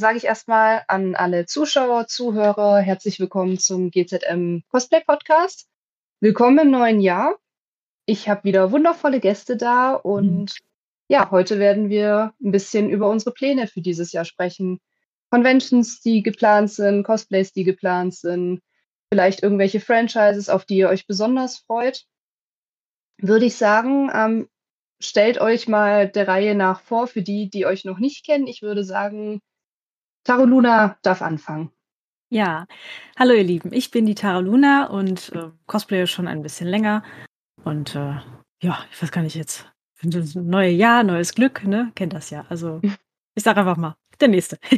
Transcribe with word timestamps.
sage 0.00 0.16
ich 0.16 0.24
erstmal 0.24 0.82
an 0.88 1.14
alle 1.14 1.44
Zuschauer, 1.44 2.06
Zuhörer, 2.06 2.78
herzlich 2.78 3.20
willkommen 3.20 3.58
zum 3.58 3.90
GZM 3.90 4.62
Cosplay 4.70 5.02
Podcast. 5.06 5.68
Willkommen 6.20 6.58
im 6.58 6.70
neuen 6.70 7.00
Jahr. 7.00 7.36
Ich 8.06 8.26
habe 8.26 8.44
wieder 8.44 8.72
wundervolle 8.72 9.20
Gäste 9.20 9.58
da 9.58 9.92
und 9.92 10.44
mhm. 10.44 10.64
ja, 11.08 11.30
heute 11.30 11.58
werden 11.58 11.90
wir 11.90 12.32
ein 12.42 12.50
bisschen 12.50 12.88
über 12.88 13.10
unsere 13.10 13.34
Pläne 13.34 13.66
für 13.66 13.82
dieses 13.82 14.12
Jahr 14.12 14.24
sprechen. 14.24 14.80
Conventions, 15.30 16.00
die 16.00 16.22
geplant 16.22 16.72
sind, 16.72 17.02
Cosplays, 17.02 17.52
die 17.52 17.64
geplant 17.64 18.14
sind, 18.14 18.62
vielleicht 19.12 19.42
irgendwelche 19.42 19.80
Franchises, 19.80 20.48
auf 20.48 20.64
die 20.64 20.78
ihr 20.78 20.88
euch 20.88 21.06
besonders 21.06 21.58
freut. 21.58 22.06
Würde 23.18 23.44
ich 23.44 23.56
sagen, 23.56 24.10
ähm, 24.14 24.48
stellt 24.98 25.42
euch 25.42 25.68
mal 25.68 26.08
der 26.08 26.26
Reihe 26.26 26.54
nach 26.54 26.80
vor, 26.80 27.06
für 27.06 27.20
die, 27.20 27.50
die 27.50 27.66
euch 27.66 27.84
noch 27.84 27.98
nicht 27.98 28.24
kennen. 28.24 28.46
Ich 28.46 28.62
würde 28.62 28.82
sagen, 28.82 29.42
Taro 30.24 30.44
Luna 30.44 30.98
darf 31.02 31.22
anfangen. 31.22 31.70
Ja, 32.28 32.66
hallo 33.18 33.32
ihr 33.32 33.42
Lieben, 33.42 33.72
ich 33.72 33.90
bin 33.90 34.06
die 34.06 34.14
Tara 34.14 34.38
Luna 34.38 34.86
und 34.86 35.32
äh, 35.34 35.50
cosplaye 35.66 36.06
schon 36.06 36.28
ein 36.28 36.42
bisschen 36.42 36.68
länger. 36.68 37.02
Und 37.64 37.96
äh, 37.96 38.20
ja, 38.62 38.84
ich 38.90 39.02
weiß 39.02 39.10
gar 39.10 39.22
nicht 39.22 39.34
jetzt, 39.34 39.66
neue 40.02 40.70
Jahr, 40.70 41.02
neues 41.02 41.34
Glück, 41.34 41.64
ne? 41.64 41.90
Kennt 41.96 42.12
das 42.12 42.30
ja. 42.30 42.46
Also 42.48 42.80
ich 43.34 43.42
sag 43.42 43.56
einfach 43.56 43.76
mal, 43.76 43.96
der 44.20 44.28
nächste. 44.28 44.58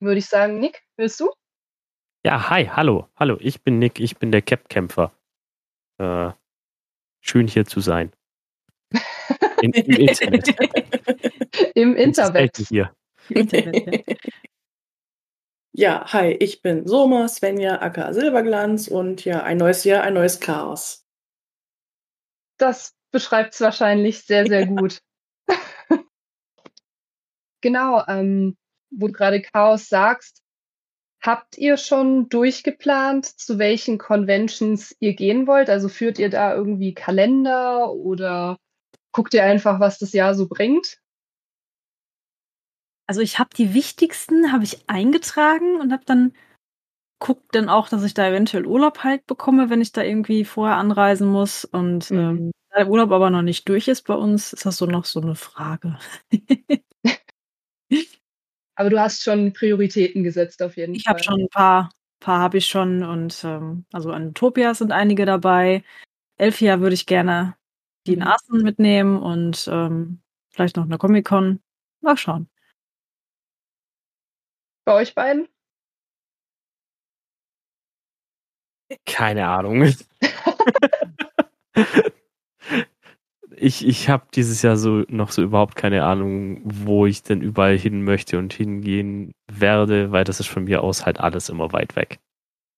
Würde 0.00 0.18
ich 0.18 0.26
sagen, 0.26 0.58
Nick, 0.58 0.82
willst 0.96 1.20
du? 1.20 1.30
Ja, 2.24 2.50
hi, 2.50 2.66
hallo, 2.66 3.08
hallo, 3.16 3.36
ich 3.40 3.62
bin 3.62 3.78
Nick, 3.78 4.00
ich 4.00 4.16
bin 4.16 4.32
der 4.32 4.42
Cap-Kämpfer. 4.42 5.12
Äh, 5.98 6.32
schön 7.20 7.46
hier 7.46 7.66
zu 7.66 7.80
sein. 7.80 8.10
In, 9.62 9.72
Im 9.72 10.08
Internet. 10.08 10.56
Im 11.74 11.96
Internet. 11.96 12.56
Hier. 12.56 12.94
Internet 13.28 14.06
ja. 14.08 14.16
ja, 15.72 16.12
hi, 16.12 16.32
ich 16.32 16.62
bin 16.62 16.86
Soma, 16.86 17.28
Svenja, 17.28 17.80
aka 17.80 18.12
Silberglanz 18.12 18.88
und 18.88 19.24
ja, 19.24 19.42
ein 19.42 19.56
neues 19.56 19.84
Jahr, 19.84 20.02
ein 20.02 20.14
neues 20.14 20.40
Chaos. 20.40 21.06
Das 22.58 22.94
beschreibt 23.10 23.54
es 23.54 23.60
wahrscheinlich 23.60 24.22
sehr, 24.22 24.46
sehr 24.46 24.66
gut. 24.66 25.00
genau, 27.60 28.02
ähm, 28.06 28.56
wo 28.90 29.06
du 29.06 29.12
gerade 29.12 29.40
Chaos 29.40 29.88
sagst, 29.88 30.42
habt 31.22 31.56
ihr 31.56 31.76
schon 31.76 32.28
durchgeplant, 32.28 33.26
zu 33.26 33.58
welchen 33.58 33.98
Conventions 33.98 34.94
ihr 34.98 35.14
gehen 35.14 35.46
wollt? 35.46 35.70
Also 35.70 35.88
führt 35.88 36.18
ihr 36.18 36.30
da 36.30 36.54
irgendwie 36.54 36.94
Kalender 36.94 37.92
oder 37.92 38.58
guckt 39.12 39.32
ihr 39.34 39.44
einfach, 39.44 39.80
was 39.80 39.98
das 39.98 40.12
Jahr 40.12 40.34
so 40.34 40.48
bringt? 40.48 41.01
Also 43.12 43.20
ich 43.20 43.38
habe 43.38 43.50
die 43.54 43.74
wichtigsten 43.74 44.52
habe 44.52 44.64
ich 44.64 44.88
eingetragen 44.88 45.78
und 45.78 45.92
habe 45.92 46.02
dann 46.06 46.32
guckt 47.20 47.54
dann 47.54 47.68
auch, 47.68 47.90
dass 47.90 48.04
ich 48.04 48.14
da 48.14 48.26
eventuell 48.26 48.64
Urlaub 48.64 49.00
halt 49.00 49.26
bekomme, 49.26 49.68
wenn 49.68 49.82
ich 49.82 49.92
da 49.92 50.02
irgendwie 50.02 50.46
vorher 50.46 50.78
anreisen 50.78 51.28
muss. 51.28 51.66
Und 51.66 52.10
mhm. 52.10 52.18
ähm, 52.18 52.50
da 52.70 52.78
der 52.78 52.88
Urlaub 52.88 53.10
aber 53.10 53.28
noch 53.28 53.42
nicht 53.42 53.68
durch 53.68 53.86
ist 53.88 54.06
bei 54.06 54.14
uns, 54.14 54.54
ist 54.54 54.64
das 54.64 54.78
so 54.78 54.86
noch 54.86 55.04
so 55.04 55.20
eine 55.20 55.34
Frage. 55.34 55.98
aber 58.76 58.88
du 58.88 58.98
hast 58.98 59.22
schon 59.22 59.52
Prioritäten 59.52 60.24
gesetzt 60.24 60.62
auf 60.62 60.78
jeden 60.78 60.94
ich 60.94 61.04
Fall. 61.04 61.12
Ich 61.12 61.18
habe 61.18 61.22
schon 61.22 61.42
ein 61.42 61.50
paar, 61.50 61.90
paar 62.18 62.38
habe 62.38 62.56
ich 62.56 62.64
schon 62.64 63.02
und 63.02 63.44
ähm, 63.44 63.84
also 63.92 64.10
an 64.10 64.28
Utopia 64.28 64.72
sind 64.72 64.90
einige 64.90 65.26
dabei. 65.26 65.84
Elfia 66.38 66.80
würde 66.80 66.94
ich 66.94 67.04
gerne 67.04 67.56
die 68.06 68.14
in 68.14 68.20
mhm. 68.20 68.28
Assen 68.28 68.62
mitnehmen 68.62 69.20
und 69.20 69.68
ähm, 69.70 70.22
vielleicht 70.48 70.78
noch 70.78 70.86
eine 70.86 70.96
Comic-Con. 70.96 71.60
Mal 72.00 72.16
schauen. 72.16 72.48
Bei 74.84 74.94
euch 74.94 75.14
beiden? 75.14 75.48
Keine 79.06 79.48
Ahnung. 79.48 79.82
ich 83.56 83.86
ich 83.86 84.08
habe 84.08 84.26
dieses 84.34 84.62
Jahr 84.62 84.76
so 84.76 85.04
noch 85.08 85.30
so 85.30 85.42
überhaupt 85.42 85.76
keine 85.76 86.04
Ahnung, 86.04 86.60
wo 86.64 87.06
ich 87.06 87.22
denn 87.22 87.40
überall 87.40 87.78
hin 87.78 88.02
möchte 88.04 88.38
und 88.38 88.52
hingehen 88.52 89.32
werde, 89.50 90.12
weil 90.12 90.24
das 90.24 90.40
ist 90.40 90.48
von 90.48 90.64
mir 90.64 90.82
aus 90.82 91.06
halt 91.06 91.20
alles 91.20 91.48
immer 91.48 91.72
weit 91.72 91.96
weg. 91.96 92.18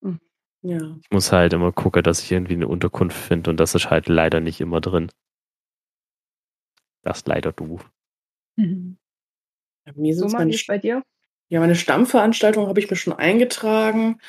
Hm. 0.02 0.20
Ja. 0.62 0.96
Ich 1.02 1.10
muss 1.10 1.32
halt 1.32 1.52
immer 1.52 1.72
gucken, 1.72 2.02
dass 2.02 2.22
ich 2.22 2.30
irgendwie 2.30 2.54
eine 2.54 2.68
Unterkunft 2.68 3.16
finde 3.16 3.50
und 3.50 3.58
das 3.58 3.74
ist 3.74 3.90
halt 3.90 4.08
leider 4.08 4.40
nicht 4.40 4.60
immer 4.60 4.80
drin. 4.80 5.10
Das 7.02 7.18
ist 7.18 7.28
leider 7.28 7.52
du. 7.52 7.80
Mhm. 8.56 8.98
Ja, 9.86 9.92
mir 9.96 10.14
so 10.14 10.28
meine, 10.28 10.56
bei 10.66 10.78
dir? 10.78 11.02
Ja, 11.48 11.60
meine 11.60 11.76
Stammveranstaltung 11.76 12.66
habe 12.66 12.80
ich 12.80 12.90
mir 12.90 12.96
schon 12.96 13.12
eingetragen. 13.12 14.20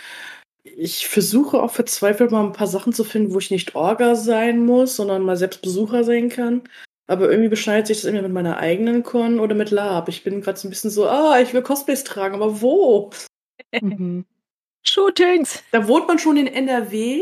Ich 0.64 1.08
versuche 1.08 1.62
auch 1.62 1.72
verzweifelt 1.72 2.32
mal 2.32 2.44
ein 2.44 2.54
paar 2.54 2.68
Sachen 2.68 2.92
zu 2.92 3.04
finden, 3.04 3.34
wo 3.34 3.40
ich 3.40 3.52
nicht 3.52 3.76
Orga 3.76 4.16
sein 4.16 4.66
muss, 4.66 4.96
sondern 4.96 5.24
mal 5.24 5.38
selbst 5.38 5.62
Besucher 5.62 6.04
sein 6.04 6.30
kann. 6.30 6.64
Aber 7.08 7.30
irgendwie 7.30 7.50
beschneidet 7.50 7.88
sich 7.88 8.02
das 8.02 8.06
immer 8.06 8.24
mit 8.24 8.32
meiner 8.32 8.58
eigenen 8.58 9.04
Con 9.04 9.40
oder 9.40 9.54
mit 9.54 9.70
Lab. 9.70 10.10
Ich 10.10 10.24
bin 10.24 10.42
gerade 10.42 10.58
so 10.58 10.68
ein 10.68 10.72
bisschen 10.72 10.90
so, 10.90 11.08
ah, 11.08 11.40
ich 11.40 11.54
will 11.54 11.62
Cosplays 11.62 12.04
tragen, 12.04 12.36
aber 12.36 12.62
wo? 12.62 13.12
Mhm. 13.80 14.26
Shootings! 14.88 15.64
Da 15.72 15.88
wohnt 15.88 16.08
man 16.08 16.20
schon 16.20 16.38
in 16.38 16.48
NRW, 16.48 17.22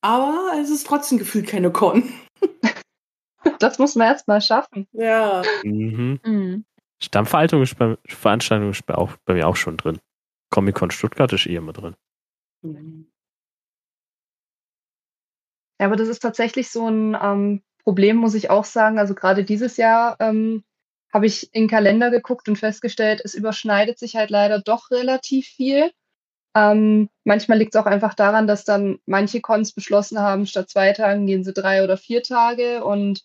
aber 0.00 0.52
es 0.60 0.70
ist 0.70 0.86
trotzdem 0.86 1.18
gefühlt 1.18 1.46
keine 1.46 1.70
Con. 1.70 2.12
Das 3.58 3.78
muss 3.78 3.94
man 3.94 4.08
erst 4.08 4.28
mal 4.28 4.42
schaffen. 4.42 4.86
Ja. 4.92 5.42
Mhm. 5.64 6.20
Mhm. 6.24 6.64
Stammveranstaltung 7.02 8.70
ist 8.70 8.86
bei, 8.86 8.94
auch, 8.94 9.16
bei 9.24 9.34
mir 9.34 9.48
auch 9.48 9.56
schon 9.56 9.76
drin. 9.76 9.98
Comic-Con 10.50 10.90
Stuttgart 10.90 11.32
ist 11.32 11.46
eh 11.46 11.56
immer 11.56 11.72
drin. 11.72 11.96
Ja, 12.62 12.72
aber 15.86 15.96
das 15.96 16.08
ist 16.08 16.20
tatsächlich 16.20 16.70
so 16.70 16.88
ein 16.88 17.16
ähm, 17.20 17.62
Problem, 17.84 18.16
muss 18.16 18.34
ich 18.34 18.50
auch 18.50 18.64
sagen. 18.64 18.98
Also 18.98 19.14
gerade 19.14 19.44
dieses 19.44 19.78
Jahr 19.78 20.16
ähm, 20.20 20.62
habe 21.12 21.26
ich 21.26 21.54
in 21.54 21.62
den 21.62 21.70
Kalender 21.70 22.10
geguckt 22.10 22.48
und 22.48 22.56
festgestellt, 22.56 23.20
es 23.24 23.34
überschneidet 23.34 23.98
sich 23.98 24.16
halt 24.16 24.30
leider 24.30 24.60
doch 24.60 24.90
relativ 24.90 25.46
viel. 25.46 25.90
Ähm, 26.54 27.08
manchmal 27.24 27.58
liegt 27.58 27.74
es 27.74 27.80
auch 27.80 27.86
einfach 27.86 28.14
daran, 28.14 28.46
dass 28.46 28.64
dann 28.64 28.98
manche 29.06 29.40
Cons 29.40 29.72
beschlossen 29.72 30.18
haben, 30.18 30.46
statt 30.46 30.68
zwei 30.68 30.92
Tagen 30.92 31.26
gehen 31.26 31.44
sie 31.44 31.52
drei 31.52 31.84
oder 31.84 31.96
vier 31.96 32.22
Tage 32.22 32.84
und 32.84 33.22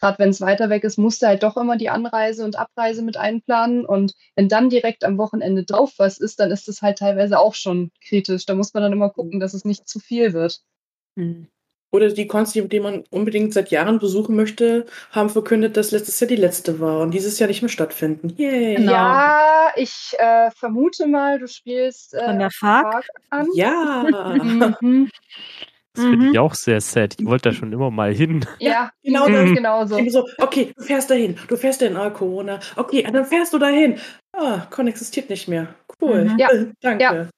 gerade 0.00 0.18
wenn 0.18 0.30
es 0.30 0.40
weiter 0.40 0.70
weg 0.70 0.84
ist, 0.84 0.98
musst 0.98 1.22
du 1.22 1.26
halt 1.26 1.42
doch 1.42 1.56
immer 1.56 1.76
die 1.76 1.90
Anreise 1.90 2.44
und 2.44 2.56
Abreise 2.56 3.02
mit 3.02 3.16
einplanen. 3.16 3.84
Und 3.84 4.14
wenn 4.36 4.48
dann 4.48 4.70
direkt 4.70 5.04
am 5.04 5.18
Wochenende 5.18 5.64
drauf 5.64 5.94
was 5.98 6.18
ist, 6.18 6.40
dann 6.40 6.50
ist 6.50 6.68
das 6.68 6.82
halt 6.82 6.98
teilweise 6.98 7.38
auch 7.38 7.54
schon 7.54 7.90
kritisch. 8.06 8.46
Da 8.46 8.54
muss 8.54 8.74
man 8.74 8.82
dann 8.82 8.92
immer 8.92 9.10
gucken, 9.10 9.40
dass 9.40 9.54
es 9.54 9.64
nicht 9.64 9.88
zu 9.88 9.98
viel 9.98 10.32
wird. 10.32 10.62
Mhm. 11.16 11.48
Oder 11.90 12.10
die 12.10 12.26
Cons, 12.26 12.52
die 12.52 12.80
man 12.80 13.04
unbedingt 13.10 13.54
seit 13.54 13.70
Jahren 13.70 13.98
besuchen 13.98 14.36
möchte, 14.36 14.84
haben 15.10 15.30
verkündet, 15.30 15.78
dass 15.78 15.90
letztes 15.90 16.20
Jahr 16.20 16.28
die 16.28 16.36
letzte 16.36 16.80
war 16.80 17.00
und 17.00 17.12
dieses 17.12 17.38
Jahr 17.38 17.48
nicht 17.48 17.62
mehr 17.62 17.70
stattfinden. 17.70 18.34
Yay. 18.36 18.74
Genau. 18.74 18.92
Ja, 18.92 19.72
ich 19.74 20.12
äh, 20.18 20.50
vermute 20.50 21.06
mal, 21.06 21.38
du 21.38 21.48
spielst 21.48 22.12
äh, 22.12 22.26
von 22.26 22.38
der 22.38 22.50
Fark 22.50 23.08
an. 23.30 23.46
Ja. 23.54 24.76
mhm. 25.98 26.02
Das 26.02 26.10
finde 26.10 26.26
ich 26.26 26.32
mhm. 26.32 26.38
auch 26.38 26.54
sehr 26.54 26.80
sad. 26.80 27.14
Ich 27.18 27.26
wollte 27.26 27.50
da 27.50 27.54
schon 27.54 27.72
immer 27.72 27.90
mal 27.90 28.14
hin. 28.14 28.44
Ja, 28.58 28.90
genau 29.02 29.28
das, 29.28 29.50
genauso. 29.52 29.98
So, 30.08 30.26
okay, 30.38 30.72
du 30.76 30.82
fährst 30.82 31.10
dahin, 31.10 31.36
du 31.48 31.56
fährst 31.56 31.82
dahin, 31.82 31.96
ah, 31.96 32.10
Corona. 32.10 32.60
Okay, 32.76 33.06
dann 33.10 33.24
fährst 33.24 33.52
du 33.52 33.58
dahin. 33.58 33.98
Ah, 34.32 34.66
Con 34.70 34.88
existiert 34.88 35.30
nicht 35.30 35.48
mehr. 35.48 35.74
Cool. 36.00 36.24
Mhm. 36.24 36.38
Ja, 36.38 36.48
danke. 36.80 37.02
Ja. 37.02 37.28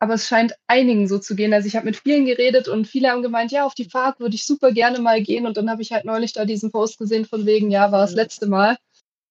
Aber 0.00 0.14
es 0.14 0.26
scheint 0.26 0.54
einigen 0.66 1.08
so 1.08 1.18
zu 1.18 1.34
gehen. 1.34 1.54
Also 1.54 1.66
ich 1.66 1.76
habe 1.76 1.86
mit 1.86 1.96
vielen 1.96 2.26
geredet 2.26 2.68
und 2.68 2.86
viele 2.86 3.08
haben 3.08 3.22
gemeint, 3.22 3.52
ja, 3.52 3.64
auf 3.64 3.74
die 3.74 3.88
Fahrt 3.88 4.20
würde 4.20 4.34
ich 4.34 4.44
super 4.44 4.72
gerne 4.72 4.98
mal 4.98 5.22
gehen. 5.22 5.46
Und 5.46 5.56
dann 5.56 5.70
habe 5.70 5.82
ich 5.82 5.92
halt 5.92 6.04
neulich 6.04 6.32
da 6.32 6.44
diesen 6.44 6.70
Post 6.70 6.98
gesehen 6.98 7.24
von 7.24 7.46
wegen, 7.46 7.70
ja, 7.70 7.90
war 7.90 8.00
das 8.00 8.12
letzte 8.12 8.46
Mal. 8.46 8.76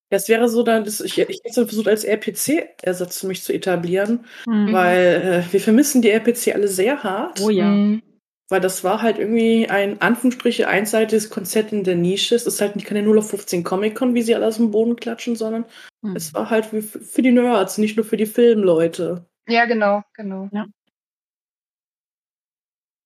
Das 0.09 0.29
wäre 0.29 0.47
so 0.47 0.61
dann, 0.61 0.83
das, 0.83 1.01
ich, 1.01 1.17
ich 1.17 1.41
hätte 1.43 1.65
versucht, 1.65 1.87
als 1.87 2.03
RPC-Ersatz 2.03 3.19
für 3.19 3.27
mich 3.27 3.43
zu 3.43 3.51
etablieren, 3.51 4.25
mhm. 4.45 4.71
weil 4.71 5.43
äh, 5.49 5.53
wir 5.53 5.59
vermissen 5.59 6.03
die 6.03 6.11
RPC 6.11 6.53
alle 6.53 6.67
sehr 6.67 7.03
hart. 7.03 7.41
Oh 7.41 7.49
ja. 7.49 7.65
Mhm. 7.65 8.03
Weil 8.49 8.61
das 8.61 8.83
war 8.83 9.01
halt 9.01 9.19
irgendwie 9.19 9.69
ein 9.69 10.01
Anführungsstriche 10.01 10.67
einseitiges 10.67 11.29
Konzept 11.29 11.71
in 11.71 11.83
der 11.83 11.95
Nische. 11.95 12.35
Es 12.35 12.45
ist 12.45 12.59
halt 12.61 12.83
keine 12.85 13.01
0 13.01 13.19
auf 13.19 13.29
15 13.29 13.63
Comic-Con, 13.63 14.13
wie 14.13 14.21
sie 14.21 14.35
alle 14.35 14.47
aus 14.47 14.57
dem 14.57 14.71
Boden 14.71 14.95
klatschen, 14.95 15.35
sondern 15.35 15.65
mhm. 16.01 16.15
es 16.15 16.33
war 16.33 16.49
halt 16.49 16.65
für 16.65 17.21
die 17.21 17.31
Nerds, 17.31 17.77
nicht 17.77 17.95
nur 17.95 18.05
für 18.05 18.17
die 18.17 18.25
Filmleute. 18.25 19.25
Ja, 19.47 19.65
genau, 19.65 20.03
genau. 20.13 20.49
Ja, 20.51 20.65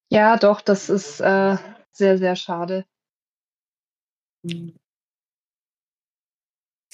ja 0.09 0.37
doch, 0.37 0.61
das 0.61 0.89
ist 0.89 1.19
äh, 1.19 1.57
sehr, 1.91 2.17
sehr 2.17 2.35
schade. 2.35 2.85
Mhm. 4.43 4.75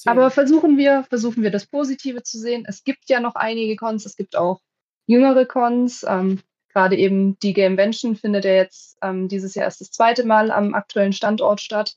Aber 0.05 0.31
versuchen 0.31 0.77
wir, 0.77 1.03
versuchen 1.03 1.43
wir 1.43 1.51
das 1.51 1.65
Positive 1.65 2.23
zu 2.23 2.37
sehen. 2.37 2.65
Es 2.67 2.83
gibt 2.83 3.09
ja 3.09 3.19
noch 3.19 3.35
einige 3.35 3.75
Cons, 3.75 4.05
es 4.05 4.15
gibt 4.15 4.35
auch 4.35 4.59
jüngere 5.07 5.45
Cons. 5.45 6.05
Ähm, 6.07 6.41
Gerade 6.73 6.97
eben 6.97 7.37
die 7.39 7.53
Gamevention 7.53 8.15
findet 8.15 8.45
ja 8.45 8.53
jetzt 8.53 8.97
ähm, 9.01 9.27
dieses 9.27 9.53
Jahr 9.53 9.65
erst 9.65 9.81
das 9.81 9.91
zweite 9.91 10.25
Mal 10.25 10.51
am 10.51 10.73
aktuellen 10.73 11.13
Standort 11.13 11.61
statt. 11.61 11.95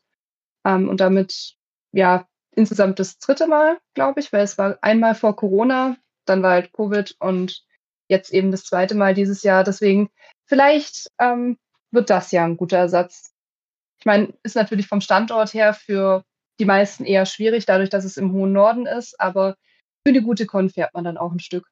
Ähm, 0.64 0.88
und 0.88 1.00
damit, 1.00 1.54
ja, 1.92 2.26
insgesamt 2.54 2.98
das 2.98 3.18
dritte 3.18 3.46
Mal, 3.46 3.78
glaube 3.94 4.20
ich, 4.20 4.32
weil 4.32 4.42
es 4.42 4.58
war 4.58 4.78
einmal 4.82 5.14
vor 5.14 5.36
Corona, 5.36 5.96
dann 6.26 6.42
war 6.42 6.52
halt 6.52 6.72
Covid 6.72 7.16
und 7.20 7.64
jetzt 8.08 8.32
eben 8.32 8.50
das 8.50 8.64
zweite 8.64 8.94
Mal 8.94 9.14
dieses 9.14 9.42
Jahr. 9.42 9.64
Deswegen 9.64 10.10
vielleicht 10.44 11.10
ähm, 11.18 11.58
wird 11.90 12.10
das 12.10 12.32
ja 12.32 12.44
ein 12.44 12.56
guter 12.56 12.78
Ersatz. 12.78 13.32
Ich 13.98 14.04
meine, 14.04 14.34
ist 14.42 14.56
natürlich 14.56 14.88
vom 14.88 15.00
Standort 15.00 15.54
her 15.54 15.72
für 15.72 16.22
die 16.58 16.64
meisten 16.64 17.04
eher 17.04 17.26
schwierig, 17.26 17.66
dadurch, 17.66 17.90
dass 17.90 18.04
es 18.04 18.16
im 18.16 18.32
hohen 18.32 18.52
Norden 18.52 18.86
ist, 18.86 19.18
aber 19.20 19.56
für 20.04 20.10
eine 20.10 20.22
gute 20.22 20.46
Con 20.46 20.70
fährt 20.70 20.94
man 20.94 21.04
dann 21.04 21.18
auch 21.18 21.32
ein 21.32 21.40
Stück. 21.40 21.66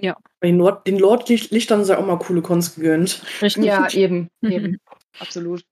Ja. 0.00 0.16
Den, 0.42 0.56
Nord, 0.56 0.86
den 0.86 0.96
Nordlichtern 0.96 1.84
sei 1.84 1.96
auch 1.96 2.06
mal 2.06 2.18
coole 2.18 2.42
Cons 2.42 2.74
gegönnt. 2.74 3.22
Richtig. 3.40 3.64
Ja, 3.64 3.88
eben, 3.92 4.28
eben. 4.42 4.78
Absolut. 5.18 5.64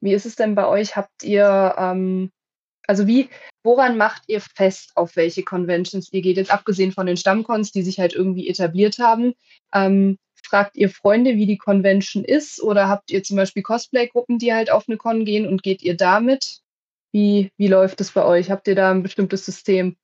Wie 0.00 0.14
ist 0.14 0.26
es 0.26 0.36
denn 0.36 0.54
bei 0.54 0.66
euch? 0.66 0.96
Habt 0.96 1.22
ihr, 1.22 1.74
ähm, 1.78 2.30
also 2.86 3.06
wie, 3.06 3.28
woran 3.62 3.96
macht 3.96 4.22
ihr 4.28 4.40
fest, 4.40 4.92
auf 4.94 5.16
welche 5.16 5.42
Conventions 5.42 6.12
ihr 6.12 6.22
geht? 6.22 6.36
Jetzt 6.36 6.50
abgesehen 6.50 6.92
von 6.92 7.06
den 7.06 7.16
Stammcons, 7.16 7.72
die 7.72 7.82
sich 7.82 7.98
halt 7.98 8.14
irgendwie 8.14 8.48
etabliert 8.48 8.98
haben. 8.98 9.34
Ähm, 9.74 10.18
fragt 10.42 10.76
ihr 10.76 10.88
Freunde, 10.88 11.36
wie 11.36 11.46
die 11.46 11.58
Convention 11.58 12.24
ist? 12.24 12.62
Oder 12.62 12.88
habt 12.88 13.10
ihr 13.10 13.22
zum 13.22 13.36
Beispiel 13.36 13.62
Cosplay-Gruppen, 13.62 14.38
die 14.38 14.52
halt 14.54 14.70
auf 14.70 14.88
eine 14.88 14.96
Con 14.96 15.24
gehen 15.24 15.46
und 15.46 15.62
geht 15.62 15.82
ihr 15.82 15.96
damit? 15.96 16.60
Wie, 17.12 17.50
wie 17.56 17.68
läuft 17.68 18.00
es 18.00 18.12
bei 18.12 18.24
euch? 18.24 18.50
Habt 18.50 18.68
ihr 18.68 18.74
da 18.74 18.90
ein 18.90 19.02
bestimmtes 19.02 19.44
System? 19.44 19.96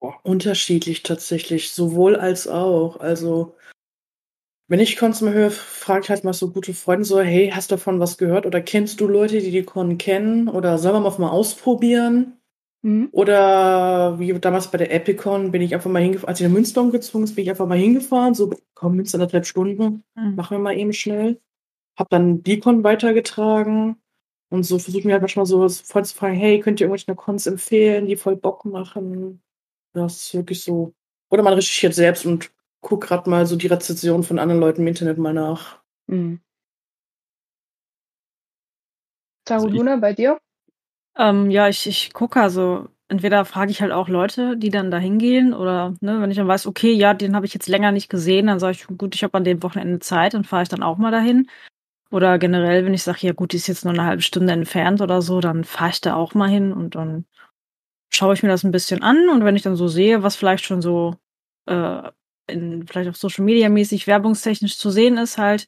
Boah, 0.00 0.20
unterschiedlich 0.22 1.02
tatsächlich, 1.02 1.70
sowohl 1.70 2.16
als 2.16 2.48
auch. 2.48 3.00
Also 3.00 3.54
wenn 4.68 4.80
ich 4.80 4.96
Cons 4.96 5.20
mal 5.20 5.32
höre, 5.32 5.50
fragt 5.50 6.08
halt 6.08 6.24
mal 6.24 6.32
so 6.32 6.50
gute 6.50 6.74
Freunde 6.74 7.04
so, 7.04 7.20
hey, 7.20 7.50
hast 7.54 7.70
du 7.70 7.76
davon 7.76 8.00
was 8.00 8.18
gehört? 8.18 8.46
Oder 8.46 8.60
kennst 8.60 9.00
du 9.00 9.06
Leute, 9.06 9.38
die 9.40 9.52
die 9.52 9.62
Con 9.62 9.96
kennen? 9.96 10.48
Oder 10.48 10.78
sollen 10.78 11.02
wir 11.02 11.18
mal 11.18 11.30
ausprobieren? 11.30 12.36
Mhm. 12.82 13.08
Oder 13.12 14.18
wie 14.18 14.32
damals 14.40 14.70
bei 14.70 14.78
der 14.78 14.92
Epicon 14.92 15.52
bin 15.52 15.62
ich 15.62 15.74
einfach 15.74 15.90
mal 15.90 16.02
hingefahren, 16.02 16.28
als 16.28 16.40
ich 16.40 16.46
in 16.46 16.52
Münster 16.52 16.80
umgezogen 16.82 17.24
ist, 17.24 17.34
bin 17.34 17.44
ich 17.44 17.50
einfach 17.50 17.66
mal 17.66 17.78
hingefahren, 17.78 18.34
so, 18.34 18.52
komm, 18.74 18.96
Münster 18.96 19.16
anderthalb 19.16 19.46
Stunden, 19.46 20.04
mhm. 20.14 20.34
machen 20.34 20.56
wir 20.56 20.62
mal 20.62 20.76
eben 20.76 20.92
schnell. 20.92 21.40
Hab 21.96 22.10
dann 22.10 22.42
die 22.42 22.60
Con 22.60 22.84
weitergetragen 22.84 23.96
und 24.50 24.64
so 24.64 24.78
versuchen 24.78 25.06
wir 25.06 25.14
halt 25.14 25.22
manchmal 25.22 25.46
so 25.46 25.68
voll 25.68 26.04
zu 26.04 26.14
fragen, 26.14 26.34
hey, 26.34 26.60
könnt 26.60 26.80
ihr 26.80 26.86
irgendwelche 26.86 27.14
Cons 27.14 27.46
empfehlen, 27.46 28.06
die 28.06 28.16
voll 28.16 28.36
Bock 28.36 28.64
machen? 28.64 29.42
Das 29.96 30.16
ist 30.16 30.34
wirklich 30.34 30.62
so. 30.62 30.92
Oder 31.30 31.42
man 31.42 31.54
recherchiert 31.54 31.94
selbst 31.94 32.26
und 32.26 32.50
guck 32.82 33.04
gerade 33.04 33.28
mal 33.30 33.46
so 33.46 33.56
die 33.56 33.66
Rezension 33.66 34.22
von 34.22 34.38
anderen 34.38 34.60
Leuten 34.60 34.82
im 34.82 34.86
Internet 34.86 35.18
mal 35.18 35.32
nach. 35.32 35.80
Mhm. 36.06 36.40
Also 39.48 39.68
bei 39.68 40.12
dir? 40.12 40.38
Ähm, 41.16 41.50
ja, 41.50 41.68
ich, 41.68 41.86
ich 41.86 42.12
gucke 42.12 42.40
also, 42.42 42.88
entweder 43.08 43.44
frage 43.44 43.70
ich 43.70 43.80
halt 43.80 43.92
auch 43.92 44.08
Leute, 44.08 44.56
die 44.56 44.70
dann 44.70 44.90
da 44.90 44.98
hingehen, 44.98 45.54
oder 45.54 45.94
ne, 46.00 46.20
wenn 46.20 46.30
ich 46.30 46.36
dann 46.36 46.48
weiß, 46.48 46.66
okay, 46.66 46.92
ja, 46.92 47.14
den 47.14 47.34
habe 47.34 47.46
ich 47.46 47.54
jetzt 47.54 47.68
länger 47.68 47.92
nicht 47.92 48.10
gesehen, 48.10 48.48
dann 48.48 48.58
sage 48.58 48.72
ich, 48.72 48.98
gut, 48.98 49.14
ich 49.14 49.24
habe 49.24 49.38
an 49.38 49.44
dem 49.44 49.62
Wochenende 49.62 50.00
Zeit, 50.00 50.34
dann 50.34 50.44
fahre 50.44 50.64
ich 50.64 50.68
dann 50.68 50.82
auch 50.82 50.98
mal 50.98 51.12
dahin. 51.12 51.48
Oder 52.10 52.38
generell, 52.38 52.84
wenn 52.84 52.94
ich 52.94 53.02
sage, 53.02 53.26
ja 53.26 53.32
gut, 53.32 53.52
die 53.52 53.56
ist 53.56 53.66
jetzt 53.66 53.84
nur 53.84 53.94
eine 53.94 54.04
halbe 54.04 54.22
Stunde 54.22 54.52
entfernt 54.52 55.00
oder 55.00 55.22
so, 55.22 55.40
dann 55.40 55.64
fahre 55.64 55.90
ich 55.90 56.00
da 56.00 56.14
auch 56.16 56.34
mal 56.34 56.50
hin 56.50 56.72
und 56.72 56.96
dann 56.96 57.24
schaue 58.10 58.34
ich 58.34 58.42
mir 58.42 58.48
das 58.48 58.64
ein 58.64 58.72
bisschen 58.72 59.02
an 59.02 59.28
und 59.28 59.44
wenn 59.44 59.56
ich 59.56 59.62
dann 59.62 59.76
so 59.76 59.88
sehe, 59.88 60.22
was 60.22 60.36
vielleicht 60.36 60.64
schon 60.64 60.82
so 60.82 61.16
äh, 61.66 62.02
in, 62.46 62.86
vielleicht 62.86 63.10
auch 63.10 63.14
Social 63.14 63.44
Media 63.44 63.68
mäßig 63.68 64.06
werbungstechnisch 64.06 64.78
zu 64.78 64.90
sehen 64.90 65.18
ist, 65.18 65.38
halt, 65.38 65.66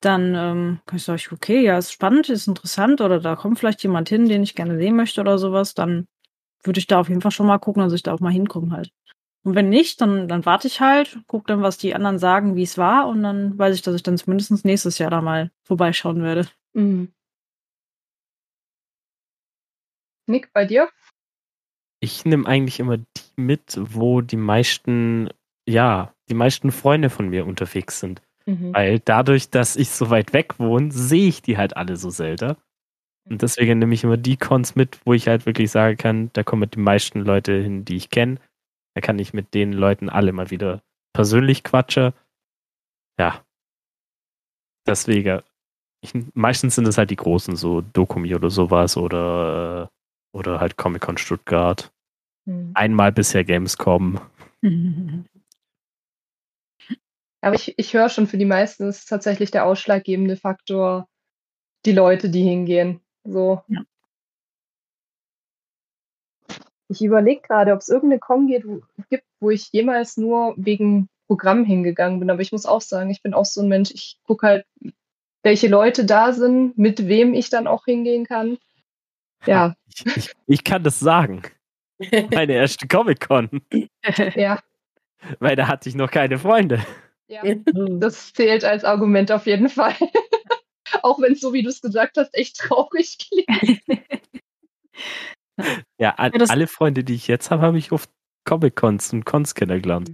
dann 0.00 0.34
ähm, 0.34 0.80
kann 0.86 0.96
ich 0.96 1.04
sagen, 1.04 1.22
okay, 1.32 1.60
ja, 1.62 1.78
ist 1.78 1.92
spannend, 1.92 2.28
ist 2.28 2.46
interessant 2.46 3.00
oder 3.00 3.18
da 3.20 3.36
kommt 3.36 3.58
vielleicht 3.58 3.82
jemand 3.82 4.08
hin, 4.08 4.28
den 4.28 4.42
ich 4.42 4.54
gerne 4.54 4.78
sehen 4.78 4.96
möchte 4.96 5.20
oder 5.20 5.38
sowas, 5.38 5.74
dann 5.74 6.06
würde 6.62 6.78
ich 6.78 6.86
da 6.86 7.00
auf 7.00 7.08
jeden 7.08 7.20
Fall 7.20 7.30
schon 7.30 7.46
mal 7.46 7.58
gucken, 7.58 7.82
dass 7.82 7.92
ich 7.92 8.02
da 8.02 8.12
auch 8.12 8.20
mal 8.20 8.32
hinkomme 8.32 8.72
halt. 8.72 8.90
Und 9.44 9.54
wenn 9.54 9.68
nicht, 9.68 10.00
dann, 10.00 10.28
dann 10.28 10.44
warte 10.44 10.66
ich 10.66 10.80
halt, 10.80 11.18
gucke 11.26 11.46
dann, 11.46 11.62
was 11.62 11.78
die 11.78 11.94
anderen 11.94 12.18
sagen, 12.18 12.56
wie 12.56 12.64
es 12.64 12.76
war 12.76 13.08
und 13.08 13.22
dann 13.22 13.58
weiß 13.58 13.74
ich, 13.74 13.82
dass 13.82 13.94
ich 13.94 14.02
dann 14.02 14.18
zumindest 14.18 14.64
nächstes 14.64 14.98
Jahr 14.98 15.10
da 15.10 15.22
mal 15.22 15.50
vorbeischauen 15.64 16.22
werde. 16.22 16.46
Mhm. 16.74 17.12
Nick, 20.26 20.52
bei 20.52 20.66
dir? 20.66 20.90
Ich 22.00 22.24
nehme 22.24 22.46
eigentlich 22.46 22.80
immer 22.80 22.98
die 22.98 23.04
mit, 23.36 23.78
wo 23.78 24.20
die 24.20 24.36
meisten 24.36 25.28
ja, 25.68 26.14
die 26.30 26.34
meisten 26.34 26.72
Freunde 26.72 27.10
von 27.10 27.28
mir 27.28 27.46
unterwegs 27.46 28.00
sind. 28.00 28.22
Mhm. 28.46 28.72
Weil 28.72 29.00
dadurch, 29.00 29.50
dass 29.50 29.76
ich 29.76 29.90
so 29.90 30.08
weit 30.08 30.32
weg 30.32 30.58
wohne, 30.58 30.90
sehe 30.90 31.28
ich 31.28 31.42
die 31.42 31.58
halt 31.58 31.76
alle 31.76 31.96
so 31.96 32.08
selten. 32.08 32.56
Und 33.28 33.42
deswegen 33.42 33.78
nehme 33.78 33.92
ich 33.92 34.04
immer 34.04 34.16
die 34.16 34.38
Cons 34.38 34.74
mit, 34.74 35.00
wo 35.04 35.12
ich 35.12 35.28
halt 35.28 35.44
wirklich 35.44 35.70
sagen 35.70 35.98
kann, 35.98 36.30
da 36.32 36.42
kommen 36.42 36.70
die 36.70 36.78
meisten 36.78 37.20
Leute 37.20 37.60
hin, 37.60 37.84
die 37.84 37.96
ich 37.96 38.08
kenne. 38.08 38.38
Da 38.94 39.02
kann 39.02 39.18
ich 39.18 39.34
mit 39.34 39.52
den 39.52 39.74
Leuten 39.74 40.08
alle 40.08 40.32
mal 40.32 40.50
wieder 40.50 40.80
persönlich 41.12 41.62
quatschen. 41.62 42.12
Ja. 43.18 43.44
Deswegen, 44.86 45.42
ich, 46.02 46.12
meistens 46.34 46.76
sind 46.76 46.88
es 46.88 46.96
halt 46.96 47.10
die 47.10 47.16
großen, 47.16 47.56
so 47.56 47.82
Dokumi 47.82 48.34
oder 48.34 48.48
sowas 48.48 48.96
oder, 48.96 49.90
oder 50.32 50.60
halt 50.60 50.76
Comic-Con 50.76 51.18
Stuttgart. 51.18 51.92
Mhm. 52.44 52.72
Einmal 52.74 53.12
bisher 53.12 53.44
Gamescom. 53.44 54.20
Aber 57.40 57.54
ich, 57.54 57.78
ich 57.78 57.94
höre 57.94 58.08
schon, 58.08 58.26
für 58.26 58.38
die 58.38 58.44
meisten 58.44 58.88
ist 58.88 59.06
tatsächlich 59.08 59.50
der 59.50 59.64
ausschlaggebende 59.64 60.36
Faktor 60.36 61.08
die 61.84 61.92
Leute, 61.92 62.30
die 62.30 62.42
hingehen. 62.42 63.00
So. 63.24 63.62
Ja. 63.68 63.82
Ich 66.88 67.02
überlege 67.02 67.42
gerade, 67.42 67.72
ob 67.72 67.80
es 67.80 67.88
irgendeine 67.88 68.18
Con 68.18 68.46
geht, 68.46 68.66
wo, 68.66 68.80
gibt, 69.10 69.24
wo 69.40 69.50
ich 69.50 69.70
jemals 69.72 70.16
nur 70.16 70.54
wegen 70.56 71.08
Programm 71.26 71.64
hingegangen 71.64 72.18
bin. 72.18 72.30
Aber 72.30 72.40
ich 72.40 72.50
muss 72.50 72.66
auch 72.66 72.80
sagen, 72.80 73.10
ich 73.10 73.22
bin 73.22 73.34
auch 73.34 73.44
so 73.44 73.60
ein 73.60 73.68
Mensch, 73.68 73.90
ich 73.92 74.18
gucke 74.24 74.46
halt, 74.46 74.66
welche 75.42 75.68
Leute 75.68 76.04
da 76.04 76.32
sind, 76.32 76.76
mit 76.76 77.06
wem 77.06 77.34
ich 77.34 77.50
dann 77.50 77.66
auch 77.66 77.84
hingehen 77.84 78.24
kann. 78.24 78.58
Ja. 79.46 79.76
Ich, 80.06 80.16
ich, 80.16 80.30
ich 80.46 80.64
kann 80.64 80.82
das 80.82 81.00
sagen. 81.00 81.42
Meine 82.32 82.54
erste 82.54 82.86
Comic-Con. 82.86 83.62
ja. 84.34 84.60
Weil 85.40 85.56
da 85.56 85.66
hatte 85.66 85.88
ich 85.88 85.94
noch 85.94 86.10
keine 86.10 86.38
Freunde. 86.38 86.84
Ja, 87.28 87.42
das 87.74 88.32
zählt 88.32 88.64
als 88.64 88.84
Argument 88.84 89.30
auf 89.32 89.46
jeden 89.46 89.68
Fall. 89.68 89.94
Auch 91.02 91.20
wenn 91.20 91.32
es 91.32 91.40
so, 91.40 91.52
wie 91.52 91.62
du 91.62 91.68
es 91.68 91.82
gesagt 91.82 92.16
hast, 92.16 92.34
echt 92.34 92.56
traurig 92.56 93.18
klingt. 93.18 93.82
ja, 95.98 96.10
an, 96.12 96.32
ja 96.34 96.46
alle 96.48 96.66
Freunde, 96.66 97.04
die 97.04 97.14
ich 97.14 97.28
jetzt 97.28 97.50
habe, 97.50 97.62
habe 97.62 97.76
ich 97.76 97.92
auf 97.92 98.08
Comic-Cons 98.44 99.12
und 99.12 99.26
Cons 99.26 99.54
kennengelernt. 99.54 100.12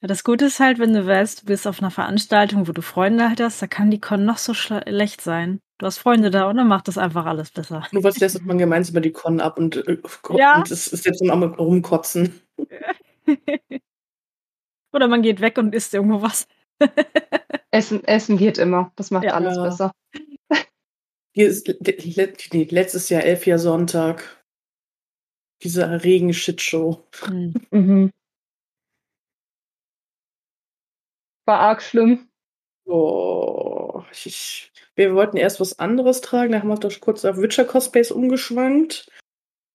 Ja, 0.00 0.08
das 0.08 0.22
Gute 0.22 0.46
ist 0.46 0.60
halt, 0.60 0.78
wenn 0.78 0.92
du 0.92 1.06
weißt, 1.06 1.42
du 1.42 1.46
bist 1.46 1.66
auf 1.66 1.80
einer 1.80 1.90
Veranstaltung, 1.90 2.68
wo 2.68 2.72
du 2.72 2.82
Freunde 2.82 3.28
halt 3.28 3.40
hast, 3.40 3.60
da 3.60 3.66
kann 3.66 3.90
die 3.90 4.00
Con 4.00 4.24
noch 4.24 4.38
so 4.38 4.54
schlecht 4.54 5.20
sein. 5.20 5.58
Du 5.82 5.86
hast 5.86 5.98
Freunde 5.98 6.30
da 6.30 6.48
und 6.48 6.56
dann 6.58 6.68
macht 6.68 6.86
das 6.86 6.96
einfach 6.96 7.26
alles 7.26 7.50
besser. 7.50 7.84
Nur 7.90 8.04
was 8.04 8.20
lässt 8.20 8.40
man 8.42 8.56
gemeinsam 8.56 8.92
über 8.92 9.00
die 9.00 9.10
Con 9.10 9.40
ab 9.40 9.58
und, 9.58 9.84
äh, 9.88 9.98
ja. 10.36 10.58
und 10.58 10.70
es 10.70 10.86
ist 10.86 11.04
jetzt 11.04 11.18
so 11.18 11.28
ein 11.28 11.42
rumkotzen. 11.42 12.40
Oder 14.92 15.08
man 15.08 15.22
geht 15.22 15.40
weg 15.40 15.58
und 15.58 15.74
isst 15.74 15.92
irgendwo 15.92 16.22
was. 16.22 16.46
Essen, 17.72 18.04
Essen 18.04 18.36
geht 18.36 18.58
immer. 18.58 18.92
Das 18.94 19.10
macht 19.10 19.24
ja. 19.24 19.32
alles 19.32 19.56
besser. 19.56 19.90
Hier 21.34 21.48
ist 21.48 21.66
nee, 21.66 22.68
letztes 22.70 23.08
Jahr 23.08 23.24
elf 23.24 23.44
Jahr 23.44 23.58
Sonntag. 23.58 24.44
Diese 25.64 26.04
Regen-Shitshow. 26.04 27.04
Mhm. 27.28 27.54
mhm. 27.72 28.12
War 31.44 31.58
arg 31.58 31.82
schlimm. 31.82 32.28
Oh, 32.84 34.04
ich, 34.12 34.71
wir 34.94 35.14
wollten 35.14 35.36
erst 35.36 35.60
was 35.60 35.78
anderes 35.78 36.20
tragen, 36.20 36.52
da 36.52 36.60
haben 36.60 36.68
wir 36.68 36.76
doch 36.76 37.00
kurz 37.00 37.24
auf 37.24 37.38
Witcher 37.38 37.64
Cosplays 37.64 38.10
umgeschwankt 38.10 39.06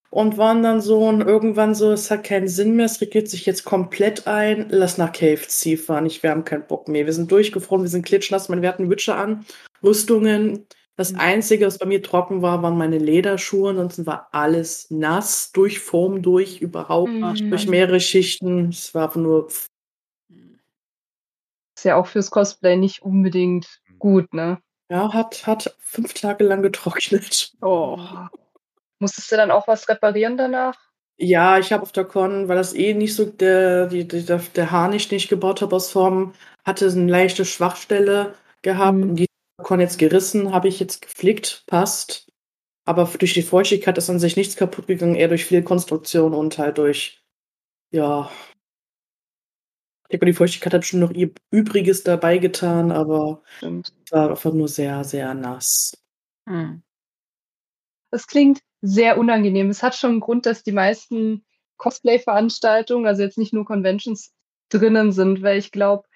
und 0.09 0.37
waren 0.37 0.63
dann 0.63 0.81
so 0.81 1.07
und 1.07 1.21
irgendwann 1.21 1.75
so, 1.75 1.91
es 1.91 2.09
hat 2.09 2.23
keinen 2.23 2.47
Sinn 2.47 2.75
mehr, 2.75 2.85
es 2.85 3.01
regiert 3.01 3.29
sich 3.29 3.45
jetzt 3.45 3.65
komplett 3.65 4.27
ein, 4.27 4.67
lass 4.69 4.97
nach 4.97 5.11
KFC 5.11 5.77
fahren, 5.77 6.05
ich, 6.05 6.23
wir 6.23 6.31
haben 6.31 6.45
keinen 6.45 6.67
Bock 6.67 6.87
mehr. 6.87 7.05
Wir 7.05 7.13
sind 7.13 7.31
durchgefroren, 7.31 7.83
wir 7.83 7.89
sind 7.89 8.05
klitschnass, 8.05 8.49
wir 8.49 8.69
hatten 8.69 8.89
Witcher 8.89 9.17
an, 9.17 9.45
Rüstungen. 9.83 10.65
Das 10.95 11.13
mhm. 11.13 11.19
Einzige, 11.19 11.67
was 11.67 11.77
bei 11.77 11.85
mir 11.85 12.01
trocken 12.01 12.41
war, 12.41 12.63
waren 12.63 12.77
meine 12.77 12.97
Lederschuhe, 12.97 13.71
ansonsten 13.71 14.05
war 14.05 14.29
alles 14.31 14.89
nass, 14.89 15.51
durch 15.51 15.79
Form, 15.79 16.21
durch, 16.21 16.61
überhaupt, 16.61 17.11
mhm. 17.11 17.49
durch 17.49 17.67
mehrere 17.67 17.99
Schichten. 17.99 18.69
Es 18.69 18.95
war 18.95 19.05
einfach 19.05 19.21
nur. 19.21 19.47
Ist 21.75 21.83
ja 21.83 21.95
auch 21.95 22.07
fürs 22.07 22.31
Cosplay 22.31 22.75
nicht 22.75 23.03
unbedingt 23.03 23.81
gut, 23.99 24.33
ne? 24.33 24.57
Ja, 24.89 25.13
hat, 25.13 25.45
hat 25.45 25.75
fünf 25.79 26.13
Tage 26.13 26.43
lang 26.43 26.61
getrocknet. 26.61 27.53
Oh. 27.61 27.99
Musstest 28.99 29.31
du 29.31 29.35
dann 29.35 29.51
auch 29.51 29.67
was 29.67 29.87
reparieren 29.89 30.37
danach? 30.37 30.77
Ja, 31.19 31.57
ich 31.57 31.73
habe 31.73 31.83
auf 31.83 31.91
der 31.91 32.05
Con, 32.05 32.47
weil 32.47 32.57
das 32.57 32.73
eh 32.73 32.93
nicht 32.93 33.15
so 33.15 33.25
der, 33.25 33.87
die, 33.87 34.07
die, 34.07 34.23
der, 34.23 34.37
der 34.55 34.71
Harnisch, 34.71 35.07
den 35.07 35.17
ich 35.17 35.27
gebaut 35.27 35.61
habe 35.61 35.75
aus 35.75 35.91
Form, 35.91 36.33
hatte 36.63 36.87
eine 36.87 37.09
leichte 37.09 37.43
Schwachstelle 37.43 38.35
gehabt. 38.61 38.97
Mhm. 38.97 39.03
Und 39.03 39.15
die 39.15 39.25
Con 39.61 39.79
jetzt 39.79 39.97
gerissen, 39.97 40.53
habe 40.53 40.67
ich 40.67 40.79
jetzt 40.79 41.01
geflickt, 41.01 41.63
passt. 41.65 42.27
Aber 42.85 43.05
durch 43.05 43.33
die 43.33 43.41
Feuchtigkeit 43.41 43.97
ist 43.97 44.09
an 44.09 44.19
sich 44.19 44.37
nichts 44.37 44.55
kaputt 44.55 44.87
gegangen, 44.87 45.15
eher 45.15 45.27
durch 45.27 45.45
viel 45.45 45.63
Konstruktion 45.63 46.33
und 46.33 46.57
halt 46.57 46.77
durch, 46.77 47.21
ja. 47.91 48.29
Ich 50.07 50.11
denke, 50.11 50.25
die 50.27 50.33
Feuchtigkeit 50.33 50.73
hat 50.73 50.81
bestimmt 50.81 51.01
noch 51.01 51.11
ihr 51.11 51.31
Übriges 51.51 52.03
dabei 52.03 52.37
getan, 52.37 52.91
aber 52.91 53.43
es 53.61 53.91
war 54.11 54.29
einfach 54.29 54.53
nur 54.53 54.69
sehr, 54.69 55.03
sehr 55.03 55.33
nass. 55.33 55.97
Hm. 56.47 56.81
Das 58.09 58.25
klingt 58.27 58.61
sehr 58.81 59.17
unangenehm. 59.17 59.69
Es 59.69 59.83
hat 59.83 59.95
schon 59.95 60.11
einen 60.11 60.19
Grund, 60.21 60.45
dass 60.45 60.63
die 60.63 60.71
meisten 60.71 61.45
Cosplay-Veranstaltungen, 61.75 63.05
also 63.05 63.21
jetzt 63.21 63.37
nicht 63.37 63.51
nur 63.51 63.65
Conventions, 63.65 64.31
drinnen 64.69 65.11
sind, 65.11 65.41
weil 65.41 65.57
ich 65.57 65.71
glaube, 65.71 66.07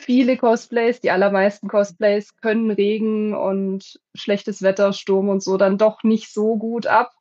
viele 0.00 0.36
Cosplays, 0.36 1.00
die 1.00 1.10
allermeisten 1.10 1.68
Cosplays 1.68 2.36
können 2.36 2.70
Regen 2.70 3.34
und 3.34 4.00
schlechtes 4.14 4.62
Wetter, 4.62 4.92
Sturm 4.92 5.28
und 5.28 5.42
so 5.42 5.56
dann 5.56 5.78
doch 5.78 6.04
nicht 6.04 6.32
so 6.32 6.56
gut 6.56 6.86
ab. 6.86 7.12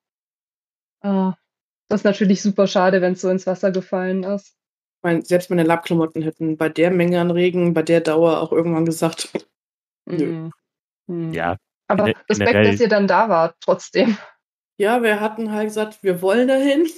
Ah, 1.01 1.35
das 1.87 2.01
ist 2.01 2.05
natürlich 2.05 2.41
super 2.41 2.67
schade, 2.67 3.01
wenn 3.01 3.13
es 3.13 3.21
so 3.21 3.29
ins 3.29 3.47
Wasser 3.47 3.71
gefallen 3.71 4.23
ist. 4.23 4.58
Ich 4.99 5.03
meine, 5.03 5.23
selbst 5.23 5.49
meine 5.49 5.63
Lappklamotten 5.63 6.21
hätten 6.21 6.57
bei 6.57 6.67
der 6.67 6.91
Menge 6.91 7.21
an 7.21 7.31
Regen, 7.31 7.73
bei 7.73 7.83
der 7.83 8.01
Dauer 8.01 8.41
auch 8.41 8.51
irgendwann 8.51 8.85
gesagt, 8.85 9.29
nö. 10.05 10.49
Mhm. 11.07 11.31
Ja. 11.31 11.55
Aber 11.87 12.11
Respekt, 12.29 12.53
dass 12.53 12.81
ihr 12.81 12.89
dann 12.89 13.07
da 13.07 13.29
wart, 13.29 13.55
trotzdem. 13.61 14.17
Ja, 14.77 15.01
wir 15.01 15.21
hatten 15.21 15.53
halt 15.53 15.67
gesagt, 15.67 16.03
wir 16.03 16.21
wollen 16.21 16.49
dahin. 16.49 16.89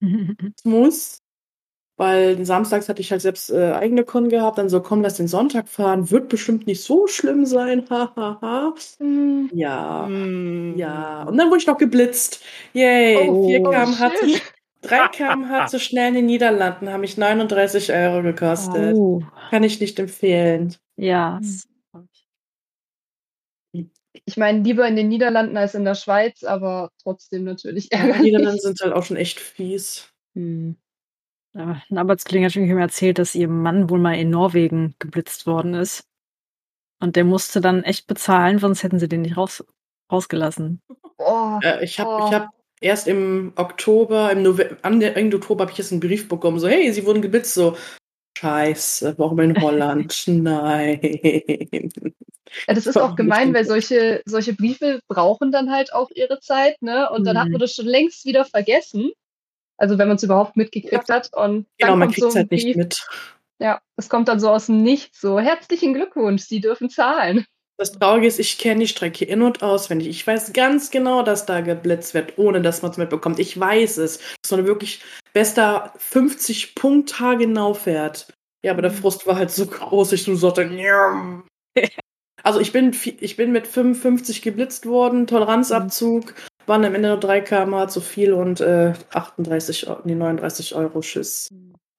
es 0.56 0.64
muss. 0.64 1.18
Weil 1.96 2.44
samstags 2.44 2.88
hatte 2.88 3.02
ich 3.02 3.12
halt 3.12 3.20
selbst 3.20 3.50
äh, 3.50 3.72
eigene 3.72 4.04
Con 4.04 4.30
gehabt, 4.30 4.58
dann 4.58 4.68
so, 4.68 4.80
komm, 4.80 5.02
lass 5.02 5.18
den 5.18 5.28
Sonntag 5.28 5.68
fahren, 5.68 6.10
wird 6.10 6.28
bestimmt 6.28 6.66
nicht 6.66 6.82
so 6.82 7.06
schlimm 7.06 7.46
sein, 7.46 7.84
hahaha. 7.88 8.14
Ha, 8.16 8.38
ha. 8.40 8.74
mm. 9.04 9.50
Ja, 9.52 10.06
mm. 10.08 10.76
ja. 10.76 11.22
Und 11.24 11.36
dann 11.36 11.48
wurde 11.48 11.58
ich 11.58 11.66
noch 11.66 11.78
geblitzt. 11.78 12.42
Yay, 12.72 13.28
oh, 13.28 13.46
4 13.46 13.62
km/h 13.62 14.10
zu, 14.16 14.26
3 14.84 15.08
km/h 15.08 15.66
zu 15.66 15.80
schnell 15.80 16.08
in 16.08 16.14
den 16.14 16.26
Niederlanden, 16.26 16.90
haben 16.90 17.00
mich 17.00 17.16
39 17.16 17.92
Euro 17.92 18.22
gekostet. 18.22 18.94
Oh. 18.94 19.22
Kann 19.50 19.64
ich 19.64 19.80
nicht 19.80 19.98
empfehlen. 19.98 20.74
Ja. 20.96 21.40
Ich 24.26 24.36
meine, 24.36 24.60
lieber 24.60 24.86
in 24.86 24.96
den 24.96 25.08
Niederlanden 25.08 25.56
als 25.56 25.74
in 25.74 25.84
der 25.84 25.94
Schweiz, 25.94 26.44
aber 26.44 26.90
trotzdem 27.02 27.44
natürlich 27.44 27.90
ärgerlich. 27.92 28.16
Die 28.16 28.22
Niederlande 28.22 28.60
sind 28.60 28.80
halt 28.80 28.92
auch 28.92 29.02
schon 29.02 29.16
echt 29.16 29.40
fies. 29.40 30.08
Hm. 30.34 30.76
Ja, 31.54 31.80
ein 31.88 31.98
Arbeitskollege 31.98 32.46
hat 32.46 32.56
mir 32.56 32.80
erzählt, 32.80 33.18
dass 33.18 33.34
ihr 33.34 33.48
Mann 33.48 33.88
wohl 33.88 34.00
mal 34.00 34.18
in 34.18 34.30
Norwegen 34.30 34.94
geblitzt 34.98 35.46
worden 35.46 35.74
ist. 35.74 36.04
Und 37.00 37.16
der 37.16 37.24
musste 37.24 37.60
dann 37.60 37.82
echt 37.84 38.06
bezahlen, 38.06 38.58
sonst 38.58 38.82
hätten 38.82 38.98
sie 38.98 39.08
den 39.08 39.22
nicht 39.22 39.36
raus, 39.36 39.64
rausgelassen. 40.10 40.80
Oh, 41.18 41.58
äh, 41.62 41.84
ich 41.84 42.00
habe 42.00 42.10
oh. 42.10 42.32
hab 42.32 42.48
erst 42.84 43.08
im 43.08 43.52
Oktober, 43.56 44.30
im 44.30 44.42
November, 44.42 44.76
Ende 44.82 45.36
Oktober 45.36 45.62
habe 45.62 45.72
ich 45.72 45.78
jetzt 45.78 45.90
einen 45.90 46.00
Brief 46.00 46.28
bekommen, 46.28 46.60
so, 46.60 46.68
hey, 46.68 46.92
sie 46.92 47.04
wurden 47.06 47.22
geblitzt, 47.22 47.54
so, 47.54 47.76
scheiße, 48.38 49.14
warum 49.16 49.40
in 49.40 49.60
Holland? 49.60 50.22
Nein. 50.26 51.00
Ja, 52.68 52.74
das 52.74 52.86
ist 52.86 52.98
auch 52.98 53.16
gemein, 53.16 53.54
weil 53.54 53.64
solche, 53.64 54.22
solche 54.26 54.52
Briefe 54.52 55.00
brauchen 55.08 55.50
dann 55.50 55.72
halt 55.72 55.92
auch 55.92 56.10
ihre 56.14 56.38
Zeit, 56.40 56.80
ne? 56.82 57.10
Und 57.10 57.24
dann 57.24 57.36
mhm. 57.36 57.40
hat 57.40 57.48
man 57.48 57.60
das 57.60 57.74
schon 57.74 57.86
längst 57.86 58.26
wieder 58.26 58.44
vergessen. 58.44 59.10
Also 59.76 59.98
wenn 59.98 60.06
man 60.06 60.18
es 60.18 60.22
überhaupt 60.22 60.56
mitgekriegt 60.56 61.08
ja. 61.08 61.14
hat. 61.16 61.30
Und 61.32 61.66
genau, 61.78 61.96
man 61.96 62.10
kriegt 62.10 62.24
es 62.24 62.32
so 62.32 62.38
halt 62.38 62.52
nicht 62.52 62.76
mit. 62.76 63.04
Ja, 63.58 63.80
es 63.96 64.08
kommt 64.08 64.28
dann 64.28 64.38
so 64.38 64.50
aus 64.50 64.66
dem 64.66 64.82
Nichts. 64.82 65.20
So, 65.20 65.40
herzlichen 65.40 65.94
Glückwunsch, 65.94 66.42
Sie 66.42 66.60
dürfen 66.60 66.90
zahlen. 66.90 67.44
Das 67.76 67.92
Traurige 67.92 68.26
ist, 68.26 68.38
ich 68.38 68.58
kenne 68.58 68.80
die 68.80 68.88
Strecke 68.88 69.24
in- 69.24 69.42
und 69.42 69.62
auswendig. 69.62 70.08
Ich 70.08 70.26
weiß 70.26 70.52
ganz 70.52 70.90
genau, 70.90 71.22
dass 71.22 71.44
da 71.44 71.60
geblitzt 71.60 72.14
wird, 72.14 72.38
ohne 72.38 72.62
dass 72.62 72.82
man 72.82 72.92
es 72.92 72.98
mitbekommt. 72.98 73.38
Ich 73.38 73.58
weiß 73.58 73.98
es. 73.98 74.20
Dass 74.42 74.52
man 74.52 74.66
wirklich 74.66 75.02
bester 75.32 75.92
50 75.98 76.76
Punkt 76.76 77.14
genau 77.38 77.74
fährt. 77.74 78.32
Ja, 78.64 78.72
aber 78.72 78.82
der 78.82 78.92
mhm. 78.92 78.96
Frust 78.96 79.26
war 79.26 79.36
halt 79.36 79.50
so 79.50 79.66
groß, 79.66 80.12
ich 80.12 80.26
nur 80.26 80.36
sagte, 80.36 80.70
also 82.42 82.60
ich 82.60 82.72
bin, 82.72 82.96
ich 83.20 83.36
bin 83.36 83.52
mit 83.52 83.66
55 83.66 84.40
geblitzt 84.42 84.86
worden, 84.86 85.26
Toleranzabzug, 85.26 86.26
mhm 86.26 86.54
waren 86.66 86.84
am 86.84 86.94
Ende 86.94 87.08
nur 87.08 87.20
3 87.20 87.40
km 87.40 87.88
zu 87.88 88.00
viel 88.00 88.32
und 88.32 88.60
äh, 88.60 88.92
38, 89.12 89.86
nee, 90.04 90.14
39 90.14 90.74
Euro 90.74 91.02
Schiss. 91.02 91.48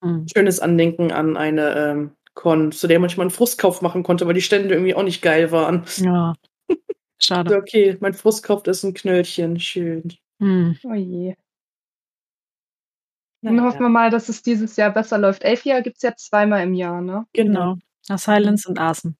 Mhm. 0.02 0.26
Schönes 0.34 0.60
Andenken 0.60 1.12
an 1.12 1.38
eine 1.38 1.76
ähm, 1.76 2.12
Con, 2.36 2.72
zu 2.72 2.88
der 2.88 3.00
man 3.00 3.04
manchmal 3.04 3.26
einen 3.26 3.32
Frustkauf 3.32 3.82
machen 3.82 4.04
konnte, 4.04 4.28
weil 4.28 4.34
die 4.34 4.42
Stände 4.42 4.74
irgendwie 4.74 4.94
auch 4.94 5.04
nicht 5.04 5.22
geil 5.22 5.52
waren. 5.52 5.86
Ja. 5.98 6.36
Schade. 7.20 7.56
okay, 7.58 7.98
mein 8.02 8.14
Frustkauf 8.14 8.68
ist 8.68 8.84
ein 8.84 8.94
Knöllchen. 8.94 9.60
Schön. 9.60 10.14
Mhm. 10.40 10.78
Oh 10.84 10.94
je. 10.94 11.36
Dann 13.42 13.62
hoffen 13.62 13.82
wir 13.82 13.90
mal, 13.90 14.10
dass 14.10 14.28
es 14.28 14.42
dieses 14.42 14.76
Jahr 14.76 14.92
besser 14.92 15.18
läuft. 15.18 15.44
Elfia 15.44 15.82
gibt 15.82 15.98
es 15.98 16.02
ja 16.02 16.16
zweimal 16.16 16.64
im 16.64 16.74
Jahr, 16.74 17.02
ne? 17.02 17.26
Genau. 17.34 17.78
genau. 18.08 18.18
Silence 18.18 18.68
und 18.68 18.80
Arsen. 18.80 19.18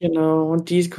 Genau, 0.00 0.50
und 0.50 0.70
die, 0.70 0.90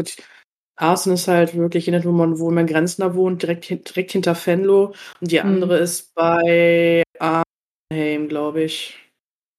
Arsen 0.76 1.14
ist 1.14 1.28
halt 1.28 1.56
wirklich, 1.56 1.88
wo 2.06 2.12
man, 2.12 2.40
wo 2.40 2.52
man 2.52 2.68
Grenzner 2.68 3.16
wohnt, 3.16 3.42
direkt, 3.42 3.70
direkt 3.70 4.12
hinter 4.12 4.36
Fenlo. 4.36 4.94
Und 5.20 5.32
die 5.32 5.42
andere 5.42 5.78
mhm. 5.78 5.84
ist 5.84 6.14
bei 6.14 7.04
Arnheim, 7.20 8.28
glaube 8.30 8.64
ich. 8.64 9.12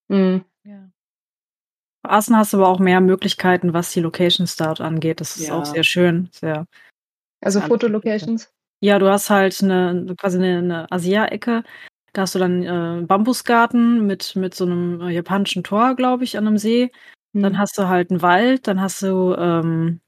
Mhm. 0.08 0.44
Ja. 0.64 0.88
Arsen 2.02 2.37
hast 2.37 2.52
du 2.52 2.59
aber 2.59 2.69
auch 2.69 2.78
mehr 2.78 3.00
Möglichkeiten, 3.00 3.73
was 3.73 3.93
die 3.93 4.00
Location 4.00 4.47
Start 4.47 4.81
angeht. 4.81 5.21
Das 5.21 5.37
ist 5.37 5.49
ja. 5.49 5.55
auch 5.55 5.64
sehr 5.64 5.85
schön. 5.85 6.28
Sehr 6.33 6.67
also 7.40 7.61
Fotolocations? 7.61 8.52
Ja, 8.81 8.99
du 8.99 9.09
hast 9.09 9.31
halt 9.31 9.61
eine, 9.62 10.14
quasi 10.17 10.38
eine, 10.38 10.59
eine 10.59 10.93
Asia-Ecke. 10.93 11.64
Da 12.12 12.23
hast 12.23 12.35
du 12.35 12.38
dann 12.38 12.62
äh, 12.62 13.05
Bambusgarten 13.05 14.07
mit, 14.07 14.35
mit 14.37 14.55
so 14.55 14.64
einem 14.64 15.00
äh, 15.00 15.11
japanischen 15.11 15.64
Tor, 15.64 15.95
glaube 15.95 16.25
ich, 16.25 16.38
an 16.38 16.47
einem 16.47 16.59
See. 16.59 16.90
Mhm. 17.33 17.43
Dann 17.43 17.59
hast 17.59 17.76
du 17.78 17.88
halt 17.88 18.11
einen 18.11 18.23
Wald, 18.23 18.67
dann 18.67 18.81
hast 18.81 19.02
du 19.02 19.35
ähm, 19.35 20.00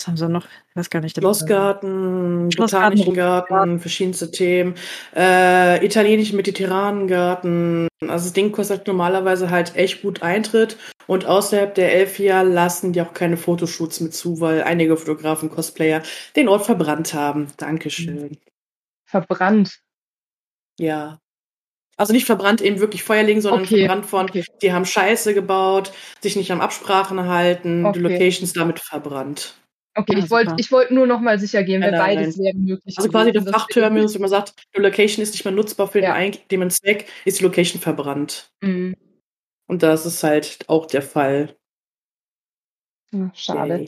was 0.00 0.06
haben 0.06 0.16
sie 0.16 0.28
noch? 0.28 0.46
Ich 0.46 0.76
weiß 0.76 0.88
gar 0.88 1.00
nicht. 1.00 1.18
Schlossgarten, 1.18 2.48
Botanischen 2.56 3.14
Garten, 3.14 3.80
verschiedenste 3.80 4.30
Themen. 4.30 4.74
Äh, 5.14 5.84
italienischen 5.84 6.36
mediterranen 6.36 7.06
Garten. 7.06 7.88
Also 8.00 8.24
das 8.24 8.32
Ding 8.32 8.50
kostet 8.50 8.86
normalerweise 8.86 9.50
halt 9.50 9.76
echt 9.76 10.00
gut 10.00 10.22
Eintritt. 10.22 10.78
Und 11.06 11.26
außerhalb 11.26 11.74
der 11.74 11.92
elf 11.92 12.18
Jahre 12.18 12.48
lassen 12.48 12.92
die 12.92 13.02
auch 13.02 13.12
keine 13.12 13.36
Fotoshoots 13.36 14.00
mit 14.00 14.14
zu, 14.14 14.40
weil 14.40 14.62
einige 14.62 14.96
Fotografen, 14.96 15.50
Cosplayer 15.50 16.02
den 16.34 16.48
Ort 16.48 16.64
verbrannt 16.64 17.12
haben. 17.12 17.48
Dankeschön. 17.58 18.38
Verbrannt? 19.04 19.80
Ja. 20.78 21.18
Also 21.98 22.14
nicht 22.14 22.24
verbrannt 22.24 22.62
eben 22.62 22.80
wirklich 22.80 23.02
Feuer 23.02 23.24
legen, 23.24 23.42
sondern 23.42 23.64
okay. 23.64 23.80
verbrannt 23.80 24.06
von, 24.06 24.30
okay. 24.30 24.44
die 24.62 24.72
haben 24.72 24.86
Scheiße 24.86 25.34
gebaut, 25.34 25.92
sich 26.22 26.36
nicht 26.36 26.50
an 26.50 26.62
Absprachen 26.62 27.28
halten, 27.28 27.84
okay. 27.84 27.98
die 27.98 28.02
Locations 28.02 28.54
damit 28.54 28.80
verbrannt. 28.80 29.60
Okay, 30.00 30.14
ja, 30.14 30.24
ich 30.24 30.30
wollte 30.30 30.54
ich 30.56 30.72
wollt 30.72 30.90
nur 30.90 31.06
noch 31.06 31.20
mal 31.20 31.38
sicher 31.38 31.62
gehen, 31.62 31.82
weil 31.82 31.92
beides 31.92 32.38
wäre 32.38 32.56
möglich. 32.56 32.96
Also 32.96 33.10
quasi 33.10 33.32
der 33.32 33.42
Fachterminus, 33.42 34.14
wenn 34.14 34.22
man 34.22 34.30
sagt, 34.30 34.54
die 34.74 34.80
Location 34.80 35.22
ist 35.22 35.32
nicht 35.32 35.44
mehr 35.44 35.52
nutzbar 35.52 35.88
für 35.88 36.00
ja. 36.00 36.18
den 36.18 36.70
Zweck, 36.70 37.06
ist 37.24 37.40
die 37.40 37.44
Location 37.44 37.80
verbrannt. 37.80 38.50
Mhm. 38.60 38.94
Und 39.66 39.82
das 39.82 40.06
ist 40.06 40.22
halt 40.22 40.68
auch 40.68 40.86
der 40.86 41.02
Fall. 41.02 41.54
Ja, 43.12 43.30
schade. 43.34 43.86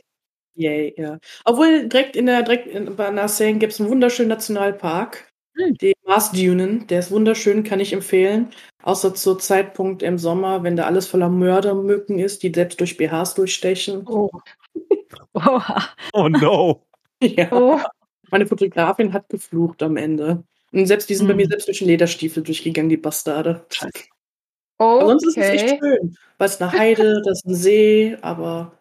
Yay. 0.54 0.94
Ja. 0.98 1.18
Obwohl 1.44 1.88
direkt 1.88 2.14
in 2.14 2.26
der 2.26 2.42
direkt 2.42 2.66
in, 2.66 2.94
bei 2.94 3.10
Nassau 3.10 3.52
gibt 3.54 3.72
es 3.72 3.80
einen 3.80 3.88
wunderschönen 3.88 4.28
Nationalpark. 4.28 5.32
Mhm. 5.54 5.74
Den 5.78 5.94
Mars 6.04 6.32
Dunen, 6.32 6.86
der 6.88 6.98
ist 6.98 7.10
wunderschön, 7.10 7.64
kann 7.64 7.80
ich 7.80 7.92
empfehlen. 7.92 8.50
Außer 8.82 9.14
zu 9.14 9.34
Zeitpunkt 9.36 10.02
im 10.02 10.18
Sommer, 10.18 10.62
wenn 10.62 10.76
da 10.76 10.84
alles 10.84 11.06
voller 11.06 11.28
Mördermücken 11.28 12.18
ist, 12.18 12.42
die 12.42 12.52
selbst 12.54 12.80
durch 12.80 12.96
BHs 12.96 13.34
durchstechen. 13.34 14.06
Oh. 14.06 14.30
Oh 15.34 16.28
no. 16.28 16.82
Ja. 17.22 17.52
Oh. 17.52 17.78
Meine 18.32 18.46
Fotografin 18.46 19.12
hat 19.12 19.28
geflucht 19.28 19.80
am 19.84 19.96
Ende. 19.96 20.42
Und 20.72 20.86
selbst 20.86 21.08
die 21.08 21.14
sind 21.14 21.26
mm. 21.26 21.28
bei 21.28 21.34
mir 21.34 21.44
hm. 21.44 21.50
selbst 21.50 21.68
durch 21.68 21.78
den 21.78 21.86
Lederstiefel 21.86 22.42
durchgegangen, 22.42 22.88
die 22.88 22.96
Bastarde. 22.96 23.64
Oh, 24.78 24.84
aber 24.84 25.06
sonst 25.06 25.28
ist 25.28 25.36
es 25.36 25.46
echt 25.46 25.78
schön. 25.78 26.16
Weil 26.38 26.48
es 26.48 26.60
eine 26.60 26.72
Heide, 26.72 27.22
das 27.24 27.38
ist 27.38 27.46
ein 27.46 27.54
See, 27.54 28.16
aber 28.22 28.76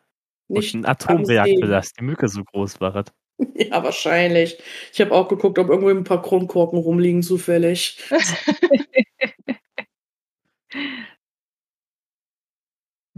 nicht. 0.48 0.74
Und 0.74 0.82
ein 0.82 0.90
Atomreaktor, 0.90 1.68
dass 1.68 1.94
die 1.94 2.04
Mücke 2.04 2.28
so 2.28 2.44
groß 2.44 2.82
war. 2.82 3.06
Ja, 3.56 3.84
wahrscheinlich. 3.84 4.60
Ich 4.94 5.02
habe 5.02 5.14
auch 5.14 5.28
geguckt, 5.28 5.58
ob 5.58 5.70
irgendwo 5.70 5.90
ein 5.90 6.04
paar 6.04 6.22
Kronkorken 6.22 6.78
rumliegen, 6.78 7.24
zufällig. 7.24 7.98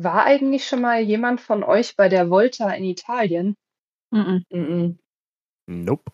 War 0.03 0.25
eigentlich 0.25 0.67
schon 0.67 0.81
mal 0.81 1.01
jemand 1.01 1.41
von 1.41 1.63
euch 1.63 1.95
bei 1.95 2.09
der 2.09 2.29
Volta 2.29 2.71
in 2.71 2.83
Italien? 2.83 3.55
Mhm. 4.11 4.43
Mhm. 4.49 4.99
Nope. 5.67 6.11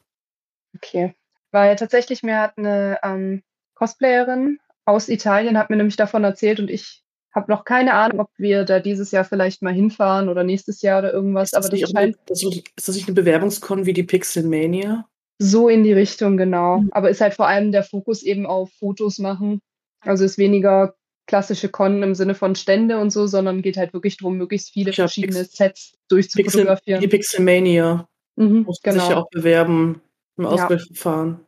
Okay. 0.76 1.16
Weil 1.52 1.76
tatsächlich 1.76 2.24
mir 2.24 2.40
hat 2.40 2.58
eine 2.58 3.00
ähm, 3.04 3.44
Cosplayerin 3.76 4.60
aus 4.90 5.08
Italien 5.08 5.58
hat 5.58 5.70
mir 5.70 5.78
nämlich 5.78 5.96
davon 5.96 6.24
erzählt 6.24 6.60
und 6.60 6.70
ich 6.70 7.04
habe 7.34 7.52
noch 7.52 7.64
keine 7.64 7.94
Ahnung, 7.94 8.22
ob 8.22 8.30
wir 8.38 8.66
da 8.66 8.80
dieses 8.80 9.12
Jahr 9.12 9.24
vielleicht 9.24 9.62
mal 9.62 9.74
hinfahren 9.74 10.30
oder 10.30 10.44
nächstes 10.44 10.82
Jahr 10.82 11.00
oder 11.00 11.14
irgendwas. 11.14 11.50
Ist 11.50 11.56
das, 11.56 11.66
aber 11.66 11.78
das 11.78 11.90
scheint. 11.92 12.18
Das, 12.26 12.44
ist 12.44 12.88
das 12.88 12.96
nicht 12.96 13.08
eine 13.08 13.14
Bewerbungskon 13.14 13.86
wie 13.86 13.94
die 13.94 14.04
Pixelmania? 14.04 15.08
So 15.38 15.70
in 15.70 15.84
die 15.84 15.94
Richtung, 15.94 16.38
genau. 16.38 16.80
Mhm. 16.80 16.90
Aber 16.92 17.10
ist 17.10 17.22
halt 17.22 17.36
vor 17.36 17.48
allem 17.48 17.72
der 17.72 17.84
Fokus 17.84 18.24
eben 18.24 18.46
auf 18.46 18.72
Fotos 18.74 19.20
machen. 19.20 19.62
Also 20.02 20.26
ist 20.26 20.38
weniger 20.38 20.96
klassische 21.30 21.70
Con 21.70 22.02
im 22.02 22.16
Sinne 22.16 22.34
von 22.34 22.56
Stände 22.56 22.98
und 22.98 23.12
so, 23.12 23.28
sondern 23.28 23.62
geht 23.62 23.78
halt 23.78 23.94
wirklich 23.94 24.18
darum, 24.18 24.38
möglichst 24.38 24.72
viele 24.72 24.90
ja, 24.90 24.96
verschiedene 24.96 25.44
Pix 25.44 25.56
Sets 25.56 25.94
durchzufotografieren. 26.08 27.02
Die 27.02 27.08
Pixelmania 27.08 28.10
mhm, 28.36 28.64
muss 28.64 28.82
genau. 28.82 29.00
sich 29.00 29.10
ja 29.10 29.18
auch 29.18 29.30
bewerben 29.30 30.02
im 30.38 30.48
Auswahlverfahren. 30.48 31.46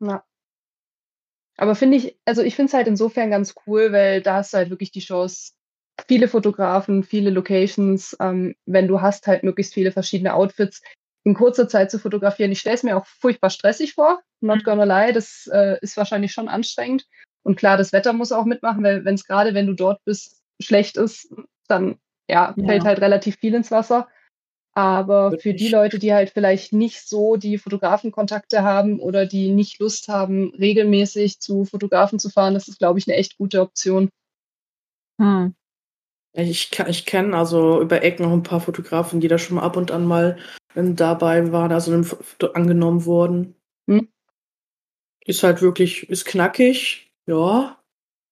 Ja. 0.00 0.08
ja. 0.08 0.24
Aber 1.56 1.74
finde 1.74 1.96
ich, 1.96 2.16
also 2.24 2.42
ich 2.42 2.54
finde 2.54 2.68
es 2.68 2.74
halt 2.74 2.86
insofern 2.86 3.30
ganz 3.30 3.54
cool, 3.66 3.90
weil 3.90 4.22
da 4.22 4.36
hast 4.36 4.52
du 4.52 4.58
halt 4.58 4.70
wirklich 4.70 4.92
die 4.92 5.00
Chance, 5.00 5.54
viele 6.06 6.28
Fotografen, 6.28 7.02
viele 7.02 7.30
Locations, 7.30 8.16
ähm, 8.20 8.54
wenn 8.64 8.86
du 8.86 9.00
hast 9.00 9.26
halt 9.26 9.42
möglichst 9.42 9.74
viele 9.74 9.90
verschiedene 9.90 10.34
Outfits 10.34 10.82
in 11.24 11.34
kurzer 11.34 11.68
Zeit 11.68 11.90
zu 11.90 11.98
fotografieren. 11.98 12.52
Ich 12.52 12.60
stelle 12.60 12.76
es 12.76 12.84
mir 12.84 12.96
auch 12.96 13.06
furchtbar 13.06 13.50
stressig 13.50 13.94
vor, 13.94 14.20
not 14.40 14.58
mhm. 14.58 14.62
gonna 14.62 14.84
lie, 14.84 15.12
das 15.12 15.50
äh, 15.52 15.78
ist 15.80 15.96
wahrscheinlich 15.96 16.30
schon 16.30 16.46
anstrengend. 16.46 17.06
Und 17.46 17.54
klar, 17.54 17.76
das 17.76 17.92
Wetter 17.92 18.12
muss 18.12 18.32
auch 18.32 18.44
mitmachen, 18.44 18.82
weil 18.82 19.04
wenn 19.04 19.14
es 19.14 19.24
gerade, 19.24 19.54
wenn 19.54 19.68
du 19.68 19.72
dort 19.72 20.04
bist, 20.04 20.42
schlecht 20.60 20.96
ist, 20.96 21.32
dann 21.68 21.96
ja, 22.28 22.52
ja, 22.56 22.64
fällt 22.66 22.82
halt 22.82 23.00
relativ 23.00 23.36
viel 23.36 23.54
ins 23.54 23.70
Wasser. 23.70 24.08
Aber 24.74 25.30
Wirklich? 25.30 25.42
für 25.42 25.54
die 25.54 25.68
Leute, 25.68 26.00
die 26.00 26.12
halt 26.12 26.30
vielleicht 26.30 26.72
nicht 26.72 27.08
so 27.08 27.36
die 27.36 27.56
Fotografenkontakte 27.56 28.64
haben 28.64 28.98
oder 28.98 29.26
die 29.26 29.50
nicht 29.50 29.78
Lust 29.78 30.08
haben, 30.08 30.52
regelmäßig 30.58 31.38
zu 31.38 31.64
Fotografen 31.64 32.18
zu 32.18 32.30
fahren, 32.30 32.54
das 32.54 32.66
ist, 32.66 32.80
glaube 32.80 32.98
ich, 32.98 33.06
eine 33.06 33.16
echt 33.16 33.38
gute 33.38 33.60
Option. 33.60 34.10
Hm. 35.20 35.54
Ich, 36.32 36.76
ich 36.88 37.06
kenne 37.06 37.36
also 37.36 37.80
über 37.80 38.02
Eck 38.02 38.18
noch 38.18 38.32
ein 38.32 38.42
paar 38.42 38.60
Fotografen, 38.60 39.20
die 39.20 39.28
da 39.28 39.38
schon 39.38 39.54
mal 39.54 39.62
ab 39.62 39.76
und 39.76 39.92
an 39.92 40.04
mal 40.04 40.36
ähm, 40.74 40.96
dabei 40.96 41.52
waren, 41.52 41.70
also 41.70 41.92
angenommen 42.54 43.04
wurden. 43.04 43.54
Hm. 43.88 44.08
Ist 45.24 45.44
halt 45.44 45.62
wirklich, 45.62 46.10
ist 46.10 46.24
knackig, 46.24 47.05
ja. 47.26 47.78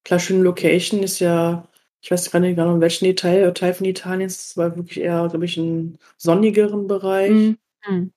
Klar, 0.05 0.21
schöne 0.21 0.43
Location 0.43 1.03
ist 1.03 1.21
ja 1.21 1.69
ich 2.05 2.11
weiß 2.11 2.31
gar 2.31 2.41
nicht 2.41 2.57
genau, 2.57 2.75
in 2.75 2.83
welchem 2.83 3.17
Teil, 3.17 3.55
Teil 3.55 3.73
von 3.73 3.87
Italien 3.87 4.27
es 4.27 4.59
war 4.59 4.77
wirklich 4.77 5.01
eher, 5.01 5.27
glaube 5.31 5.47
ich, 5.47 5.57
ein 5.57 5.99
sonnigeren 6.19 6.87
Bereich. 6.87 7.31
Mhm. 7.31 7.59
mhm. 7.89 8.13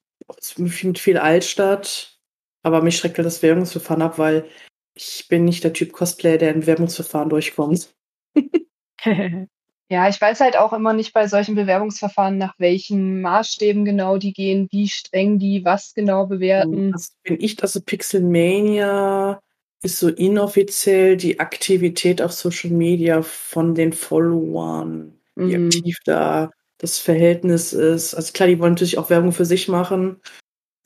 Mit 0.58 0.98
viel 0.98 1.16
Altstadt. 1.16 2.18
Aber 2.62 2.82
mich 2.82 2.98
schreckt 2.98 3.16
halt 3.16 3.24
das 3.24 3.42
Werbungsverfahren 3.42 4.02
ab, 4.02 4.18
weil 4.18 4.44
ich 4.92 5.26
bin 5.28 5.46
nicht 5.46 5.64
der 5.64 5.72
Typ 5.72 5.92
Cosplayer, 5.92 6.36
der 6.36 6.54
in 6.54 6.66
Werbungsverfahren 6.66 7.30
durchkommt. 7.30 7.94
ja, 9.06 10.08
ich 10.10 10.20
weiß 10.20 10.40
halt 10.40 10.58
auch 10.58 10.74
immer 10.74 10.92
nicht 10.92 11.14
bei 11.14 11.26
solchen 11.26 11.54
Bewerbungsverfahren, 11.54 12.36
nach 12.36 12.58
welchen 12.58 13.22
Maßstäben 13.22 13.86
genau 13.86 14.18
die 14.18 14.34
gehen, 14.34 14.68
wie 14.70 14.88
streng 14.88 15.38
die 15.38 15.64
was 15.64 15.94
genau 15.94 16.26
bewerten. 16.26 16.92
Das 16.92 17.16
bin 17.22 17.40
ich, 17.40 17.62
also 17.62 17.80
Pixelmania 17.80 19.40
ist 19.82 19.98
so 19.98 20.08
inoffiziell 20.08 21.16
die 21.16 21.40
Aktivität 21.40 22.20
auf 22.20 22.32
Social 22.32 22.70
Media 22.70 23.22
von 23.22 23.74
den 23.74 23.92
Followern, 23.92 25.18
wie 25.36 25.56
mhm. 25.56 25.66
aktiv 25.66 25.96
da 26.04 26.50
das 26.78 26.98
Verhältnis 26.98 27.72
ist. 27.72 28.14
Also 28.14 28.32
klar, 28.32 28.48
die 28.48 28.58
wollen 28.58 28.72
natürlich 28.72 28.98
auch 28.98 29.10
Werbung 29.10 29.32
für 29.32 29.44
sich 29.44 29.68
machen. 29.68 30.20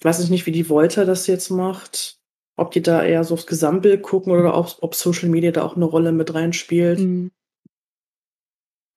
Ich 0.01 0.05
weiß 0.05 0.29
nicht, 0.31 0.47
wie 0.47 0.53
die 0.53 0.69
Volta 0.69 1.05
das 1.05 1.27
jetzt 1.27 1.51
macht. 1.51 2.19
Ob 2.57 2.71
die 2.71 2.83
da 2.83 3.03
eher 3.03 3.25
so 3.25 3.35
aufs 3.35 3.47
Gesamtbild 3.47 4.03
gucken 4.03 4.33
oder 4.33 4.57
ob, 4.57 4.77
ob 4.81 4.95
Social 4.95 5.29
Media 5.29 5.53
da 5.53 5.63
auch 5.63 5.77
eine 5.77 5.87
Rolle 5.87 6.13
mit 6.13 6.35
reinspielt. 6.35 6.99
Mhm. 6.99 7.31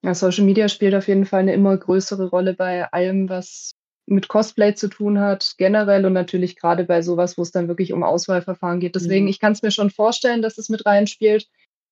Ja, 0.03 0.13
Social 0.13 0.43
Media 0.43 0.67
spielt 0.69 0.93
auf 0.93 1.07
jeden 1.07 1.25
Fall 1.25 1.39
eine 1.39 1.53
immer 1.53 1.75
größere 1.75 2.29
Rolle 2.29 2.53
bei 2.53 2.91
allem, 2.91 3.29
was 3.29 3.71
mit 4.07 4.27
Cosplay 4.27 4.75
zu 4.75 4.87
tun 4.87 5.19
hat, 5.19 5.55
generell 5.57 6.05
und 6.05 6.13
natürlich 6.13 6.55
gerade 6.55 6.83
bei 6.83 7.01
sowas, 7.01 7.37
wo 7.37 7.41
es 7.41 7.51
dann 7.51 7.67
wirklich 7.67 7.91
um 7.91 8.03
Auswahlverfahren 8.03 8.79
geht. 8.79 8.95
Deswegen, 8.95 9.25
mhm. 9.25 9.29
ich 9.29 9.39
kann 9.39 9.53
es 9.53 9.61
mir 9.61 9.71
schon 9.71 9.89
vorstellen, 9.89 10.41
dass 10.41 10.57
es 10.57 10.69
mit 10.69 10.85
reinspielt. 10.85 11.47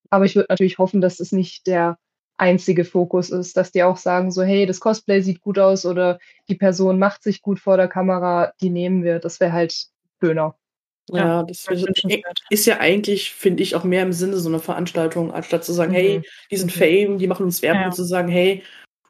Aber 0.10 0.26
ich 0.26 0.36
würde 0.36 0.48
natürlich 0.50 0.78
hoffen, 0.78 1.02
dass 1.02 1.20
es 1.20 1.32
nicht 1.32 1.66
der 1.66 1.98
einzige 2.38 2.86
Fokus 2.86 3.30
ist, 3.30 3.58
dass 3.58 3.72
die 3.72 3.84
auch 3.84 3.98
sagen, 3.98 4.32
so, 4.32 4.44
hey, 4.44 4.66
das 4.66 4.80
Cosplay 4.80 5.22
sieht 5.22 5.42
gut 5.42 5.58
aus 5.58 5.86
oder 5.86 6.20
die 6.50 6.56
Person 6.56 7.00
macht 7.00 7.24
sich 7.24 7.42
gut 7.42 7.60
vor 7.60 7.78
der 7.78 7.88
Kamera, 7.88 8.54
die 8.62 8.70
nehmen 8.70 9.04
wir. 9.04 9.20
Das 9.20 9.40
wäre 9.40 9.54
halt 9.54 9.74
schöner. 10.22 10.56
Ja, 11.10 11.44
das 11.44 11.68
ist 12.50 12.66
ja 12.66 12.80
eigentlich, 12.80 13.32
finde 13.32 13.62
ich, 13.62 13.76
auch 13.76 13.84
mehr 13.84 14.04
im 14.04 14.14
Sinne 14.14 14.38
so 14.38 14.48
einer 14.48 14.60
Veranstaltung, 14.60 15.34
anstatt 15.34 15.66
zu 15.66 15.74
sagen, 15.74 15.92
mhm. 15.92 15.96
hey, 15.96 16.22
die 16.50 16.58
sind 16.58 16.74
mhm. 16.74 16.80
Fame, 16.80 17.18
die 17.18 17.28
machen 17.28 17.46
uns 17.46 17.62
Werbung, 17.62 17.82
ja. 17.84 17.92
zu 17.92 18.04
sagen, 18.04 18.30
hey, 18.30 18.64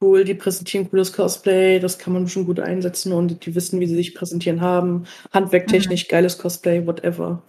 cool, 0.03 0.25
die 0.25 0.35
präsentieren 0.35 0.89
cooles 0.89 1.13
Cosplay, 1.13 1.79
das 1.79 1.97
kann 1.97 2.13
man 2.13 2.27
schon 2.27 2.45
gut 2.45 2.59
einsetzen 2.59 3.13
und 3.13 3.45
die 3.45 3.55
wissen, 3.55 3.79
wie 3.79 3.87
sie 3.87 3.95
sich 3.95 4.13
präsentieren 4.13 4.61
haben. 4.61 5.05
Handwerktechnisch, 5.31 6.05
mhm. 6.05 6.09
geiles 6.09 6.37
Cosplay, 6.37 6.85
whatever. 6.85 7.41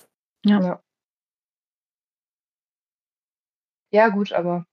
Ja. 0.45 0.61
ja. 0.63 0.83
Ja, 3.91 4.09
gut, 4.09 4.33
aber 4.33 4.67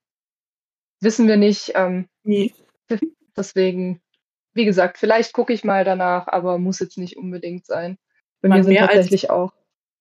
wissen 1.00 1.28
wir 1.28 1.36
nicht. 1.36 1.72
Ähm, 1.74 2.08
nee. 2.24 2.52
Deswegen, 3.36 4.00
wie 4.52 4.64
gesagt, 4.64 4.98
vielleicht 4.98 5.32
gucke 5.32 5.52
ich 5.52 5.64
mal 5.64 5.84
danach, 5.84 6.26
aber 6.28 6.58
muss 6.58 6.80
jetzt 6.80 6.98
nicht 6.98 7.16
unbedingt 7.16 7.66
sein. 7.66 7.98
Bei 8.40 8.48
mir 8.48 8.64
sind 8.64 8.76
tatsächlich 8.76 9.30
als, 9.30 9.38
auch. 9.38 9.52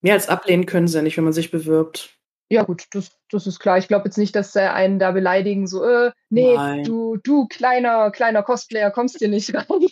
Mehr 0.02 0.16
als 0.16 0.28
ablehnen 0.28 0.66
können 0.66 0.88
sie 0.88 0.98
ja 0.98 1.04
nicht, 1.04 1.18
wenn 1.18 1.24
man 1.24 1.34
sich 1.34 1.52
bewirbt. 1.52 2.18
Ja, 2.52 2.64
gut, 2.64 2.84
das, 2.92 3.18
das 3.30 3.48
ist 3.48 3.60
klar. 3.60 3.78
Ich 3.78 3.88
glaube 3.88 4.10
jetzt 4.10 4.18
nicht, 4.18 4.36
dass 4.36 4.52
sie 4.52 4.70
einen 4.70 5.00
da 5.00 5.12
beleidigen, 5.12 5.68
so, 5.68 5.86
äh, 5.86 6.12
nee, 6.30 6.54
Nein. 6.54 6.84
du, 6.84 7.16
du 7.16 7.48
kleiner, 7.48 8.12
kleiner 8.12 8.44
Cosplayer, 8.44 8.92
kommst 8.92 9.20
hier 9.20 9.30
nicht 9.30 9.56
rein. 9.56 9.88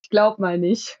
ich 0.00 0.10
glaube 0.10 0.40
mal 0.40 0.58
nicht. 0.58 1.00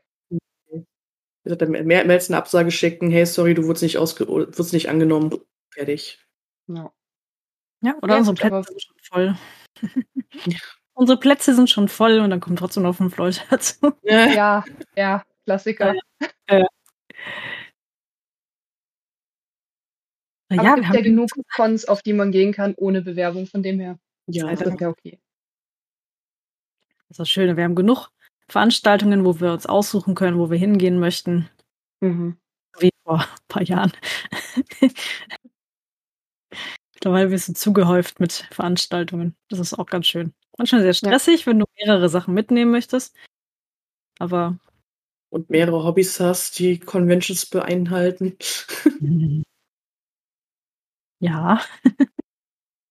Mehr 1.44 2.04
als 2.04 2.28
eine 2.28 2.36
Absage 2.36 2.72
schicken, 2.72 3.12
hey, 3.12 3.24
sorry, 3.24 3.54
du 3.54 3.64
wurdest 3.64 3.84
nicht, 3.84 3.96
ausge 3.96 4.26
wurdest 4.26 4.72
nicht 4.72 4.88
angenommen. 4.88 5.38
Fertig. 5.72 6.18
Ja. 6.66 6.92
Ja, 7.80 7.94
oder 8.02 8.14
ja, 8.14 8.18
unsere 8.18 8.34
Plätze 8.34 8.62
sind 8.64 8.82
schon 8.82 8.96
voll. 9.02 9.38
unsere 10.94 11.20
Plätze 11.20 11.54
sind 11.54 11.70
schon 11.70 11.88
voll 11.88 12.18
und 12.18 12.30
dann 12.30 12.40
kommen 12.40 12.56
trotzdem 12.56 12.82
noch 12.82 12.96
fünf 12.96 13.16
Leute 13.16 13.40
dazu. 13.50 13.92
Ja, 14.02 14.64
ja, 14.96 15.24
Klassiker. 15.44 15.94
Ja, 16.48 16.58
ja. 16.58 16.66
Aber 20.50 20.64
ja, 20.64 20.74
es 20.74 20.82
gibt 20.82 20.94
ja 20.94 21.00
genug 21.00 21.30
Cons, 21.54 21.84
auf 21.84 22.02
die 22.02 22.12
man 22.12 22.32
gehen 22.32 22.52
kann, 22.52 22.74
ohne 22.76 23.02
Bewerbung, 23.02 23.46
von 23.46 23.62
dem 23.62 23.78
her. 23.78 23.98
Ja, 24.26 24.50
das 24.50 24.60
ist 24.60 24.80
ja 24.80 24.88
okay. 24.88 25.20
Das 27.08 27.10
ist 27.10 27.20
das 27.20 27.30
Schöne. 27.30 27.56
Wir 27.56 27.64
haben 27.64 27.76
genug 27.76 28.10
Veranstaltungen, 28.48 29.24
wo 29.24 29.40
wir 29.40 29.52
uns 29.52 29.66
aussuchen 29.66 30.14
können, 30.14 30.38
wo 30.38 30.50
wir 30.50 30.58
hingehen 30.58 30.98
möchten. 30.98 31.48
Mhm. 32.00 32.36
Wie 32.78 32.90
vor 33.04 33.20
ein 33.20 33.26
paar 33.48 33.62
Jahren. 33.62 33.92
Mittlerweile 36.94 37.30
wirst 37.30 37.48
du 37.48 37.54
zugehäuft 37.54 38.20
mit 38.20 38.32
Veranstaltungen. 38.50 39.36
Das 39.48 39.58
ist 39.58 39.78
auch 39.78 39.86
ganz 39.86 40.06
schön. 40.06 40.34
Manchmal 40.58 40.82
sehr 40.82 40.94
stressig, 40.94 41.40
ja. 41.40 41.46
wenn 41.46 41.60
du 41.60 41.66
mehrere 41.78 42.08
Sachen 42.08 42.34
mitnehmen 42.34 42.72
möchtest. 42.72 43.16
Aber. 44.18 44.58
Und 45.30 45.48
mehrere 45.48 45.84
Hobbys 45.84 46.18
hast, 46.18 46.58
die 46.58 46.78
Conventions 46.80 47.46
beinhalten. 47.46 48.36
Mhm. 51.20 51.26
Ja. 51.28 51.60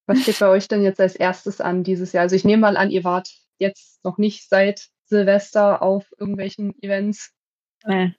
Was 0.07 0.21
steht 0.23 0.39
bei 0.39 0.47
euch 0.47 0.67
denn 0.67 0.83
jetzt 0.83 0.99
als 0.99 1.15
erstes 1.15 1.61
an 1.61 1.83
dieses 1.83 2.13
Jahr? 2.13 2.23
Also 2.23 2.35
ich 2.35 2.43
nehme 2.43 2.61
mal 2.61 2.77
an, 2.77 2.89
ihr 2.89 3.03
wart 3.03 3.29
jetzt 3.59 4.03
noch 4.03 4.17
nicht 4.17 4.49
seit 4.49 4.89
Silvester 5.05 5.81
auf 5.81 6.11
irgendwelchen 6.17 6.73
Events. 6.81 7.31
Nee. 7.85 8.15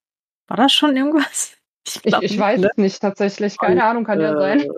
War 0.46 0.56
das 0.56 0.72
schon 0.72 0.96
irgendwas? 0.96 1.56
Ich, 1.86 2.04
ich, 2.04 2.14
ich 2.22 2.38
weiß 2.38 2.62
es 2.62 2.76
nicht 2.76 3.00
tatsächlich. 3.00 3.56
Keine 3.56 3.82
Ahnung, 3.82 4.04
kann 4.04 4.20
äh, 4.20 4.24
ja 4.24 4.36
sein. 4.36 4.68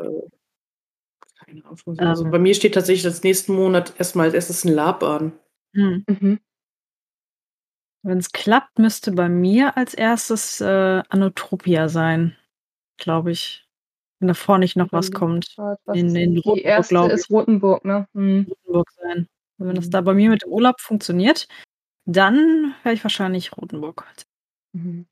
Keine 1.45 1.65
Ahnung. 1.65 1.99
Also 1.99 2.25
ähm. 2.25 2.31
bei 2.31 2.39
mir 2.39 2.55
steht 2.55 2.75
tatsächlich 2.75 3.03
das 3.03 3.25
nächsten 3.25 3.55
Monat 3.55 3.93
erstmal 3.99 4.27
als 4.27 4.35
erstes 4.35 4.65
ein 4.65 4.73
Lab 4.73 5.03
an. 5.03 5.33
Hm. 5.75 6.05
Mhm. 6.07 6.41
Wenn 8.05 8.19
es 8.19 8.31
klappt, 8.31 8.79
müsste 8.79 9.11
bei 9.11 9.29
mir 9.29 9.77
als 9.77 9.95
erstes 9.95 10.61
äh, 10.61 11.03
Anotropia 11.09 11.89
sein, 11.89 12.37
glaube 12.99 13.33
ich. 13.33 13.62
Wenn 14.23 14.29
da 14.29 14.35
vorne 14.35 14.63
nicht 14.63 14.77
noch 14.77 14.93
was 14.93 15.11
kommt. 15.11 15.57
Was 15.57 15.81
in, 15.97 16.15
in 16.15 16.37
Rotenburg, 16.39 16.55
die 16.55 16.63
erste 16.63 16.97
ist 17.13 17.29
Rotenburg, 17.29 17.85
ne? 17.85 18.07
Hm. 18.15 18.47
Rotenburg 18.49 18.89
sein. 18.93 19.27
Und 19.59 19.67
wenn 19.67 19.75
das 19.75 19.91
da 19.91 20.01
bei 20.01 20.15
mir 20.15 20.31
mit 20.31 20.45
dem 20.45 20.53
Urlaub 20.53 20.81
funktioniert, 20.81 21.49
dann 22.05 22.73
werde 22.85 22.95
ich 22.95 23.03
wahrscheinlich 23.03 23.57
Rotenburg. 23.57 24.07
Mhm. 24.75 25.07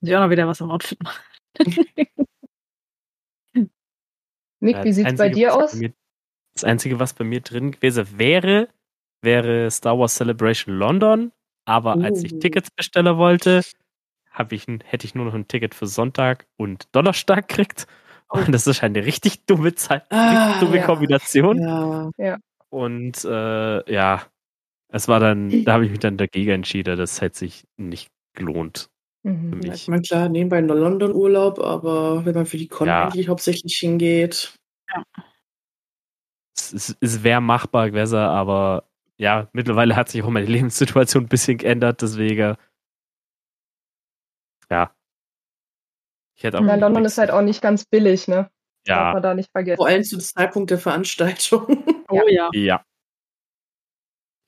Muss 0.00 0.08
ich 0.08 0.14
auch 0.14 0.20
noch 0.20 0.30
wieder 0.30 0.46
was 0.46 0.62
am 0.62 0.70
Outfit 0.70 1.02
machen. 1.02 1.20
Nick, 4.60 4.84
wie 4.84 4.92
sieht 4.92 5.08
es 5.08 5.16
bei 5.16 5.28
dir 5.28 5.56
aus? 5.56 5.72
Bei 5.72 5.78
mir, 5.78 5.92
das 6.54 6.62
Einzige, 6.62 7.00
was 7.00 7.12
bei 7.12 7.24
mir 7.24 7.40
drin 7.40 7.72
gewesen 7.72 8.06
wäre, 8.18 8.68
wäre 9.20 9.68
Star 9.72 9.98
Wars 9.98 10.14
Celebration 10.14 10.76
London. 10.76 11.32
Aber 11.64 11.96
uh. 11.96 12.02
als 12.02 12.22
ich 12.22 12.34
oh. 12.34 12.38
Tickets 12.38 12.70
bestellen 12.70 13.16
wollte, 13.16 13.64
ich, 14.50 14.66
hätte 14.84 15.06
ich 15.06 15.14
nur 15.14 15.24
noch 15.24 15.34
ein 15.34 15.48
Ticket 15.48 15.74
für 15.74 15.86
Sonntag 15.86 16.46
und 16.56 16.88
Donnerstag 16.92 17.48
gekriegt. 17.48 17.86
Oh. 18.30 18.38
Und 18.38 18.48
das 18.54 18.66
ist 18.66 18.82
eine 18.82 19.04
richtig 19.04 19.46
dumme 19.46 19.74
Zeit, 19.74 20.04
ah, 20.10 20.60
dumme 20.60 20.78
ja. 20.78 20.86
Kombination. 20.86 21.58
Ja. 21.60 22.10
ja. 22.18 22.38
Und 22.70 23.24
äh, 23.24 23.92
ja, 23.92 24.22
es 24.88 25.08
war 25.08 25.20
dann, 25.20 25.64
da 25.64 25.74
habe 25.74 25.84
ich 25.84 25.90
mich 25.90 26.00
dann 26.00 26.16
dagegen 26.16 26.50
entschieden. 26.50 26.96
Das 26.96 27.20
hätte 27.20 27.38
sich 27.38 27.64
nicht 27.76 28.10
gelohnt. 28.34 28.90
Mhm. 29.22 29.60
Ja, 29.62 29.74
ich 29.74 29.88
meine, 29.88 30.02
klar, 30.02 30.28
nebenbei 30.28 30.58
in 30.58 30.68
London-Urlaub, 30.68 31.58
aber 31.58 32.24
wenn 32.24 32.34
man 32.34 32.46
für 32.46 32.56
die 32.56 32.68
Con 32.68 32.88
ja. 32.88 33.04
eigentlich 33.04 33.28
hauptsächlich 33.28 33.76
hingeht. 33.76 34.54
Ja. 34.90 35.02
Es, 36.56 36.72
es, 36.72 36.96
es 37.00 37.22
wäre 37.22 37.40
machbar 37.40 37.90
gewesen, 37.90 38.18
aber 38.18 38.84
ja, 39.16 39.48
mittlerweile 39.52 39.96
hat 39.96 40.08
sich 40.08 40.22
auch 40.22 40.30
meine 40.30 40.46
Lebenssituation 40.46 41.24
ein 41.24 41.28
bisschen 41.28 41.58
geändert, 41.58 42.02
deswegen. 42.02 42.56
Ja. 44.70 44.92
Ich 46.36 46.44
hätte 46.44 46.58
auch 46.58 46.64
ja, 46.64 46.76
London 46.76 47.04
ist 47.04 47.18
halt 47.18 47.30
auch 47.30 47.42
nicht 47.42 47.60
ganz 47.60 47.84
billig, 47.84 48.28
ne? 48.28 48.50
Ja. 48.86 48.96
Darf 48.96 49.14
man 49.14 49.22
da 49.22 49.34
nicht 49.34 49.50
vergessen. 49.50 49.76
Vor 49.76 49.86
allem 49.86 50.04
zu 50.04 50.16
dem 50.16 50.22
Zeitpunkt 50.22 50.70
der 50.70 50.78
Veranstaltung. 50.78 51.84
Oh 52.10 52.22
ja. 52.26 52.48
Ja. 52.54 52.82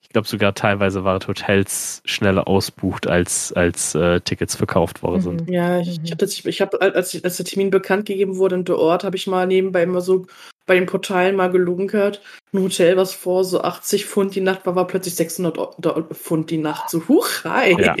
Ich 0.01 0.09
glaube 0.09 0.27
sogar 0.27 0.55
teilweise 0.55 1.03
waren 1.03 1.21
Hotels 1.27 2.01
schneller 2.05 2.47
ausbucht, 2.47 3.05
als, 3.05 3.53
als 3.53 3.93
äh, 3.93 4.19
Tickets 4.19 4.55
verkauft 4.55 5.03
worden 5.03 5.21
sind. 5.21 5.47
Mhm. 5.47 5.53
Ja, 5.53 5.79
ich, 5.79 6.01
ich 6.03 6.11
habe, 6.11 6.25
ich 6.25 6.59
hab, 6.59 6.81
als, 6.81 7.23
als 7.23 7.37
der 7.37 7.45
Termin 7.45 7.69
bekannt 7.69 8.07
gegeben 8.07 8.37
wurde 8.37 8.55
und 8.55 8.67
der 8.67 8.79
Ort, 8.79 9.03
habe 9.03 9.15
ich 9.15 9.27
mal 9.27 9.45
nebenbei 9.45 9.83
immer 9.83 10.01
so 10.01 10.25
bei 10.65 10.73
den 10.73 10.87
Portalen 10.87 11.35
mal 11.35 11.51
gelunkert. 11.51 12.23
Ein 12.51 12.63
Hotel, 12.63 12.97
was 12.97 13.13
vor 13.13 13.43
so 13.43 13.61
80 13.61 14.07
Pfund 14.07 14.33
die 14.33 14.41
Nacht 14.41 14.65
war, 14.65 14.75
war 14.75 14.87
plötzlich 14.87 15.13
600 15.13 15.75
Pfund 16.15 16.49
die 16.49 16.57
Nacht. 16.57 16.89
So, 16.89 17.07
huch, 17.07 17.43
hi. 17.43 17.79
Ja. 17.79 17.95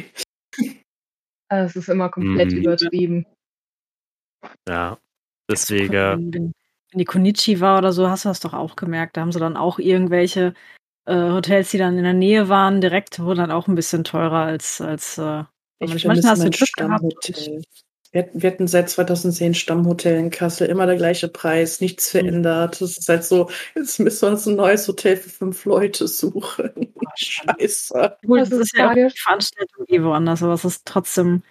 Also 1.51 1.65
es 1.65 1.75
ist 1.75 1.89
immer 1.89 2.07
komplett 2.07 2.53
mhm. 2.53 2.59
übertrieben. 2.59 3.25
Ja, 4.69 4.97
deswegen. 5.49 5.91
Wenn, 6.33 6.53
wenn 6.91 6.97
die 6.97 7.05
Konichi 7.05 7.59
war 7.59 7.77
oder 7.77 7.91
so, 7.91 8.07
hast 8.07 8.23
du 8.23 8.29
das 8.29 8.39
doch 8.39 8.53
auch 8.53 8.77
gemerkt. 8.77 9.17
Da 9.17 9.21
haben 9.21 9.33
sie 9.33 9.39
dann 9.39 9.57
auch 9.57 9.77
irgendwelche 9.77 10.53
äh, 11.05 11.13
Hotels, 11.13 11.71
die 11.71 11.77
dann 11.77 11.97
in 11.97 12.05
der 12.05 12.13
Nähe 12.13 12.47
waren, 12.47 12.79
direkt 12.79 13.19
wurden 13.19 13.39
dann 13.39 13.51
auch 13.51 13.67
ein 13.67 13.75
bisschen 13.75 14.05
teurer 14.05 14.45
als, 14.45 14.79
als 14.79 15.17
äh, 15.17 15.43
ich 15.79 16.05
manchmal 16.05 16.31
hast 16.31 16.45
du 16.45 16.49
Glück 16.49 16.73
gehabt. 16.77 17.33
Wir, 18.11 18.29
wir 18.33 18.51
hatten 18.51 18.67
seit 18.67 18.89
2010 18.89 19.53
Stammhotel 19.53 20.17
in 20.17 20.29
Kassel, 20.29 20.67
immer 20.67 20.85
der 20.85 20.97
gleiche 20.97 21.29
Preis, 21.29 21.79
nichts 21.79 22.13
mhm. 22.13 22.19
verändert. 22.19 22.81
Das 22.81 22.97
ist 22.97 23.07
halt 23.07 23.23
so, 23.23 23.49
jetzt 23.75 23.99
müssen 23.99 24.21
wir 24.21 24.31
uns 24.31 24.47
ein 24.47 24.55
neues 24.55 24.87
Hotel 24.87 25.17
für 25.17 25.29
fünf 25.29 25.65
Leute 25.65 26.07
suchen. 26.07 26.93
Oh, 27.03 27.13
Scheiße. 27.17 28.17
Gut, 28.25 28.39
das, 28.39 28.51
ist 28.51 28.77
ja 28.77 28.89
auch 28.89 28.93
die 28.93 29.09
Veranstaltung 29.09 29.85
eh 29.87 30.01
woanders, 30.01 30.43
aber 30.43 30.53
es 30.53 30.63
ist 30.63 30.85
trotzdem, 30.85 31.43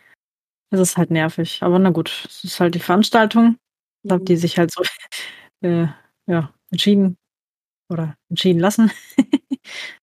es 0.70 0.80
ist 0.80 0.96
halt 0.96 1.10
nervig. 1.10 1.58
Aber 1.62 1.78
na 1.78 1.90
gut, 1.90 2.24
es 2.26 2.44
ist 2.44 2.60
halt 2.60 2.74
die 2.74 2.80
Veranstaltung. 2.80 3.56
Ich 4.02 4.10
habe 4.10 4.24
die 4.24 4.36
sich 4.36 4.58
halt 4.58 4.72
so 4.72 4.82
äh, 5.62 5.88
ja, 6.26 6.54
entschieden 6.70 7.18
oder 7.90 8.16
entschieden 8.30 8.60
lassen. 8.60 8.90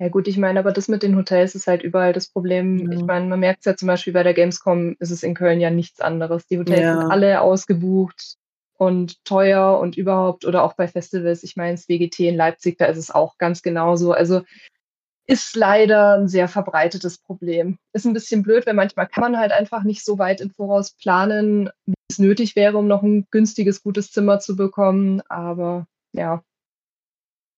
Ja 0.00 0.08
gut, 0.08 0.26
ich 0.28 0.38
meine, 0.38 0.58
aber 0.58 0.72
das 0.72 0.88
mit 0.88 1.02
den 1.02 1.14
Hotels 1.14 1.54
ist 1.54 1.66
halt 1.66 1.82
überall 1.82 2.14
das 2.14 2.28
Problem. 2.28 2.90
Ja. 2.90 2.98
Ich 2.98 3.04
meine, 3.04 3.26
man 3.26 3.38
merkt 3.38 3.60
es 3.60 3.66
ja 3.66 3.76
zum 3.76 3.86
Beispiel 3.86 4.14
bei 4.14 4.22
der 4.22 4.32
Gamescom, 4.32 4.96
ist 4.98 5.10
es 5.10 5.22
in 5.22 5.34
Köln 5.34 5.60
ja 5.60 5.68
nichts 5.68 6.00
anderes. 6.00 6.46
Die 6.46 6.58
Hotels 6.58 6.80
ja. 6.80 6.98
sind 6.98 7.10
alle 7.10 7.42
ausgebucht 7.42 8.36
und 8.78 9.22
teuer 9.26 9.78
und 9.78 9.98
überhaupt 9.98 10.46
oder 10.46 10.62
auch 10.64 10.72
bei 10.72 10.88
Festivals. 10.88 11.42
Ich 11.42 11.54
meine, 11.54 11.72
das 11.72 11.86
WGT 11.86 12.20
in 12.20 12.36
Leipzig, 12.36 12.78
da 12.78 12.86
ist 12.86 12.96
es 12.96 13.10
auch 13.10 13.36
ganz 13.36 13.60
genauso. 13.60 14.12
Also 14.12 14.40
ist 15.26 15.54
leider 15.54 16.14
ein 16.14 16.28
sehr 16.28 16.48
verbreitetes 16.48 17.18
Problem. 17.18 17.76
Ist 17.92 18.06
ein 18.06 18.14
bisschen 18.14 18.42
blöd, 18.42 18.66
weil 18.66 18.72
manchmal 18.72 19.06
kann 19.06 19.20
man 19.20 19.36
halt 19.36 19.52
einfach 19.52 19.82
nicht 19.82 20.02
so 20.02 20.18
weit 20.18 20.40
im 20.40 20.50
Voraus 20.50 20.92
planen, 20.92 21.68
wie 21.84 21.92
es 22.10 22.18
nötig 22.18 22.56
wäre, 22.56 22.78
um 22.78 22.88
noch 22.88 23.02
ein 23.02 23.26
günstiges, 23.30 23.82
gutes 23.82 24.12
Zimmer 24.12 24.40
zu 24.40 24.56
bekommen. 24.56 25.20
Aber 25.28 25.86
ja, 26.12 26.42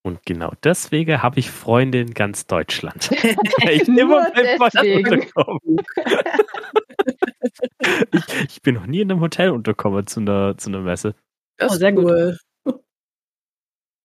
und 0.04 0.26
genau 0.26 0.52
deswegen 0.64 1.22
habe 1.22 1.38
ich 1.38 1.50
Freunde 1.50 2.00
in 2.00 2.12
ganz 2.12 2.46
Deutschland. 2.46 3.10
ich 3.12 3.88
immer 3.88 4.26
unterkommen. 4.34 5.80
ich, 8.12 8.44
ich, 8.48 8.62
bin 8.62 8.74
noch 8.74 8.86
nie 8.86 9.00
in 9.00 9.10
einem 9.10 9.20
Hotel 9.20 9.50
unterkommen 9.50 10.06
zu 10.06 10.20
einer, 10.20 10.56
zu 10.58 10.70
einer 10.70 10.80
Messe. 10.80 11.14
Das 11.56 11.72
oh, 11.72 11.76
sehr 11.76 11.96
cool. 11.96 12.38
gut. 12.64 12.80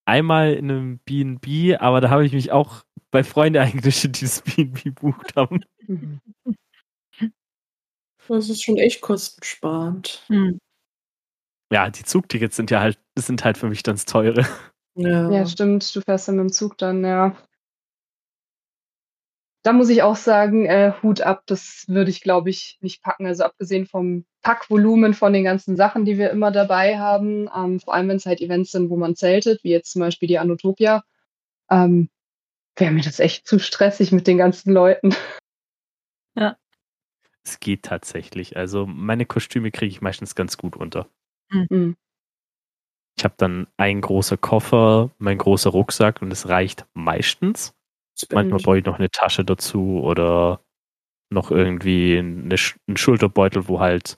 Einmal 0.05 0.53
in 0.53 0.71
einem 0.71 0.99
B&B, 0.99 1.75
aber 1.75 1.99
da 1.99 2.09
habe 2.09 2.25
ich 2.25 2.31
mich 2.31 2.51
auch 2.51 2.83
bei 3.11 3.23
Freunden 3.23 3.59
eingeschrieben, 3.59 4.13
die 4.13 4.25
das 4.25 4.41
B&B 4.41 4.81
gebucht 4.83 5.35
haben. 5.35 5.63
Das 8.29 8.49
ist 8.49 8.61
schon 8.61 8.75
echt 8.75 8.99
kostensparend. 8.99 10.25
Hm. 10.27 10.59
Ja, 11.71 11.89
die 11.89 12.03
Zugtickets 12.03 12.57
sind 12.57 12.71
ja 12.71 12.81
halt, 12.81 12.99
sind 13.17 13.45
halt 13.45 13.57
für 13.57 13.69
mich 13.69 13.83
ganz 13.83 14.03
teure. 14.03 14.45
Ja. 14.97 15.31
Ja, 15.31 15.45
stimmt. 15.45 15.95
Du 15.95 16.01
fährst 16.01 16.27
dann 16.27 16.35
mit 16.37 16.43
dem 16.45 16.51
Zug 16.51 16.77
dann, 16.77 17.03
ja. 17.05 17.35
Da 19.63 19.73
muss 19.73 19.89
ich 19.89 20.01
auch 20.01 20.15
sagen, 20.15 20.65
äh, 20.65 20.93
Hut 21.03 21.21
ab, 21.21 21.43
das 21.45 21.83
würde 21.87 22.09
ich, 22.09 22.21
glaube 22.21 22.49
ich, 22.49 22.77
nicht 22.81 23.01
packen. 23.03 23.25
Also 23.25 23.43
abgesehen 23.43 23.85
vom 23.85 24.25
Packvolumen 24.41 25.13
von 25.13 25.33
den 25.33 25.43
ganzen 25.43 25.75
Sachen, 25.75 26.05
die 26.05 26.17
wir 26.17 26.31
immer 26.31 26.51
dabei 26.51 26.97
haben, 26.97 27.49
ähm, 27.55 27.79
vor 27.79 27.93
allem 27.93 28.07
wenn 28.07 28.15
es 28.17 28.25
halt 28.25 28.39
Events 28.39 28.71
sind, 28.71 28.89
wo 28.89 28.95
man 28.95 29.15
zeltet, 29.15 29.63
wie 29.63 29.71
jetzt 29.71 29.91
zum 29.91 29.99
Beispiel 29.99 30.27
die 30.27 30.39
Anotopia, 30.39 31.03
ähm, 31.69 32.09
wäre 32.77 32.91
mir 32.91 33.03
das 33.03 33.19
echt 33.19 33.47
zu 33.47 33.59
stressig 33.59 34.11
mit 34.11 34.27
den 34.27 34.37
ganzen 34.37 34.73
Leuten. 34.73 35.09
Ja. 36.39 36.55
Es 37.43 37.59
geht 37.59 37.81
tatsächlich. 37.81 38.57
Also 38.57 38.85
meine 38.85 39.25
Kostüme 39.25 39.71
kriege 39.71 39.89
ich 39.89 40.01
meistens 40.01 40.35
ganz 40.35 40.55
gut 40.55 40.75
unter. 40.75 41.09
Mhm. 41.49 41.97
Ich 43.17 43.23
habe 43.23 43.33
dann 43.37 43.67
einen 43.77 44.01
großen 44.01 44.39
Koffer, 44.39 45.11
mein 45.17 45.37
großer 45.37 45.71
Rucksack 45.71 46.21
und 46.21 46.31
es 46.31 46.47
reicht 46.47 46.85
meistens. 46.93 47.73
Manchmal 48.31 48.59
brauche 48.59 48.77
ich 48.79 48.85
noch 48.85 48.99
eine 48.99 49.09
Tasche 49.09 49.43
dazu 49.43 50.01
oder 50.01 50.61
noch 51.29 51.51
irgendwie 51.51 52.17
eine, 52.17 52.55
einen 52.87 52.97
Schulterbeutel, 52.97 53.67
wo 53.67 53.79
halt 53.79 54.17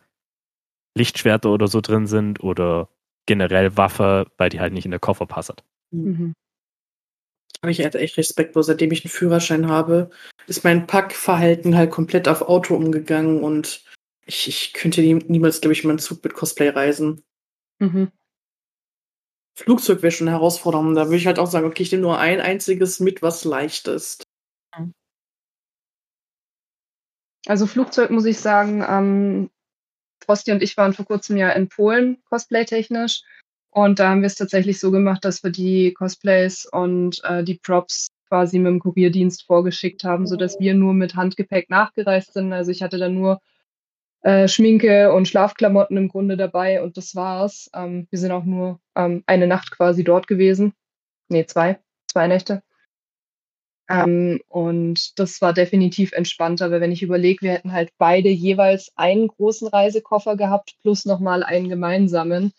Lichtschwerter 0.97 1.49
oder 1.49 1.67
so 1.67 1.81
drin 1.81 2.07
sind 2.07 2.43
oder 2.43 2.89
generell 3.25 3.77
Waffe, 3.77 4.27
weil 4.37 4.49
die 4.49 4.59
halt 4.59 4.73
nicht 4.73 4.85
in 4.85 4.91
der 4.91 4.99
Koffer 4.99 5.25
passen. 5.25 5.55
Mhm. 5.91 6.33
Aber 7.61 7.71
ich 7.71 7.83
hatte 7.83 7.99
echt 7.99 8.17
Respekt, 8.17 8.55
wo 8.55 8.61
seitdem 8.61 8.91
ich 8.91 9.03
einen 9.03 9.11
Führerschein 9.11 9.67
habe, 9.67 10.09
ist 10.47 10.63
mein 10.63 10.87
Packverhalten 10.87 11.75
halt 11.75 11.91
komplett 11.91 12.27
auf 12.27 12.41
Auto 12.41 12.75
umgegangen 12.75 13.43
und 13.43 13.83
ich, 14.25 14.47
ich 14.47 14.73
könnte 14.73 15.01
nie, 15.01 15.15
niemals, 15.15 15.59
glaube 15.61 15.73
ich, 15.73 15.83
meinen 15.83 15.99
Zug 15.99 16.23
mit 16.23 16.33
Cosplay 16.33 16.69
reisen. 16.69 17.23
Mhm. 17.79 18.11
Flugzeug 19.55 20.01
wäre 20.01 20.11
schon 20.11 20.27
herausfordernd. 20.27 20.95
Da 20.95 21.05
würde 21.05 21.17
ich 21.17 21.27
halt 21.27 21.39
auch 21.39 21.47
sagen, 21.47 21.67
okay, 21.67 21.83
ich 21.83 21.91
nehme 21.91 22.03
nur 22.03 22.19
ein 22.19 22.39
einziges 22.39 22.99
mit, 22.99 23.21
was 23.21 23.43
leicht 23.43 23.87
ist. 23.87 24.23
Also 27.45 27.67
Flugzeug 27.67 28.11
muss 28.11 28.25
ich 28.25 28.39
sagen, 28.39 28.83
ähm, 28.87 29.49
Frosty 30.23 30.51
und 30.51 30.61
ich 30.61 30.77
waren 30.77 30.93
vor 30.93 31.05
kurzem 31.05 31.37
ja 31.37 31.49
in 31.51 31.69
Polen 31.69 32.21
cosplay-technisch. 32.29 33.23
Und 33.71 33.99
da 33.99 34.09
haben 34.09 34.21
wir 34.21 34.27
es 34.27 34.35
tatsächlich 34.35 34.79
so 34.79 34.91
gemacht, 34.91 35.23
dass 35.23 35.43
wir 35.43 35.51
die 35.51 35.93
Cosplays 35.93 36.65
und 36.65 37.21
äh, 37.23 37.43
die 37.43 37.55
Props 37.55 38.07
quasi 38.27 38.59
mit 38.59 38.67
dem 38.67 38.79
Kurierdienst 38.79 39.45
vorgeschickt 39.45 40.03
haben, 40.03 40.27
sodass 40.27 40.59
wir 40.59 40.73
nur 40.73 40.93
mit 40.93 41.15
Handgepäck 41.15 41.69
nachgereist 41.69 42.33
sind. 42.33 42.51
Also 42.53 42.71
ich 42.71 42.81
hatte 42.81 42.97
dann 42.97 43.15
nur 43.15 43.41
äh, 44.21 44.47
Schminke 44.47 45.13
und 45.13 45.27
Schlafklamotten 45.27 45.97
im 45.97 46.09
Grunde 46.09 46.37
dabei 46.37 46.81
und 46.81 46.97
das 46.97 47.15
war's. 47.15 47.69
Ähm, 47.73 48.07
wir 48.09 48.19
sind 48.19 48.31
auch 48.31 48.43
nur 48.43 48.79
ähm, 48.95 49.23
eine 49.27 49.47
Nacht 49.47 49.71
quasi 49.71 50.03
dort 50.03 50.27
gewesen. 50.27 50.73
Nee, 51.29 51.45
zwei, 51.45 51.79
zwei 52.07 52.27
Nächte. 52.27 52.63
Ähm, 53.89 54.39
und 54.47 55.17
das 55.17 55.41
war 55.41 55.53
definitiv 55.53 56.11
entspannter, 56.11 56.69
weil 56.69 56.79
wenn 56.79 56.91
ich 56.91 57.01
überlege, 57.01 57.41
wir 57.41 57.53
hätten 57.53 57.71
halt 57.73 57.91
beide 57.97 58.29
jeweils 58.29 58.91
einen 58.95 59.27
großen 59.27 59.67
Reisekoffer 59.67 60.37
gehabt, 60.37 60.75
plus 60.81 61.05
nochmal 61.05 61.43
einen 61.43 61.69
gemeinsamen. 61.69 62.53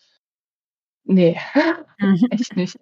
Nee, 1.05 1.39
echt 2.31 2.55
nicht. 2.57 2.77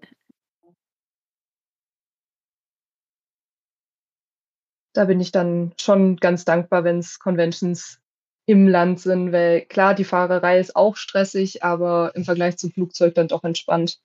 Da 4.94 5.06
bin 5.06 5.20
ich 5.20 5.32
dann 5.32 5.74
schon 5.80 6.18
ganz 6.18 6.46
dankbar, 6.46 6.84
wenn 6.84 7.00
es 7.00 7.20
Conventions 7.20 8.02
im 8.50 8.68
Land 8.68 9.00
sind, 9.00 9.32
weil 9.32 9.62
klar, 9.62 9.94
die 9.94 10.04
Fahrerei 10.04 10.60
ist 10.60 10.76
auch 10.76 10.96
stressig, 10.96 11.64
aber 11.64 12.14
im 12.16 12.26
Vergleich 12.26 12.58
zum 12.58 12.72
Flugzeug 12.72 13.14
dann 13.14 13.28
doch 13.28 13.44
entspannt. 13.44 14.00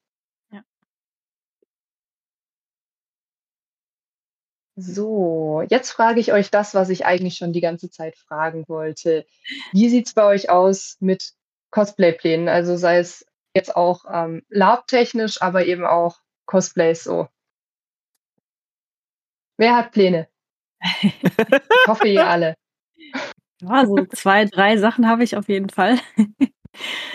Ja. 0.52 0.62
So, 4.76 5.62
jetzt 5.70 5.92
frage 5.92 6.20
ich 6.20 6.35
euch 6.35 6.50
das, 6.50 6.74
was 6.74 6.90
ich 6.90 7.07
eigentlich 7.07 7.37
schon 7.37 7.54
die 7.54 7.62
ganze 7.62 7.90
Zeit 7.90 8.16
fragen 8.16 8.68
wollte. 8.68 9.24
Wie 9.72 9.88
sieht 9.88 10.09
es 10.09 10.14
bei 10.14 10.24
euch 10.24 10.50
aus 10.50 10.98
mit 11.00 11.33
Cosplay-Plänen? 11.70 12.48
Also 12.50 12.76
sei 12.76 12.98
es 12.98 13.24
jetzt 13.54 13.74
auch 13.74 14.04
ähm, 14.12 14.42
Lab-technisch, 14.50 15.40
aber 15.40 15.64
eben 15.64 15.87
auch 15.87 16.18
Cosplays 16.44 17.02
so. 17.02 17.28
Wer 19.57 19.74
hat 19.74 19.92
Pläne? 19.92 20.28
ich 21.00 21.14
hoffe, 21.87 22.09
ihr 22.09 22.26
alle. 22.26 22.57
Ja, 23.60 23.86
so 23.86 24.04
zwei, 24.06 24.44
drei 24.44 24.76
Sachen 24.76 25.08
habe 25.08 25.24
ich 25.24 25.36
auf 25.36 25.48
jeden 25.48 25.68
Fall. 25.68 25.98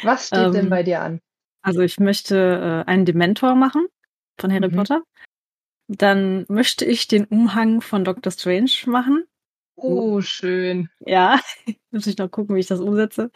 Was 0.03 0.27
steht 0.27 0.39
ähm, 0.39 0.53
denn 0.53 0.69
bei 0.69 0.83
dir 0.83 1.01
an? 1.01 1.19
Also 1.61 1.81
ich 1.81 1.99
möchte 1.99 2.83
äh, 2.87 2.89
einen 2.89 3.05
Dementor 3.05 3.55
machen 3.55 3.87
von 4.39 4.51
Harry 4.51 4.69
mhm. 4.69 4.75
Potter. 4.75 5.03
Dann 5.87 6.45
möchte 6.47 6.85
ich 6.85 7.07
den 7.07 7.25
Umhang 7.25 7.81
von 7.81 8.05
Doctor 8.05 8.31
Strange 8.31 8.71
machen. 8.85 9.25
Oh, 9.75 10.21
schön. 10.21 10.89
Ja, 11.05 11.39
muss 11.91 12.07
ich 12.07 12.17
noch 12.17 12.29
gucken, 12.29 12.55
wie 12.55 12.59
ich 12.59 12.67
das 12.67 12.79
umsetze. 12.79 13.31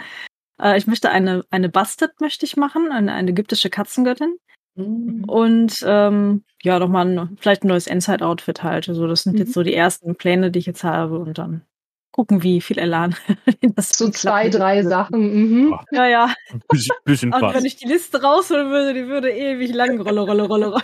Äh, 0.62 0.78
ich 0.78 0.88
möchte 0.88 1.10
eine, 1.10 1.44
eine 1.50 1.70
Bastet 1.70 2.20
möchte 2.22 2.46
ich 2.46 2.58
machen, 2.58 2.92
eine, 2.92 3.14
eine 3.14 3.32
ägyptische 3.32 3.70
Katzengöttin. 3.70 4.38
Mhm. 4.76 5.24
Und 5.26 5.84
ähm, 5.86 6.44
ja, 6.62 6.80
nochmal 6.80 7.08
ein, 7.08 7.38
vielleicht 7.40 7.64
ein 7.64 7.68
neues 7.68 7.88
Endzeit-Outfit 7.88 8.64
halt. 8.64 8.88
Also 8.90 9.08
das 9.08 9.24
sind 9.24 9.34
mhm. 9.34 9.40
jetzt 9.40 9.54
so 9.54 9.64
die 9.64 9.74
ersten 9.74 10.16
Pläne, 10.16 10.52
die 10.52 10.60
ich 10.60 10.66
jetzt 10.66 10.84
habe 10.84 11.20
und 11.20 11.38
dann 11.38 11.66
gucken, 12.14 12.44
wie 12.44 12.62
viel 12.62 12.80
Elan 12.80 13.16
das 13.76 13.90
So 13.90 14.10
zwei, 14.10 14.48
drei 14.48 14.84
Sachen. 14.84 15.20
Mhm. 15.20 15.80
Ja, 15.92 16.06
ja. 16.08 16.34
Ein 16.52 16.62
bisschen, 16.70 16.96
bisschen 17.04 17.34
Und 17.34 17.54
wenn 17.54 17.66
ich 17.66 17.76
die 17.76 17.88
Liste 17.88 18.22
rausholen 18.22 18.70
würde, 18.70 18.94
die 18.94 19.08
würde 19.08 19.32
ewig 19.32 19.74
lang 19.74 20.00
Rolle, 20.00 20.22
Rolle, 20.22 20.44
Rolle, 20.44 20.68
Rolle. 20.68 20.84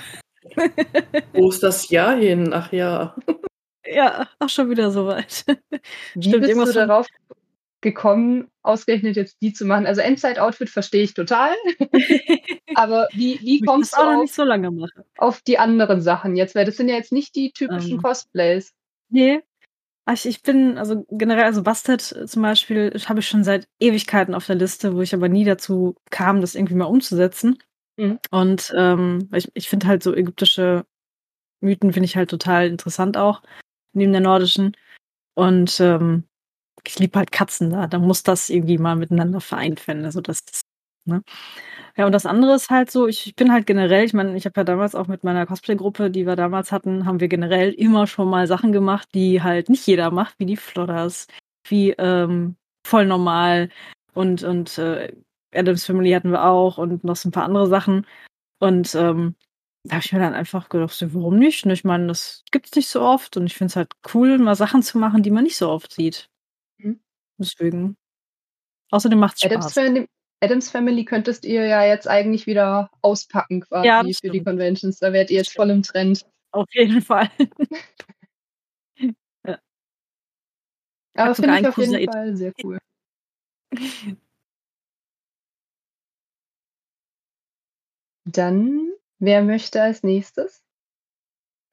Wo 1.34 1.50
ist 1.50 1.64
das 1.64 1.90
Jahr 1.90 2.16
hin? 2.18 2.52
Ach 2.54 2.72
ja. 2.74 3.16
Ja, 3.86 4.28
auch 4.40 4.50
schon 4.50 4.70
wieder 4.70 4.92
soweit. 4.92 5.46
Wie 6.16 6.30
Stimmt, 6.30 6.48
bist 6.48 6.68
du 6.68 6.74
darauf 6.74 7.08
gekommen, 7.82 8.50
ausgerechnet 8.62 9.16
jetzt 9.16 9.38
die 9.42 9.54
zu 9.54 9.66
machen? 9.66 9.86
Also 9.86 10.02
Endzeit-Outfit 10.02 10.70
verstehe 10.70 11.04
ich 11.04 11.14
total. 11.14 11.54
Aber 12.76 13.08
wie, 13.14 13.40
wie 13.42 13.62
kommst 13.62 13.94
du 13.94 14.02
auf, 14.02 14.30
so 14.30 14.44
auf, 15.18 15.42
die 15.42 15.58
anderen 15.58 16.02
Sachen 16.02 16.36
jetzt? 16.36 16.56
Weil 16.56 16.66
das 16.66 16.78
sind 16.78 16.90
ja 16.90 16.96
jetzt 16.96 17.12
nicht 17.12 17.36
die 17.36 17.52
typischen 17.52 17.94
ähm. 17.94 18.02
Cosplays. 18.02 18.74
Nee. 19.10 19.42
Ich, 20.14 20.26
ich 20.26 20.42
bin, 20.42 20.78
also 20.78 21.06
generell, 21.10 21.44
also 21.44 21.64
Bastet 21.64 22.02
zum 22.02 22.42
Beispiel, 22.42 22.92
habe 23.06 23.20
ich 23.20 23.28
schon 23.28 23.44
seit 23.44 23.68
Ewigkeiten 23.80 24.34
auf 24.34 24.46
der 24.46 24.56
Liste, 24.56 24.96
wo 24.96 25.02
ich 25.02 25.14
aber 25.14 25.30
nie 25.30 25.46
dazu 25.46 25.96
kam, 26.10 26.42
das 26.42 26.56
irgendwie 26.56 26.76
mal 26.76 26.86
umzusetzen. 26.86 27.58
Mhm. 27.98 28.20
Und 28.32 28.74
ähm, 28.76 29.30
ich, 29.34 29.50
ich 29.54 29.70
finde 29.70 29.88
halt 29.88 30.04
so 30.04 30.14
ägyptische 30.16 30.86
Mythen 31.62 31.94
finde 31.94 32.06
ich 32.06 32.16
halt 32.16 32.30
total 32.30 32.68
interessant 32.68 33.18
auch 33.18 33.42
neben 33.94 34.12
der 34.12 34.22
nordischen. 34.22 34.76
Und 35.36 35.80
ähm, 35.80 36.24
ich 36.86 37.00
liebe 37.00 37.18
halt 37.18 37.32
Katzen 37.32 37.70
da. 37.70 37.88
Da 37.88 38.00
muss 38.00 38.24
das 38.24 38.50
irgendwie 38.50 38.78
mal 38.78 38.96
miteinander 38.96 39.42
vereint 39.42 39.86
werden. 39.88 40.06
Also 40.06 40.22
das, 40.22 40.44
ne? 41.06 41.22
Ja, 41.98 42.06
und 42.06 42.12
das 42.12 42.26
andere 42.26 42.56
ist 42.56 42.70
halt 42.70 42.92
so, 42.92 43.08
ich, 43.08 43.28
ich 43.28 43.36
bin 43.36 43.52
halt 43.52 43.66
generell, 43.66 44.06
ich 44.06 44.14
meine, 44.14 44.36
ich 44.36 44.46
habe 44.46 44.60
ja 44.60 44.64
damals 44.64 44.96
auch 44.96 45.08
mit 45.08 45.24
meiner 45.24 45.46
Cosplay-Gruppe, 45.46 46.12
die 46.12 46.26
wir 46.26 46.36
damals 46.36 46.72
hatten, 46.72 47.06
haben 47.06 47.20
wir 47.20 47.28
generell 47.28 47.72
immer 47.74 48.08
schon 48.08 48.30
mal 48.30 48.48
Sachen 48.48 48.72
gemacht, 48.72 49.10
die 49.14 49.42
halt 49.42 49.70
nicht 49.70 49.86
jeder 49.88 50.12
macht, 50.12 50.40
wie 50.40 50.46
die 50.46 50.58
Flodders, 50.58 51.28
wie 51.68 51.92
ähm, 51.92 52.56
voll 52.86 53.06
normal 53.06 53.70
und, 54.14 54.44
und 54.44 54.78
äh, 54.78 55.14
Adams 55.54 55.86
Family 55.86 56.12
hatten 56.12 56.32
wir 56.32 56.46
auch 56.46 56.78
und 56.78 57.04
noch 57.04 57.16
so 57.16 57.30
ein 57.30 57.32
paar 57.32 57.46
andere 57.46 57.68
Sachen. 57.68 58.06
Und 58.60 58.94
ähm, 58.96 59.36
da 59.84 59.96
habe 59.96 60.06
ich 60.06 60.14
mir 60.14 60.20
dann 60.20 60.34
einfach 60.34 60.70
gedacht, 60.70 60.94
so, 60.94 61.14
warum 61.14 61.40
nicht? 61.40 61.66
Und 61.66 61.72
ich 61.72 61.84
meine, 61.84 62.08
das 62.08 62.44
gibt 62.52 62.68
es 62.68 62.76
nicht 62.76 62.90
so 62.90 63.02
oft 63.02 63.38
und 63.38 63.46
ich 63.46 63.56
finde 63.56 63.72
es 63.72 63.76
halt 63.76 63.92
cool, 64.14 64.38
mal 64.38 64.56
Sachen 64.56 64.84
zu 64.84 64.98
machen, 64.98 65.24
die 65.24 65.32
man 65.32 65.44
nicht 65.44 65.58
so 65.58 65.70
oft 65.70 65.94
sieht. 65.94 66.30
Mhm. 66.78 67.00
Deswegen. 67.38 67.98
Außerdem 68.92 69.20
macht 69.20 69.36
es 69.36 69.42
Spaß. 69.42 69.52
Adams 69.52 69.74
Family, 69.74 70.08
Adams 70.42 70.70
Family 70.70 71.06
könntest 71.06 71.46
ihr 71.46 71.66
ja 71.66 71.86
jetzt 71.86 72.08
eigentlich 72.08 72.48
wieder 72.48 72.90
auspacken 73.02 73.62
quasi 73.62 73.88
ja, 73.88 74.04
für 74.04 74.14
stimmt. 74.14 74.36
die 74.36 74.44
Conventions. 74.44 75.00
Da 75.00 75.12
wärt 75.14 75.30
ihr 75.30 75.38
jetzt 75.38 75.54
voll 75.54 75.70
im 75.70 75.84
Trend. 75.84 76.26
Auf 76.52 76.68
jeden 76.72 77.02
Fall. 77.02 77.30
ja. 79.46 79.60
Aber 81.16 81.36
finde 81.36 81.60
ich 81.60 81.68
auf 81.68 81.78
jeden 81.78 82.12
Fall 82.12 82.36
sehr 82.36 82.54
cool. 82.64 82.80
Dann 88.26 88.90
Wer 89.20 89.44
möchte 89.44 89.82
als 89.82 90.02
nächstes? 90.02 90.64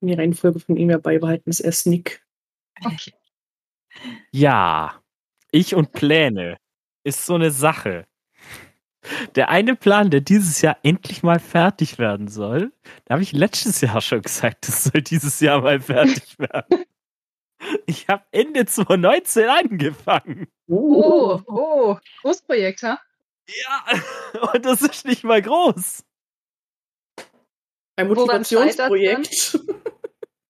Die 0.00 0.12
Reihenfolge 0.12 0.59
von 0.59 0.76
ihm 0.76 0.90
ja 0.90 0.98
beibehalten 0.98 1.48
ist 1.48 1.61
erst 1.61 1.87
Nick. 1.87 2.26
Okay. 2.85 3.12
Ja, 4.33 5.00
ich 5.52 5.74
und 5.74 5.92
Pläne 5.92 6.59
ist 7.05 7.24
so 7.24 7.35
eine 7.35 7.52
Sache. 7.52 8.05
Der 9.35 9.49
eine 9.49 9.77
Plan, 9.77 10.11
der 10.11 10.21
dieses 10.21 10.62
Jahr 10.62 10.77
endlich 10.83 11.23
mal 11.23 11.38
fertig 11.38 11.99
werden 11.99 12.29
soll, 12.29 12.73
da 13.05 13.14
habe 13.14 13.23
ich 13.23 13.33
letztes 13.33 13.81
Jahr 13.81 14.01
schon 14.01 14.23
gesagt, 14.23 14.69
das 14.69 14.85
soll 14.85 15.03
dieses 15.03 15.40
Jahr 15.40 15.61
mal 15.61 15.81
fertig 15.81 16.37
werden. 16.38 16.85
Ich 17.87 18.09
habe 18.09 18.25
Ende 18.33 18.66
2019 18.66 19.49
angefangen. 19.49 20.47
Oh, 20.69 21.40
oh, 21.47 21.97
Großprojekt, 22.23 22.83
ha? 22.83 23.01
Ja, 23.49 24.51
und 24.53 24.64
das 24.64 24.83
ist 24.83 25.05
nicht 25.05 25.25
mal 25.25 25.40
groß. 25.40 26.05
Ein 27.97 28.09
Motivationsprojekt. 28.09 29.59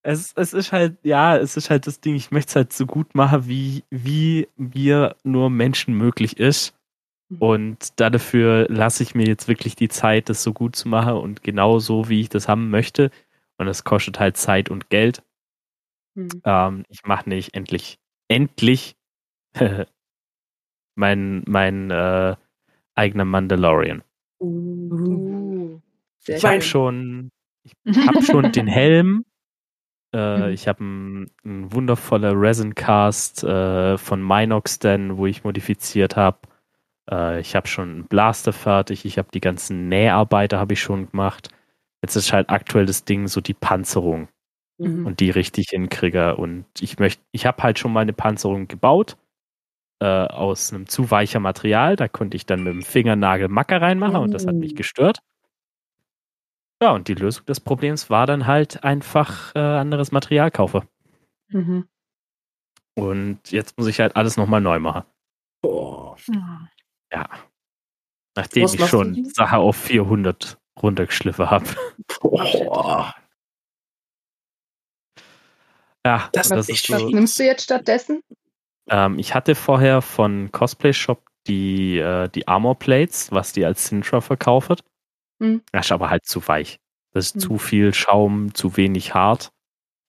Es, 0.09 0.33
es 0.37 0.53
ist 0.53 0.71
halt, 0.71 0.99
ja, 1.03 1.37
es 1.37 1.57
ist 1.57 1.69
halt 1.69 1.88
das 1.88 2.01
Ding, 2.01 2.14
ich 2.14 2.31
möchte 2.31 2.51
es 2.51 2.55
halt 2.55 2.73
so 2.73 2.87
gut 2.87 3.16
machen, 3.16 3.49
wie, 3.49 3.83
wie 3.90 4.47
mir 4.55 5.16
nur 5.25 5.51
Menschen 5.51 5.95
möglich 5.95 6.38
ist. 6.38 6.77
Mhm. 7.28 7.38
Und 7.38 8.00
dafür 8.00 8.66
lasse 8.68 9.02
ich 9.02 9.14
mir 9.14 9.26
jetzt 9.26 9.48
wirklich 9.48 9.76
die 9.76 9.88
Zeit, 9.88 10.28
das 10.28 10.42
so 10.42 10.52
gut 10.52 10.76
zu 10.76 10.88
machen 10.88 11.14
und 11.14 11.42
genau 11.42 11.78
so, 11.78 12.08
wie 12.08 12.20
ich 12.20 12.28
das 12.28 12.48
haben 12.48 12.70
möchte. 12.70 13.10
Und 13.58 13.66
das 13.66 13.84
kostet 13.84 14.20
halt 14.20 14.36
Zeit 14.36 14.70
und 14.70 14.90
Geld. 14.90 15.22
Mhm. 16.14 16.28
Ähm, 16.44 16.84
ich 16.88 17.04
mache 17.04 17.28
nicht 17.28 17.54
endlich, 17.54 17.98
endlich 18.28 18.96
mein, 20.94 21.42
mein 21.46 21.90
äh, 21.90 22.36
eigener 22.94 23.24
Mandalorian. 23.24 24.02
Uh, 24.38 25.80
ich 26.26 26.44
habe 26.44 26.60
schon, 26.60 27.30
ich 27.62 27.74
habe 28.06 28.22
schon 28.22 28.52
den 28.52 28.66
Helm. 28.66 29.24
Äh, 30.12 30.38
mhm. 30.38 30.52
Ich 30.52 30.68
habe 30.68 30.84
ein, 30.84 31.30
ein 31.44 31.72
wundervoller 31.72 32.38
Resin-Cast 32.38 33.44
äh, 33.44 33.98
von 33.98 34.26
Minox, 34.26 34.78
denn, 34.78 35.16
wo 35.16 35.26
ich 35.26 35.44
modifiziert 35.44 36.16
habe. 36.16 36.38
Äh, 37.11 37.40
ich 37.40 37.55
habe 37.57 37.66
schon 37.66 37.90
einen 37.90 38.05
Blaster 38.05 38.53
fertig. 38.53 39.05
Ich 39.05 39.19
habe 39.19 39.29
die 39.33 39.40
ganzen 39.40 39.88
Näharbeiter 39.88 40.59
habe 40.59 40.75
ich 40.75 40.81
schon 40.81 41.11
gemacht. 41.11 41.49
Jetzt 42.03 42.16
ist 42.16 42.33
halt 42.33 42.51
aktuell 42.51 42.87
das 42.87 43.05
Ding 43.05 43.29
so 43.29 43.40
die 43.40 43.55
Panzerung 43.55 44.29
mhm. 44.79 45.07
und 45.07 45.21
die 45.21 45.31
richtig 45.31 45.71
hinkriege. 45.71 46.37
Und 46.37 46.66
ich 46.81 46.99
möchte, 46.99 47.23
ich 47.33 47.47
habe 47.47 47.62
halt 47.62 47.79
schon 47.79 47.92
mal 47.92 48.01
eine 48.01 48.12
Panzerung 48.12 48.69
gebaut 48.69 49.16
äh, 50.01 50.07
aus 50.07 50.73
einem 50.73 50.87
zu 50.87 51.11
weicher 51.11 51.40
Material. 51.40 51.97
Da 51.97 52.09
konnte 52.09 52.37
ich 52.37 52.47
dann 52.47 52.62
mit 52.62 52.73
dem 52.73 52.83
Fingernagel 52.83 53.49
Macker 53.49 53.81
reinmachen 53.81 54.16
mhm. 54.16 54.23
und 54.23 54.31
das 54.33 54.47
hat 54.47 54.55
mich 54.55 54.73
oh. 54.73 54.77
gestört. 54.77 55.21
Ja, 56.83 56.90
und 56.90 57.09
die 57.09 57.14
Lösung 57.14 57.47
des 57.47 57.61
Problems 57.61 58.11
war 58.11 58.27
dann 58.27 58.47
halt 58.47 58.85
einfach 58.85 59.55
äh, 59.55 59.59
anderes 59.59 60.12
Material 60.12 60.51
kaufe. 60.51 60.87
Mhm. 61.49 61.88
Und 62.95 63.51
jetzt 63.51 63.79
muss 63.79 63.87
ich 63.87 64.01
halt 64.01 64.16
alles 64.16 64.37
nochmal 64.37 64.61
neu 64.61 64.79
machen. 64.79 65.05
Boah. 65.62 66.16
Ja. 67.12 67.29
Nachdem 68.37 68.64
Was 68.64 68.75
ich 68.75 68.87
schon 68.87 69.25
Sache 69.27 69.57
auf 69.57 69.77
400 69.77 70.59
runtergeschliffen 70.81 71.51
habe. 71.51 71.66
Boah. 72.21 73.14
Ja, 76.05 76.29
das, 76.33 76.51
das 76.51 76.69
ist 76.69 76.90
Was 76.90 77.03
nimmst 77.03 77.38
du 77.38 77.45
jetzt 77.45 77.64
stattdessen? 77.64 78.23
Ähm, 78.88 79.19
ich 79.19 79.35
hatte 79.35 79.55
vorher 79.55 80.03
von 80.03 80.53
Cosplay 80.53 80.92
Shop 80.92 81.27
die, 81.47 81.99
äh, 81.99 82.29
die 82.29 82.47
Armor 82.47 82.79
Plates, 82.79 83.33
was 83.33 83.53
die 83.53 83.64
als 83.64 83.87
Sintra 83.87 84.21
verkauft. 84.21 84.85
Mhm. 85.38 85.62
Das 85.73 85.87
ist 85.87 85.92
aber 85.92 86.11
halt 86.11 86.27
zu 86.27 86.47
weich. 86.47 86.79
Das 87.12 87.27
ist 87.27 87.37
mhm. 87.37 87.40
zu 87.40 87.59
viel 87.59 87.95
Schaum, 87.95 88.55
zu 88.55 88.77
wenig 88.77 89.14
hart. 89.14 89.51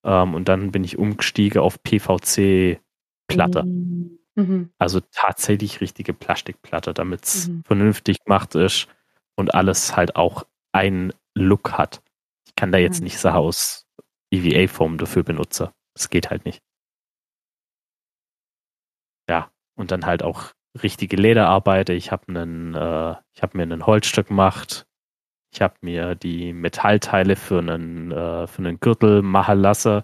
Ähm, 0.03 0.35
und 0.35 0.47
dann 0.49 0.71
bin 0.71 0.83
ich 0.83 0.97
umgestiegen 0.97 1.61
auf 1.61 1.81
PVC-Platte. 1.81 3.63
Mhm. 3.63 4.16
Mhm. 4.37 4.71
Also 4.77 5.01
tatsächlich 5.11 5.81
richtige 5.81 6.13
Plastikplatte, 6.13 6.93
damit 6.93 7.25
es 7.25 7.47
mhm. 7.47 7.63
vernünftig 7.65 8.23
gemacht 8.23 8.55
ist 8.55 8.87
und 9.35 9.53
alles 9.53 9.95
halt 9.95 10.15
auch 10.15 10.45
einen 10.71 11.13
Look 11.35 11.73
hat. 11.73 12.01
Ich 12.47 12.55
kann 12.55 12.71
da 12.71 12.77
jetzt 12.77 12.99
mhm. 12.99 13.05
nicht 13.05 13.19
so 13.19 13.29
aus 13.29 13.85
EVA-Form 14.31 14.97
dafür 14.97 15.23
benutzen. 15.23 15.69
Das 15.93 16.09
geht 16.09 16.29
halt 16.29 16.45
nicht. 16.45 16.61
Ja, 19.29 19.51
und 19.75 19.91
dann 19.91 20.05
halt 20.05 20.23
auch 20.23 20.53
richtige 20.81 21.17
Lederarbeiter. 21.17 21.93
Ich 21.93 22.11
habe 22.11 22.27
einen, 22.27 22.73
äh, 22.75 23.15
ich 23.33 23.41
habe 23.41 23.57
mir 23.57 23.63
einen 23.63 23.85
Holzstück 23.85 24.27
gemacht, 24.27 24.87
ich 25.53 25.61
habe 25.61 25.75
mir 25.81 26.15
die 26.15 26.53
Metallteile 26.53 27.35
für 27.35 27.59
einen, 27.59 28.11
äh, 28.11 28.47
für 28.47 28.59
einen 28.59 28.79
Gürtel 28.79 29.21
machen 29.21 29.59
lassen, 29.59 30.03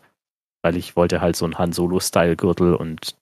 weil 0.64 0.78
ich 0.78 0.96
wollte 0.96 1.22
halt 1.22 1.36
so 1.36 1.46
einen 1.46 1.58
Han 1.58 1.74
Solo-Style-Gürtel 1.74 2.76
und 2.76 3.18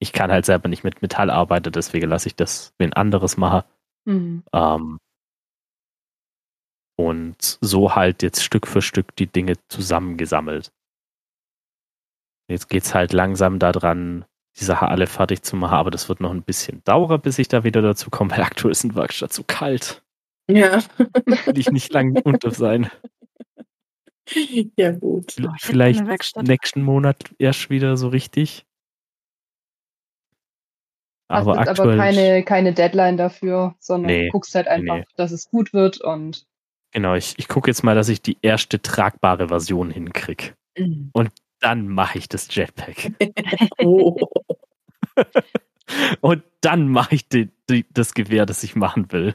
ich 0.00 0.12
kann 0.12 0.32
halt 0.32 0.46
selber 0.46 0.68
nicht 0.68 0.82
mit 0.82 1.02
Metall 1.02 1.30
arbeiten, 1.30 1.72
deswegen 1.72 2.08
lasse 2.08 2.28
ich 2.28 2.34
das 2.34 2.74
wen 2.78 2.92
anderes 2.92 3.36
machen. 3.36 3.62
Mhm. 4.06 4.42
Ähm, 4.52 4.98
und 6.96 7.58
so 7.60 7.94
halt 7.94 8.22
jetzt 8.22 8.42
Stück 8.42 8.66
für 8.66 8.82
Stück 8.82 9.14
die 9.16 9.26
Dinge 9.26 9.54
zusammengesammelt. 9.68 10.72
Jetzt 12.48 12.68
geht 12.68 12.82
es 12.82 12.94
halt 12.94 13.12
langsam 13.12 13.58
daran, 13.58 14.24
die 14.58 14.64
Sache 14.64 14.88
alle 14.88 15.06
fertig 15.06 15.42
zu 15.42 15.56
machen, 15.56 15.74
aber 15.74 15.90
das 15.90 16.08
wird 16.08 16.20
noch 16.20 16.32
ein 16.32 16.42
bisschen 16.42 16.82
dauern, 16.84 17.20
bis 17.20 17.38
ich 17.38 17.48
da 17.48 17.62
wieder 17.62 17.80
dazu 17.80 18.10
komme, 18.10 18.32
weil 18.32 18.42
aktuell 18.42 18.72
ist 18.72 18.84
ein 18.84 18.94
Werkstatt 18.94 19.32
zu 19.32 19.44
kalt. 19.44 20.02
Ja. 20.50 20.82
Will 21.46 21.58
ich 21.58 21.70
nicht 21.70 21.92
lang 21.92 22.16
unter 22.24 22.50
sein. 22.50 22.90
Ja, 24.76 24.92
gut. 24.92 25.36
Vielleicht 25.58 26.04
nächsten 26.42 26.82
Monat 26.82 27.34
erst 27.38 27.70
wieder 27.70 27.96
so 27.96 28.08
richtig. 28.08 28.64
Aber 31.30 31.58
Hast 31.58 31.68
aktuell 31.68 31.92
aber 31.92 31.96
keine, 31.96 32.42
keine 32.44 32.72
Deadline 32.72 33.16
dafür, 33.16 33.74
sondern 33.78 34.10
nee, 34.10 34.28
guckst 34.28 34.54
halt 34.54 34.68
einfach, 34.68 34.96
nee. 34.96 35.04
dass 35.16 35.32
es 35.32 35.48
gut 35.48 35.72
wird 35.72 36.00
und. 36.00 36.46
Genau, 36.92 37.14
ich, 37.14 37.38
ich 37.38 37.46
gucke 37.46 37.70
jetzt 37.70 37.84
mal, 37.84 37.94
dass 37.94 38.08
ich 38.08 38.20
die 38.20 38.36
erste 38.42 38.82
tragbare 38.82 39.48
Version 39.48 39.90
hinkriege. 39.90 40.54
Mhm. 40.76 41.10
Und 41.12 41.30
dann 41.60 41.88
mache 41.88 42.18
ich 42.18 42.28
das 42.28 42.52
Jetpack. 42.54 43.12
oh. 43.78 44.16
und 46.20 46.42
dann 46.60 46.88
mache 46.88 47.14
ich 47.14 47.28
die, 47.28 47.50
die, 47.68 47.86
das 47.92 48.14
Gewehr, 48.14 48.46
das 48.46 48.62
ich 48.62 48.76
machen 48.76 49.10
will. 49.12 49.34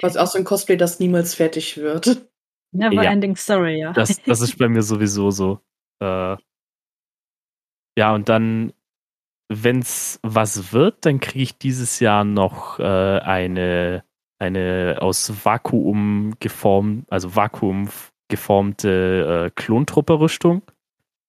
Was 0.00 0.16
auch 0.16 0.26
so 0.26 0.38
ein 0.38 0.44
Cosplay, 0.44 0.76
das 0.76 1.00
niemals 1.00 1.34
fertig 1.34 1.76
wird. 1.76 2.28
Never 2.72 3.02
ja, 3.02 3.10
ending 3.10 3.36
story, 3.36 3.80
ja. 3.80 3.92
Das, 3.92 4.22
das 4.22 4.40
ist 4.40 4.58
bei 4.58 4.68
mir 4.68 4.82
sowieso 4.82 5.30
so. 5.30 5.60
Äh, 6.00 6.36
ja, 7.98 8.14
und 8.14 8.28
dann, 8.28 8.72
wenn 9.48 9.80
es 9.80 10.18
was 10.22 10.72
wird, 10.72 11.06
dann 11.06 11.20
kriege 11.20 11.42
ich 11.42 11.58
dieses 11.58 12.00
Jahr 12.00 12.24
noch 12.24 12.78
äh, 12.78 12.82
eine, 12.82 14.04
eine 14.38 14.98
aus 15.00 15.44
Vakuum 15.44 16.34
geformt, 16.40 17.06
also 17.10 17.36
Vakuum 17.36 17.88
geformte 18.28 19.46
äh, 19.46 19.50
Klontruppe-Rüstung. 19.54 20.62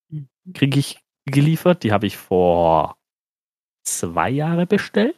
Mhm. 0.09 0.27
Kriege 0.53 0.79
ich 0.79 0.99
geliefert. 1.25 1.83
Die 1.83 1.91
habe 1.91 2.07
ich 2.07 2.17
vor 2.17 2.97
zwei 3.83 4.29
Jahren 4.29 4.67
bestellt. 4.67 5.15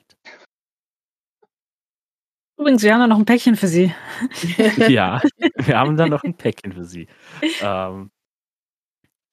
Übrigens, 2.58 2.84
wir 2.84 2.94
haben 2.94 3.00
da 3.00 3.08
noch 3.08 3.20
ein 3.20 3.26
Päckchen 3.26 3.56
für 3.56 3.70
Sie. 3.70 3.94
ja, 4.90 5.22
wir 5.56 5.78
haben 5.78 5.96
da 5.96 6.08
noch 6.08 6.24
ein 6.24 6.36
Päckchen 6.36 6.74
für 6.74 6.84
Sie. 6.84 7.08
Ähm, 7.62 8.12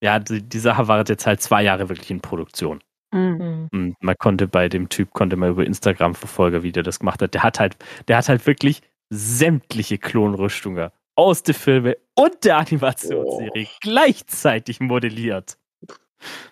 ja, 0.01 0.21
die, 0.21 0.43
die, 0.43 0.59
Sache 0.61 0.87
war 0.87 1.07
jetzt 1.09 1.27
halt 1.27 1.41
zwei 1.41 1.65
Jahre 1.65 1.89
wirklich 1.89 2.11
in 2.13 2.21
Produktion. 2.21 2.81
Mhm. 3.17 3.69
Und 3.73 3.97
man 4.01 4.17
konnte 4.19 4.47
bei 4.47 4.69
dem 4.69 4.89
Typ, 4.89 5.13
konnte 5.13 5.37
man 5.37 5.51
über 5.51 5.65
Instagram 5.65 6.15
verfolgen, 6.15 6.63
wie 6.63 6.73
der 6.73 6.83
das 6.83 6.99
gemacht 6.99 7.23
hat. 7.23 7.35
Der 7.35 7.43
hat 7.43 7.59
halt, 7.59 7.77
der 8.09 8.19
hat 8.19 8.29
halt 8.29 8.47
wirklich 8.47 8.83
sämtliche 9.11 9.99
Klonrüstungen 9.99 10.91
aus 11.15 11.43
den 11.43 11.55
Filmen 11.55 11.95
und 12.15 12.45
der 12.45 12.59
Animationsserie 12.59 13.67
oh. 13.67 13.79
gleichzeitig 13.81 14.81
modelliert. 14.81 15.59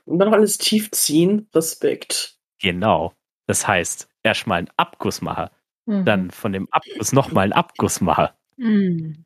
Und 0.04 0.18
dann 0.18 0.28
noch 0.28 0.36
alles 0.36 0.58
tief 0.58 0.90
ziehen. 0.90 1.48
Respekt. 1.54 2.38
Genau. 2.60 3.12
Das 3.46 3.66
heißt, 3.66 4.08
erstmal 4.22 4.58
einen 4.58 4.70
Abguss 4.76 5.20
machen, 5.20 5.50
mhm. 5.86 6.04
dann 6.04 6.30
von 6.30 6.52
dem 6.52 6.68
Abguss 6.70 7.12
nochmal 7.12 7.44
einen 7.44 7.52
Abguss 7.52 8.00
machen. 8.00 8.28
Mhm. 8.56 9.24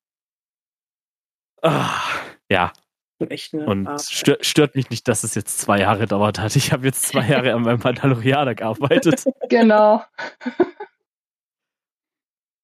Ah, 1.62 1.90
ja. 2.50 2.72
Echt 3.20 3.52
Und 3.52 3.88
stört, 4.00 4.46
stört, 4.46 4.76
mich 4.76 4.90
nicht, 4.90 5.08
dass 5.08 5.24
es 5.24 5.34
jetzt 5.34 5.58
zwei 5.58 5.80
Jahre 5.80 6.06
dauert 6.06 6.38
hat. 6.38 6.54
Ich 6.54 6.72
habe 6.72 6.86
jetzt 6.86 7.02
zwei 7.02 7.26
Jahre 7.26 7.52
an 7.52 7.62
meinem 7.62 7.80
Mandalorianer 7.80 8.54
gearbeitet. 8.54 9.24
Genau. 9.48 10.02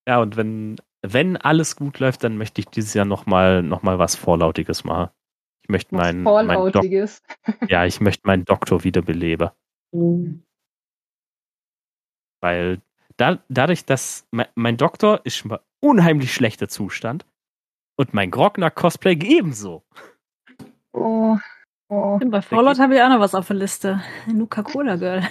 Ja, 0.06 0.20
und 0.20 0.36
wenn, 0.36 0.76
wenn 1.02 1.36
alles 1.36 1.76
gut 1.76 1.98
läuft, 1.98 2.24
dann 2.24 2.36
möchte 2.36 2.60
ich 2.60 2.66
dieses 2.66 2.94
Jahr 2.94 3.06
nochmal 3.06 3.62
noch 3.62 3.82
mal 3.82 3.98
was 3.98 4.16
Vorlautiges 4.16 4.84
machen. 4.84 5.10
Ich 5.62 5.70
möchte 5.70 5.94
meinen. 5.94 6.24
Vorlautiges. 6.24 7.22
Mein 7.46 7.56
ja, 7.68 7.86
ich 7.86 8.00
möchte 8.00 8.26
meinen 8.26 8.44
Doktor 8.44 8.84
wiederbeleben. 8.84 9.50
Mhm. 9.92 10.44
Weil 12.42 12.82
da, 13.16 13.42
dadurch, 13.48 13.86
dass 13.86 14.26
mein, 14.30 14.48
mein 14.54 14.76
Doktor 14.76 15.22
ist 15.24 15.36
schon 15.36 15.50
mal 15.50 15.60
unheimlich 15.80 16.34
schlechter 16.34 16.68
Zustand 16.68 17.24
und 17.96 18.12
mein 18.12 18.30
Grogner-Cosplay 18.30 19.18
ebenso. 19.24 19.84
Oh. 20.94 21.36
Oh. 21.90 22.18
Bei 22.24 22.40
Fallout 22.40 22.78
habe 22.78 22.94
ich 22.94 23.02
auch 23.02 23.10
noch 23.10 23.20
was 23.20 23.34
auf 23.34 23.48
der 23.48 23.56
Liste. 23.56 24.00
Nuka 24.26 24.62
Cola 24.62 24.96
Girl. 24.96 25.22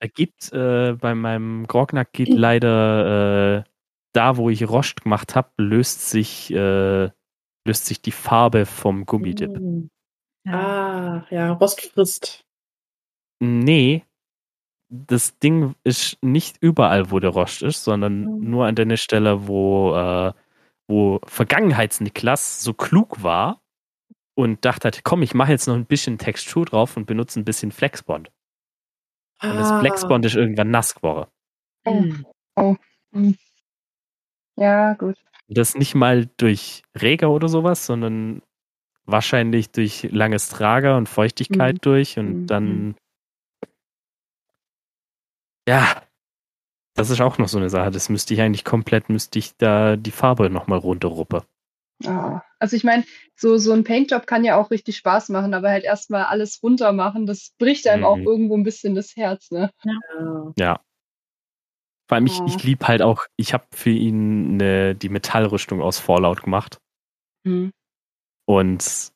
er 0.00 0.08
gibt 0.08 0.52
äh, 0.52 0.94
bei 0.94 1.14
meinem 1.14 1.66
Grognack 1.66 2.12
geht 2.12 2.30
leider 2.30 3.58
äh, 3.58 3.64
da, 4.12 4.36
wo 4.36 4.50
ich 4.50 4.68
Rost 4.68 5.02
gemacht 5.02 5.36
habe, 5.36 5.50
löst 5.58 6.10
sich 6.10 6.52
äh, 6.52 7.10
löst 7.64 7.86
sich 7.86 8.02
die 8.02 8.12
Farbe 8.12 8.66
vom 8.66 9.06
Gummidip. 9.06 9.56
Mm. 9.58 9.88
Ah, 10.48 11.24
ja, 11.30 11.52
Rost 11.52 11.80
frisst. 11.92 12.44
Nee, 13.40 14.04
das 14.88 15.38
Ding 15.38 15.74
ist 15.84 16.18
nicht 16.22 16.56
überall, 16.60 17.10
wo 17.10 17.20
der 17.20 17.30
Rost 17.30 17.62
ist, 17.62 17.84
sondern 17.84 18.22
mhm. 18.22 18.50
nur 18.50 18.66
an 18.66 18.74
der 18.74 18.96
Stelle, 18.96 19.46
wo, 19.48 19.94
äh, 19.94 20.32
wo 20.88 21.20
Vergangenheits-Niklas 21.26 22.62
so 22.62 22.72
klug 22.72 23.22
war 23.22 23.60
und 24.36 24.64
dachte 24.64 24.88
hat, 24.88 25.04
komm, 25.04 25.22
ich 25.22 25.34
mache 25.34 25.52
jetzt 25.52 25.66
noch 25.66 25.74
ein 25.74 25.86
bisschen 25.86 26.18
Textur 26.18 26.66
drauf 26.66 26.96
und 26.96 27.06
benutze 27.06 27.40
ein 27.40 27.44
bisschen 27.44 27.72
Flexbond. 27.72 28.30
Ah. 29.38 29.50
Und 29.50 29.56
das 29.58 29.70
ah. 29.70 29.80
Flexbond 29.80 30.24
ist 30.24 30.36
irgendwann 30.36 30.70
nass 30.70 30.94
geworden. 30.94 31.30
Oh. 31.84 32.04
oh. 32.56 32.76
Hm. 33.12 33.36
Ja, 34.56 34.94
gut. 34.94 35.16
Das 35.48 35.74
nicht 35.74 35.94
mal 35.94 36.28
durch 36.36 36.82
Reger 37.00 37.30
oder 37.30 37.48
sowas, 37.48 37.86
sondern 37.86 38.42
wahrscheinlich 39.04 39.70
durch 39.70 40.08
langes 40.10 40.48
Trager 40.48 40.96
und 40.96 41.08
Feuchtigkeit 41.08 41.76
mhm. 41.76 41.80
durch 41.80 42.18
und 42.18 42.42
mhm. 42.42 42.46
dann 42.46 42.96
ja, 45.68 46.02
das 46.94 47.10
ist 47.10 47.20
auch 47.20 47.38
noch 47.38 47.48
so 47.48 47.58
eine 47.58 47.70
Sache. 47.70 47.90
Das 47.90 48.08
müsste 48.08 48.34
ich 48.34 48.40
eigentlich 48.40 48.64
komplett, 48.64 49.08
müsste 49.08 49.38
ich 49.38 49.56
da 49.56 49.96
die 49.96 50.10
Farbe 50.10 50.48
nochmal 50.48 50.78
runterruppe. 50.78 51.44
Ah, 52.04 52.42
also 52.58 52.76
ich 52.76 52.84
meine, 52.84 53.04
so, 53.34 53.56
so 53.56 53.72
ein 53.72 53.84
Paintjob 53.84 54.26
kann 54.26 54.44
ja 54.44 54.56
auch 54.56 54.70
richtig 54.70 54.96
Spaß 54.98 55.30
machen, 55.30 55.54
aber 55.54 55.70
halt 55.70 55.84
erstmal 55.84 56.24
alles 56.24 56.62
runter 56.62 56.92
machen, 56.92 57.26
das 57.26 57.54
bricht 57.58 57.86
einem 57.86 58.00
mhm. 58.00 58.06
auch 58.06 58.18
irgendwo 58.18 58.56
ein 58.56 58.64
bisschen 58.64 58.94
das 58.94 59.16
Herz, 59.16 59.50
ne? 59.50 59.70
Ja. 59.84 60.52
ja. 60.58 60.80
Vor 62.08 62.16
allem, 62.16 62.26
ich, 62.26 62.40
ich 62.46 62.62
liebe 62.62 62.86
halt 62.86 63.02
auch, 63.02 63.24
ich 63.36 63.52
habe 63.52 63.64
für 63.72 63.90
ihn 63.90 64.54
eine, 64.54 64.94
die 64.94 65.08
Metallrüstung 65.08 65.82
aus 65.82 65.98
Fallout 65.98 66.42
gemacht. 66.42 66.78
Mhm. 67.44 67.72
Und 68.46 69.12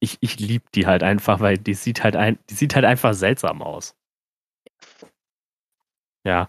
ich, 0.00 0.18
ich 0.20 0.40
liebe 0.40 0.64
die 0.74 0.86
halt 0.86 1.02
einfach, 1.02 1.40
weil 1.40 1.56
die 1.56 1.74
sieht 1.74 2.02
halt 2.02 2.16
ein, 2.16 2.38
die 2.50 2.54
sieht 2.54 2.74
halt 2.74 2.84
einfach 2.84 3.14
seltsam 3.14 3.62
aus. 3.62 3.96
Ja. 6.26 6.48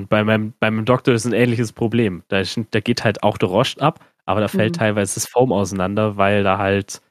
Und 0.00 0.08
bei 0.08 0.24
meinem, 0.24 0.54
bei 0.58 0.70
meinem 0.70 0.86
Doktor 0.86 1.12
ist 1.12 1.26
ein 1.26 1.34
ähnliches 1.34 1.74
Problem. 1.74 2.22
Da, 2.28 2.40
ist, 2.40 2.58
da 2.70 2.80
geht 2.80 3.04
halt 3.04 3.22
auch 3.22 3.36
der 3.36 3.50
Rost 3.50 3.82
ab, 3.82 4.02
aber 4.24 4.40
da 4.40 4.48
fällt 4.48 4.76
mhm. 4.76 4.78
teilweise 4.78 5.14
das 5.16 5.26
Foam 5.26 5.52
auseinander, 5.52 6.16
weil 6.16 6.42
da 6.42 6.56
halt, 6.56 7.02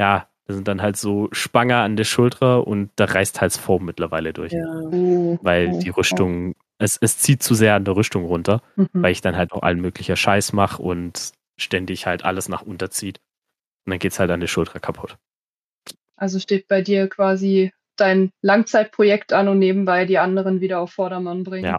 ja, 0.00 0.26
da 0.46 0.54
sind 0.54 0.66
dann 0.66 0.80
halt 0.80 0.96
so 0.96 1.28
Spanger 1.32 1.82
an 1.82 1.96
der 1.96 2.04
Schulter 2.04 2.66
und 2.66 2.90
da 2.96 3.04
reißt 3.04 3.42
halt 3.42 3.52
das 3.52 3.58
Foam 3.58 3.84
mittlerweile 3.84 4.32
durch. 4.32 4.52
Ja. 4.52 4.64
Oh, 4.64 5.38
weil 5.42 5.78
die 5.80 5.90
Rüstung, 5.90 6.54
es, 6.78 6.96
es 6.98 7.18
zieht 7.18 7.42
zu 7.42 7.52
sehr 7.52 7.74
an 7.74 7.84
der 7.84 7.94
Rüstung 7.94 8.24
runter, 8.24 8.62
mhm. 8.76 8.88
weil 8.94 9.12
ich 9.12 9.20
dann 9.20 9.36
halt 9.36 9.52
auch 9.52 9.62
allen 9.62 9.82
möglicher 9.82 10.16
Scheiß 10.16 10.54
mache 10.54 10.82
und 10.82 11.32
ständig 11.58 12.06
halt 12.06 12.24
alles 12.24 12.48
nach 12.48 12.62
unterzieht. 12.62 13.20
Und 13.84 13.90
dann 13.90 13.98
geht 13.98 14.12
es 14.12 14.18
halt 14.18 14.30
an 14.30 14.40
der 14.40 14.46
Schulter 14.46 14.80
kaputt. 14.80 15.18
Also 16.16 16.38
steht 16.38 16.68
bei 16.68 16.80
dir 16.80 17.06
quasi 17.06 17.70
dein 17.96 18.30
Langzeitprojekt 18.40 19.34
an 19.34 19.48
und 19.48 19.58
nebenbei 19.58 20.06
die 20.06 20.16
anderen 20.16 20.62
wieder 20.62 20.80
auf 20.80 20.90
Vordermann 20.90 21.44
bringen. 21.44 21.66
Ja. 21.66 21.78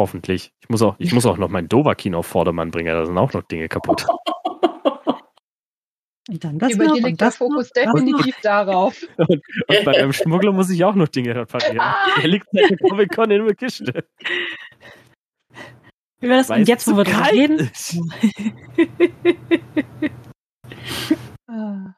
Hoffentlich. 0.00 0.54
Ich 0.62 0.70
muss 0.70 0.80
auch, 0.80 0.94
ich 0.96 1.12
muss 1.12 1.26
auch 1.26 1.36
noch 1.36 1.50
mein 1.50 1.68
Dovahkin 1.68 2.14
auf 2.14 2.24
Vordermann 2.24 2.70
bringen, 2.70 2.94
da 2.94 3.04
sind 3.04 3.18
auch 3.18 3.34
noch 3.34 3.42
Dinge 3.42 3.68
kaputt. 3.68 4.06
Und 6.26 6.42
dann 6.42 6.58
das 6.58 6.72
Über 6.72 6.84
noch, 6.84 6.94
dir 6.94 7.02
liegt 7.02 7.20
der 7.20 7.32
Fokus 7.32 7.66
noch, 7.66 7.82
definitiv 7.82 8.34
darauf. 8.40 9.02
Und, 9.18 9.42
und 9.68 9.84
bei 9.84 9.98
einem 9.98 10.14
Schmuggler 10.14 10.52
muss 10.52 10.70
ich 10.70 10.84
auch 10.84 10.94
noch 10.94 11.08
Dinge 11.08 11.34
reparieren. 11.34 11.84
Der 12.16 12.28
liegt 12.28 12.46
seit 12.50 12.80
Comic 12.80 13.14
Con 13.14 13.30
in 13.30 13.44
der 13.44 13.54
Kiste. 13.54 14.04
Wie 16.20 16.28
wäre 16.28 16.38
das 16.38 16.46
denn 16.46 16.64
jetzt, 16.64 16.90
wo 16.90 16.96
wir 16.96 17.04
drüber 17.04 17.30
reden? 17.30 17.70
ah. 21.46 21.94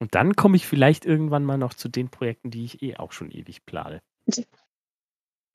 Und 0.00 0.14
dann 0.16 0.34
komme 0.34 0.56
ich 0.56 0.66
vielleicht 0.66 1.04
irgendwann 1.04 1.44
mal 1.44 1.58
noch 1.58 1.74
zu 1.74 1.88
den 1.88 2.08
Projekten, 2.08 2.50
die 2.50 2.64
ich 2.64 2.82
eh 2.82 2.96
auch 2.96 3.12
schon 3.12 3.30
ewig 3.30 3.64
plane. 3.66 4.02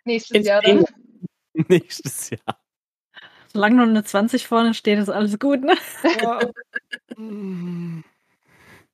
Nächstes 0.07 0.47
Jahr 0.47 0.61
dann. 0.61 0.85
Nächstes 1.67 2.29
Jahr. 2.29 2.61
Solange 3.51 3.75
nur 3.75 3.87
eine 3.87 4.05
20 4.05 4.47
vorne 4.47 4.73
steht, 4.73 4.99
ist 4.99 5.09
alles 5.09 5.37
gut, 5.37 5.61
ne? 5.61 5.75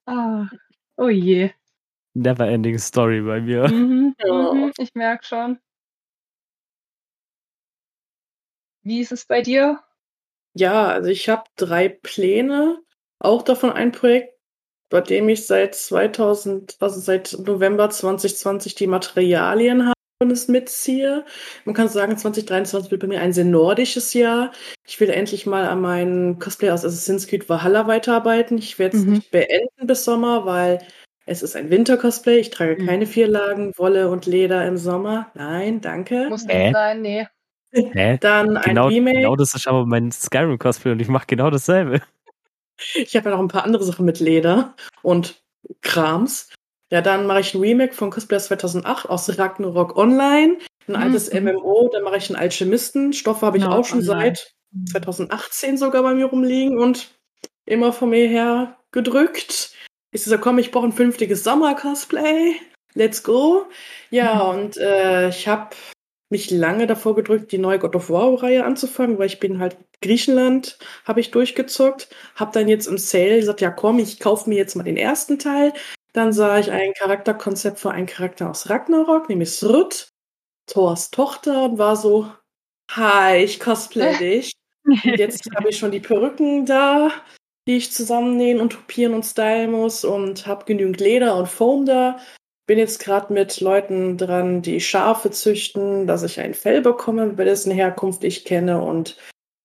ah. 0.06 0.48
Oh 0.98 1.10
je. 1.10 1.52
Never 2.16 2.48
ending 2.48 2.80
story 2.80 3.22
bei 3.22 3.42
mir. 3.42 3.70
Mhm, 3.70 4.16
mhm, 4.24 4.72
ich 4.78 4.96
merke 4.96 5.24
schon. 5.24 5.60
Wie 8.82 9.00
ist 9.00 9.12
es 9.12 9.26
bei 9.26 9.42
dir? 9.42 9.80
Ja, 10.56 10.88
also 10.88 11.10
ich 11.10 11.30
habe 11.30 11.44
drei 11.56 11.90
Pläne. 11.90 12.82
Auch 13.20 13.44
davon 13.44 13.72
ein 13.72 13.92
Projekt, 13.92 14.36
bei 14.90 15.02
dem 15.02 15.30
ich 15.30 15.46
seit 15.46 15.76
2000, 15.76 16.78
also 16.80 17.00
seit 17.00 17.38
November 17.40 17.90
2020 17.90 18.76
die 18.76 18.88
Materialien 18.88 19.86
habe 19.86 19.93
es 20.22 20.48
mitziehe. 20.48 21.26
Man 21.66 21.76
kann 21.76 21.88
sagen, 21.90 22.18
2023 22.18 22.92
wird 22.92 23.02
bei 23.02 23.08
mir 23.08 23.22
ein 23.22 23.34
sehr 23.34 23.46
nordisches 23.46 24.14
Jahr. 24.14 24.52
Ich 24.88 25.00
will 25.00 25.10
endlich 25.10 25.46
mal 25.46 25.66
an 25.66 25.82
meinen 25.82 26.40
Cosplay 26.40 26.72
aus 26.72 26.86
Assassin's 26.86 27.28
Creed 27.28 27.48
Valhalla 27.50 27.88
weiterarbeiten. 27.88 28.58
Ich 28.58 28.80
werde 28.80 28.98
es 28.98 29.04
mhm. 29.04 29.14
nicht 29.14 29.32
beenden 29.32 29.88
bis 29.88 30.06
Sommer, 30.06 30.46
weil 30.46 30.80
Es 31.26 31.42
ist 31.42 31.56
ein 31.56 31.70
Winter-Cosplay. 31.70 32.40
Ich 32.40 32.50
trage 32.50 32.82
mhm. 32.82 32.88
keine 32.88 33.06
vier 33.06 33.28
Lagen 33.28 33.74
Wolle 33.78 34.10
und 34.10 34.26
Leder 34.26 34.66
im 34.68 34.78
Sommer. 34.78 35.32
Nein, 35.36 35.82
danke. 35.82 36.28
Muss 36.30 36.46
nicht 36.46 36.56
äh? 36.56 36.72
sein, 36.72 37.02
nee. 37.02 37.28
Hä? 37.72 38.18
Dann 38.20 38.60
genau, 38.64 38.88
ein 38.88 38.94
Remake. 38.94 39.18
Genau 39.18 39.36
das 39.36 39.56
ist 39.56 39.68
aber 39.68 39.86
mein 39.86 40.12
Skyrim-Cosplay 40.12 40.92
und 40.92 41.02
ich 41.02 41.08
mache 41.08 41.26
genau 41.28 41.50
dasselbe. 41.50 42.02
Ich 42.96 43.16
habe 43.16 43.30
ja 43.30 43.36
noch 43.36 43.42
ein 43.42 43.48
paar 43.48 43.64
andere 43.64 43.84
Sachen 43.84 44.06
mit 44.06 44.20
Leder 44.20 44.76
und 45.02 45.42
Krams. 45.82 46.50
Ja, 46.94 47.02
dann 47.02 47.26
mache 47.26 47.40
ich 47.40 47.56
ein 47.56 47.60
Remake 47.60 47.96
von 47.96 48.12
Cosplay 48.12 48.38
2008 48.38 49.10
aus 49.10 49.40
Ragnarok 49.40 49.98
Online. 49.98 50.60
Ein 50.88 50.96
altes 50.96 51.34
mhm. 51.34 51.46
MMO, 51.46 51.90
dann 51.92 52.04
mache 52.04 52.18
ich 52.18 52.30
einen 52.30 52.36
Alchemisten. 52.36 53.14
Stoffe 53.14 53.44
habe 53.48 53.58
ich 53.58 53.64
ja, 53.64 53.72
auch 53.72 53.84
schon 53.84 54.08
online. 54.08 54.36
seit 54.36 54.54
2018 54.92 55.78
sogar 55.78 56.04
bei 56.04 56.14
mir 56.14 56.28
rumliegen 56.28 56.78
und 56.78 57.10
immer 57.66 57.94
von 57.94 58.12
mir 58.12 58.28
her 58.28 58.78
gedrückt. 58.92 59.72
Ich 60.12 60.24
so, 60.24 60.38
komm, 60.38 60.60
ich 60.60 60.70
brauche 60.70 60.86
ein 60.86 60.92
fünftiges 60.92 61.44
Sommer-Cosplay. 61.44 62.58
Let's 62.94 63.24
go. 63.24 63.66
Ja, 64.12 64.36
mhm. 64.36 64.60
und 64.60 64.78
äh, 64.78 65.30
ich 65.30 65.48
habe 65.48 65.76
mich 66.30 66.52
lange 66.52 66.86
davor 66.86 67.16
gedrückt, 67.16 67.52
die 67.52 67.58
neue 67.58 67.80
God 67.80 67.96
of 67.96 68.12
War-Reihe 68.12 68.66
anzufangen, 68.66 69.18
weil 69.18 69.26
ich 69.26 69.40
bin 69.40 69.58
halt 69.58 69.78
Griechenland, 70.04 70.78
habe 71.06 71.22
ich 71.22 71.32
durchgezockt, 71.32 72.10
habe 72.36 72.52
dann 72.54 72.68
jetzt 72.68 72.86
im 72.86 73.00
Sale 73.00 73.38
gesagt, 73.40 73.62
ja 73.62 73.72
komm, 73.72 73.98
ich 73.98 74.20
kaufe 74.20 74.48
mir 74.48 74.60
jetzt 74.60 74.76
mal 74.76 74.84
den 74.84 74.98
ersten 74.98 75.40
Teil. 75.40 75.74
Dann 76.14 76.32
sah 76.32 76.60
ich 76.60 76.72
ein 76.72 76.94
Charakterkonzept 76.94 77.80
für 77.80 77.92
einen 77.92 78.06
Charakter 78.06 78.50
aus 78.50 78.70
Ragnarok, 78.70 79.30
nämlich 79.30 79.52
Srut, 79.52 80.10
Thors 80.68 81.12
Tochter, 81.12 81.64
und 81.64 81.78
war 81.78 81.96
so, 81.96 82.32
hi, 82.92 83.38
ich 83.38 83.60
cosplay 83.60 84.18
dich. 84.20 84.54
Und 84.86 85.04
jetzt 85.18 85.50
habe 85.56 85.70
ich 85.70 85.78
schon 85.78 85.92
die 85.92 86.00
Perücken 86.00 86.66
da, 86.66 87.12
die 87.68 87.78
ich 87.78 87.92
zusammennähen 87.92 88.60
und 88.60 88.72
tupieren 88.72 89.14
und 89.14 89.24
stylen 89.24 89.72
muss 89.72 90.06
und 90.06 90.46
habe 90.46 90.66
genügend 90.66 91.00
Leder 91.00 91.36
und 91.36 91.48
Foam 91.48 91.86
da 91.86 92.20
bin 92.66 92.80
jetzt 92.80 93.00
gerade 93.00 93.34
mit 93.34 93.60
Leuten 93.60 94.18
dran, 94.18 94.62
die 94.62 94.80
Schafe 94.80 95.32
züchten, 95.32 96.08
dass 96.08 96.24
ich 96.24 96.40
ein 96.40 96.54
Fell 96.54 96.82
bekomme, 96.82 97.28
bei 97.28 97.44
dessen 97.44 97.72
Herkunft 97.72 98.24
ich 98.24 98.46
kenne. 98.46 98.82
Und 98.82 99.18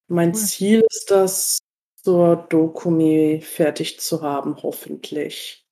mein. 0.09 0.35
Ziel 0.35 0.85
ist 0.91 1.11
das, 1.11 1.59
zur 2.03 2.37
Dokumi 2.49 3.41
fertig 3.43 4.01
zu 4.01 4.23
haben, 4.23 4.57
hoffentlich. 4.63 5.65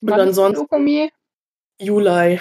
Und 0.00 0.10
Wann 0.10 0.20
ansonsten. 0.20 0.62
Dokumi? 0.62 1.10
Juli. 1.80 2.40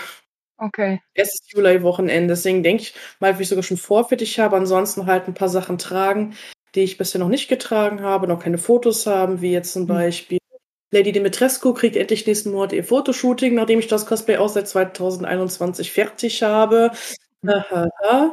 Okay. 0.57 1.01
Erstes 1.13 1.51
Juli-Wochenende. 1.51 2.33
Deswegen 2.33 2.63
denke 2.63 2.83
ich 2.83 2.95
mal, 3.19 3.33
ob 3.33 3.39
ich 3.39 3.47
sogar 3.47 3.63
schon 3.63 3.77
vorfertig 3.77 4.39
habe. 4.39 4.55
Ansonsten 4.55 5.05
halt 5.05 5.27
ein 5.27 5.33
paar 5.33 5.49
Sachen 5.49 5.77
tragen, 5.77 6.35
die 6.73 6.81
ich 6.81 6.97
bisher 6.97 7.19
noch 7.19 7.29
nicht 7.29 7.47
getragen 7.47 8.01
habe, 8.01 8.27
noch 8.27 8.39
keine 8.39 8.57
Fotos 8.57 9.05
haben, 9.05 9.41
wie 9.41 9.51
jetzt 9.51 9.73
zum 9.73 9.83
hm. 9.83 9.87
Beispiel 9.87 10.39
Lady 10.91 11.11
Dimitrescu 11.11 11.73
kriegt 11.73 11.97
endlich 11.97 12.25
nächsten 12.25 12.51
Monat 12.51 12.71
ihr 12.71 12.83
Fotoshooting, 12.83 13.55
nachdem 13.55 13.79
ich 13.79 13.87
das 13.87 14.05
Cosplay 14.05 14.37
auch 14.37 14.47
seit 14.47 14.67
2021 14.69 15.91
fertig 15.91 16.43
habe. 16.43 16.91
Mhm. 17.41 18.31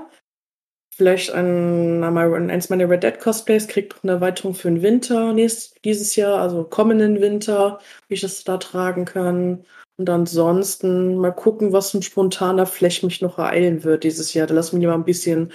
Vielleicht 0.96 1.32
ein, 1.32 2.04
eins 2.04 2.70
meiner 2.70 2.88
Red 2.88 3.02
Dead 3.02 3.18
Cosplays 3.18 3.66
kriegt 3.66 3.94
noch 3.94 4.04
eine 4.04 4.12
Erweiterung 4.12 4.54
für 4.54 4.68
den 4.68 4.82
Winter 4.82 5.32
nächstes, 5.32 5.74
dieses 5.84 6.14
Jahr, 6.14 6.40
also 6.40 6.62
kommenden 6.62 7.20
Winter, 7.20 7.80
wie 8.06 8.14
ich 8.14 8.20
das 8.20 8.44
da 8.44 8.58
tragen 8.58 9.04
kann. 9.04 9.64
Und 9.96 10.08
ansonsten 10.08 11.16
mal 11.16 11.32
gucken, 11.32 11.72
was 11.72 11.94
ein 11.94 12.02
spontaner 12.02 12.66
Flash 12.66 13.02
mich 13.02 13.20
noch 13.22 13.38
ereilen 13.38 13.82
wird 13.82 14.04
dieses 14.04 14.34
Jahr. 14.34 14.46
Da 14.46 14.54
lassen 14.54 14.80
wir 14.80 14.88
mal 14.88 14.94
ein 14.94 15.04
bisschen 15.04 15.52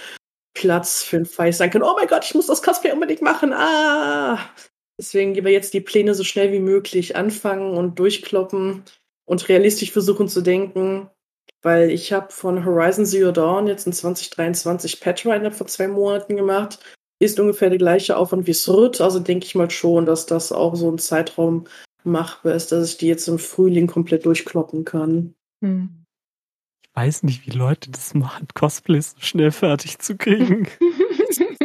Platz 0.54 1.04
für 1.04 1.18
ein 1.18 1.26
Feiß 1.26 1.58
sein 1.58 1.70
können. 1.70 1.86
Oh 1.86 1.96
mein 1.96 2.08
Gott, 2.08 2.26
ich 2.26 2.36
muss 2.36 2.48
das 2.48 2.62
Cosplay 2.62 2.92
unbedingt 2.92 3.22
machen. 3.22 3.54
Ah! 3.54 4.40
Deswegen 5.00 5.34
gehen 5.34 5.46
wir 5.46 5.54
jetzt 5.54 5.74
die 5.74 5.80
Pläne 5.80 6.16
so 6.16 6.26
schnell 6.26 6.52
wie 6.52 6.60
möglich 6.60 7.16
anfangen 7.16 7.78
und 7.78 7.98
durchkloppen 7.98 8.84
und 9.26 9.48
realistisch 9.48 9.92
versuchen 9.92 10.28
zu 10.28 10.42
denken, 10.42 11.10
weil 11.62 11.92
ich 11.92 12.14
habe 12.14 12.32
von 12.32 12.66
Horizon 12.66 13.06
Zero 13.06 13.32
Dawn 13.32 13.68
jetzt 13.68 13.86
in 13.86 13.94
2023 13.94 15.00
Pathfinder 15.02 15.52
vor 15.52 15.68
zwei 15.68 15.88
Monaten 15.88 16.36
gemacht. 16.36 16.80
Ist 17.22 17.40
ungefähr 17.40 17.70
der 17.70 17.80
gleiche 17.80 18.16
Aufwand 18.16 18.48
wie 18.48 18.54
Srut, 18.54 19.02
also 19.02 19.20
denke 19.20 19.46
ich 19.46 19.56
mal 19.56 19.70
schon, 19.70 20.06
dass 20.06 20.26
das 20.26 20.54
auch 20.54 20.76
so 20.76 20.90
ein 20.90 21.00
Zeitraum 21.00 21.68
machbar 22.04 22.56
ist, 22.56 22.72
dass 22.72 22.90
ich 22.90 22.98
die 22.98 23.08
jetzt 23.08 23.28
im 23.28 23.40
Frühling 23.40 23.88
komplett 23.88 24.26
durchkloppen 24.26 24.86
kann. 24.86 25.36
Hm. 25.62 26.06
Ich 26.82 26.90
weiß 26.96 27.24
nicht, 27.24 27.46
wie 27.46 27.52
Leute 27.52 27.92
das 27.92 28.14
machen, 28.14 28.48
Cosplays 28.54 29.12
so 29.12 29.22
schnell 29.22 29.52
fertig 29.52 30.00
zu 30.00 30.16
kriegen. 30.16 30.68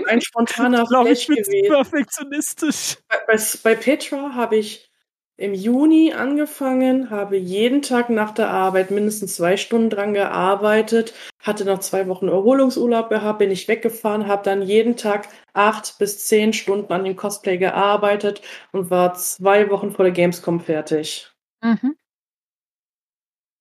ein 0.08 0.20
spontaner 0.20 0.82
ich 0.82 0.88
glaube, 0.88 1.10
ich 1.10 1.26
bin 1.26 1.66
perfektionistisch. 1.66 2.98
Bei, 3.08 3.18
bei, 3.28 3.42
bei 3.62 3.74
Petra 3.76 4.34
habe 4.34 4.56
ich 4.56 4.90
im 5.36 5.52
Juni 5.52 6.12
angefangen, 6.12 7.10
habe 7.10 7.36
jeden 7.36 7.82
Tag 7.82 8.08
nach 8.08 8.30
der 8.30 8.50
Arbeit 8.50 8.90
mindestens 8.90 9.34
zwei 9.34 9.56
Stunden 9.56 9.90
dran 9.90 10.14
gearbeitet, 10.14 11.12
hatte 11.40 11.64
noch 11.64 11.80
zwei 11.80 12.06
Wochen 12.06 12.28
Erholungsurlaub 12.28 13.08
gehabt, 13.08 13.40
bin 13.40 13.50
ich 13.50 13.66
weggefahren, 13.66 14.28
habe 14.28 14.44
dann 14.44 14.62
jeden 14.62 14.96
Tag 14.96 15.28
acht 15.52 15.98
bis 15.98 16.26
zehn 16.26 16.52
Stunden 16.52 16.92
an 16.92 17.04
dem 17.04 17.16
Cosplay 17.16 17.58
gearbeitet 17.58 18.42
und 18.72 18.90
war 18.90 19.14
zwei 19.14 19.70
Wochen 19.70 19.90
vor 19.90 20.04
der 20.04 20.12
Gamescom 20.12 20.60
fertig. 20.60 21.32
Mhm. 21.62 21.96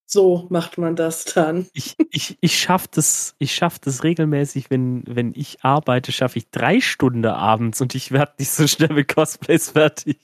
So 0.06 0.46
macht 0.50 0.78
man 0.78 0.94
das 0.94 1.24
dann. 1.24 1.66
Ich, 1.72 1.96
ich, 2.10 2.38
ich 2.40 2.56
schaffe 2.56 2.86
das, 2.92 3.34
schaff 3.42 3.80
das 3.80 4.04
regelmäßig, 4.04 4.70
wenn, 4.70 5.02
wenn 5.08 5.32
ich 5.34 5.64
arbeite, 5.64 6.12
schaffe 6.12 6.38
ich 6.38 6.50
drei 6.50 6.80
Stunden 6.80 7.24
abends 7.24 7.80
und 7.80 7.96
ich 7.96 8.12
werde 8.12 8.34
nicht 8.38 8.50
so 8.50 8.68
schnell 8.68 8.92
mit 8.92 9.12
Cosplays 9.12 9.70
fertig. 9.70 10.18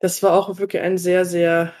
Das 0.00 0.22
war 0.22 0.34
auch 0.34 0.58
wirklich 0.58 0.82
ein 0.82 0.98
sehr, 0.98 1.24
sehr. 1.24 1.72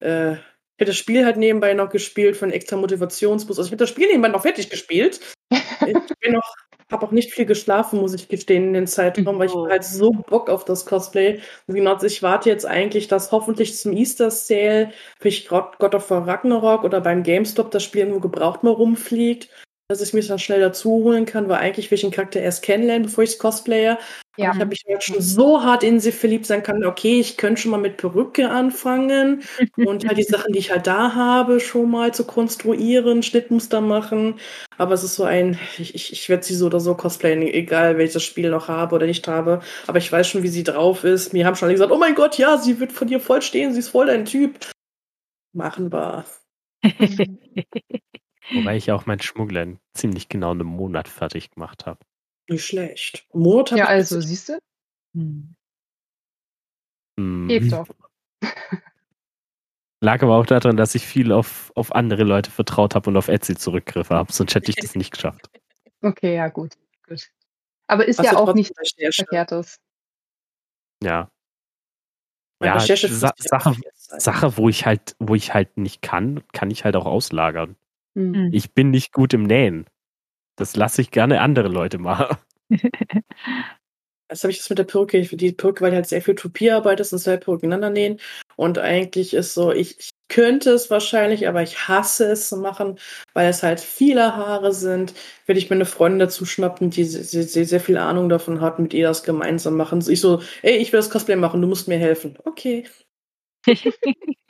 Äh, 0.00 0.34
ich 0.34 0.80
hätte 0.80 0.90
das 0.90 0.96
Spiel 0.98 1.24
halt 1.24 1.38
nebenbei 1.38 1.72
noch 1.72 1.88
gespielt 1.88 2.36
von 2.36 2.50
extra 2.50 2.76
Motivationsbus. 2.76 3.58
Also 3.58 3.68
ich 3.68 3.72
habe 3.72 3.78
das 3.78 3.88
Spiel 3.88 4.08
nebenbei 4.08 4.28
noch 4.28 4.42
fertig 4.42 4.70
gespielt. 4.70 5.20
Ich 5.86 5.94
bin 6.20 6.32
noch 6.32 6.54
habe 6.90 7.06
auch 7.06 7.10
nicht 7.10 7.32
viel 7.32 7.46
geschlafen, 7.46 8.00
muss 8.00 8.14
ich 8.14 8.28
gestehen, 8.28 8.68
in 8.68 8.72
den 8.74 8.86
Zeitraum, 8.86 9.38
weil 9.38 9.48
ich 9.48 9.54
halt 9.54 9.84
so 9.84 10.12
Bock 10.12 10.48
auf 10.48 10.64
das 10.64 10.86
Cosplay. 10.86 11.40
Genau, 11.66 12.00
ich 12.02 12.22
warte 12.22 12.48
jetzt 12.48 12.64
eigentlich, 12.64 13.08
dass 13.08 13.32
hoffentlich 13.32 13.76
zum 13.76 13.92
Easter 13.92 14.30
Sale, 14.30 14.92
vielleicht 15.18 15.48
God 15.48 15.94
of 15.94 16.10
War 16.10 16.26
Ragnarok 16.26 16.84
oder 16.84 17.00
beim 17.00 17.22
GameStop 17.22 17.70
das 17.70 17.82
Spiel 17.82 18.02
irgendwo 18.02 18.20
gebraucht 18.20 18.62
mal 18.62 18.70
rumfliegt 18.70 19.48
dass 19.88 20.00
ich 20.00 20.12
mich 20.12 20.26
dann 20.26 20.38
schnell 20.38 20.60
dazu 20.60 20.90
holen 20.90 21.26
kann, 21.26 21.48
weil 21.48 21.58
eigentlich 21.58 21.90
will 21.90 21.96
ich 21.96 22.02
den 22.02 22.10
Charakter 22.10 22.40
erst 22.40 22.62
kennenlernen, 22.62 23.04
bevor 23.04 23.22
ich 23.22 23.30
es 23.30 23.38
cosplaye. 23.38 23.96
Ja. 24.38 24.50
ich 24.52 24.58
habe 24.58 24.66
mich 24.66 24.82
jetzt 24.86 25.06
schon 25.06 25.22
so 25.22 25.62
hart 25.62 25.82
in 25.82 25.98
sie 25.98 26.12
verliebt 26.12 26.44
sein 26.44 26.62
kann, 26.62 26.84
okay, 26.84 27.20
ich 27.20 27.38
könnte 27.38 27.62
schon 27.62 27.70
mal 27.70 27.80
mit 27.80 27.96
Perücke 27.96 28.50
anfangen 28.50 29.42
und 29.76 30.06
halt 30.06 30.18
die 30.18 30.22
Sachen, 30.24 30.52
die 30.52 30.58
ich 30.58 30.70
halt 30.70 30.86
da 30.86 31.14
habe, 31.14 31.58
schon 31.58 31.90
mal 31.90 32.12
zu 32.12 32.26
konstruieren, 32.26 33.22
Schnittmuster 33.22 33.80
machen. 33.80 34.38
Aber 34.76 34.92
es 34.92 35.04
ist 35.04 35.14
so 35.14 35.24
ein, 35.24 35.58
ich, 35.78 35.94
ich, 35.94 36.12
ich 36.12 36.28
werde 36.28 36.42
sie 36.42 36.54
so 36.54 36.66
oder 36.66 36.80
so 36.80 36.94
cosplayen, 36.94 37.40
egal 37.42 37.96
welches 37.96 38.24
Spiel 38.24 38.50
noch 38.50 38.68
habe 38.68 38.94
oder 38.94 39.06
nicht 39.06 39.26
habe. 39.26 39.60
Aber 39.86 39.98
ich 39.98 40.12
weiß 40.12 40.28
schon, 40.28 40.42
wie 40.42 40.48
sie 40.48 40.64
drauf 40.64 41.04
ist. 41.04 41.32
Mir 41.32 41.46
haben 41.46 41.54
schon 41.54 41.66
alle 41.66 41.74
gesagt, 41.74 41.92
oh 41.92 41.98
mein 41.98 42.14
Gott, 42.14 42.36
ja, 42.36 42.58
sie 42.58 42.78
wird 42.78 42.92
von 42.92 43.08
dir 43.08 43.20
voll 43.20 43.40
stehen, 43.40 43.72
sie 43.72 43.78
ist 43.78 43.88
voll 43.88 44.06
dein 44.06 44.26
Typ. 44.26 44.58
Machen 45.54 45.90
wir. 45.90 46.26
Wobei 48.52 48.76
ich 48.76 48.92
auch 48.92 49.06
meinen 49.06 49.20
Schmuggler 49.20 49.66
ziemlich 49.94 50.28
genau 50.28 50.52
einen 50.52 50.66
Monat 50.66 51.08
fertig 51.08 51.50
gemacht 51.50 51.86
habe. 51.86 51.98
Nicht 52.48 52.64
schlecht. 52.64 53.26
Monat 53.32 53.72
ja, 53.72 53.86
also, 53.86 54.20
siehst 54.20 54.50
du? 54.50 54.58
Hm. 55.14 55.56
Hm. 57.18 57.48
Geht 57.48 57.72
doch. 57.72 57.88
Lag 60.00 60.22
aber 60.22 60.36
auch 60.36 60.46
daran, 60.46 60.76
dass 60.76 60.94
ich 60.94 61.06
viel 61.06 61.32
auf, 61.32 61.72
auf 61.74 61.92
andere 61.94 62.22
Leute 62.22 62.50
vertraut 62.50 62.94
habe 62.94 63.10
und 63.10 63.16
auf 63.16 63.28
Etsy 63.28 63.56
zurückgriffen 63.56 64.14
habe, 64.16 64.30
sonst 64.32 64.54
hätte 64.54 64.70
ich 64.70 64.76
das 64.76 64.94
nicht 64.94 65.12
geschafft. 65.12 65.50
Okay, 66.02 66.36
ja, 66.36 66.48
gut. 66.48 66.74
gut. 67.06 67.30
Aber 67.88 68.06
ist 68.06 68.18
Hast 68.18 68.26
ja 68.26 68.36
auch 68.36 68.54
nicht 68.54 68.72
verkehrtes. 68.76 69.80
Ja. 71.02 71.30
ja, 72.62 72.78
Sa 72.78 73.32
Sache, 73.36 73.76
Sache, 73.94 74.56
wo 74.56 74.68
ich 74.68 74.86
halt, 74.86 75.16
wo 75.18 75.34
ich 75.34 75.54
halt 75.54 75.76
nicht 75.76 76.02
kann, 76.02 76.46
kann 76.52 76.70
ich 76.70 76.84
halt 76.84 76.96
auch 76.96 77.06
auslagern. 77.06 77.76
Mhm. 78.16 78.50
Ich 78.52 78.72
bin 78.72 78.90
nicht 78.90 79.12
gut 79.12 79.34
im 79.34 79.44
Nähen. 79.44 79.86
Das 80.56 80.74
lasse 80.74 81.02
ich 81.02 81.10
gerne 81.10 81.40
andere 81.40 81.68
Leute 81.68 81.98
machen. 81.98 82.36
Jetzt 84.28 84.42
habe 84.42 84.50
ich 84.50 84.58
das 84.58 84.70
mit 84.70 84.78
der 84.78 84.84
Perücke. 84.84 85.20
Die 85.20 85.52
Perücke, 85.52 85.82
weil 85.82 85.94
halt 85.94 86.06
sehr 86.06 86.22
viel 86.22 86.34
Topierarbeit 86.34 86.98
ist 86.98 87.12
und 87.12 87.20
zwei 87.20 87.36
Perücken 87.36 87.66
ineinander 87.66 87.90
nähen. 87.90 88.18
Und 88.56 88.78
eigentlich 88.78 89.34
ist 89.34 89.54
so, 89.54 89.70
ich, 89.70 90.00
ich, 90.00 90.10
könnte 90.28 90.70
es 90.70 90.90
wahrscheinlich, 90.90 91.46
aber 91.46 91.62
ich 91.62 91.86
hasse 91.86 92.24
es 92.32 92.48
zu 92.48 92.56
machen, 92.56 92.98
weil 93.32 93.48
es 93.48 93.62
halt 93.62 93.78
viele 93.78 94.34
Haare 94.34 94.72
sind. 94.72 95.14
Würde 95.46 95.60
ich 95.60 95.70
mir 95.70 95.76
eine 95.76 95.84
Freundin 95.84 96.18
dazu 96.18 96.44
schnappen, 96.44 96.90
die 96.90 97.04
sehr, 97.04 97.44
sehr, 97.44 97.64
sehr 97.64 97.80
viel 97.80 97.96
Ahnung 97.96 98.28
davon 98.28 98.60
hat, 98.60 98.80
mit 98.80 98.92
ihr 98.92 99.06
das 99.06 99.22
gemeinsam 99.22 99.76
machen. 99.76 100.04
Ich 100.08 100.20
so, 100.20 100.42
ey, 100.62 100.78
ich 100.78 100.92
will 100.92 100.98
das 100.98 101.10
Cosplay 101.10 101.36
machen, 101.36 101.62
du 101.62 101.68
musst 101.68 101.86
mir 101.86 101.98
helfen. 101.98 102.36
Okay. 102.44 102.88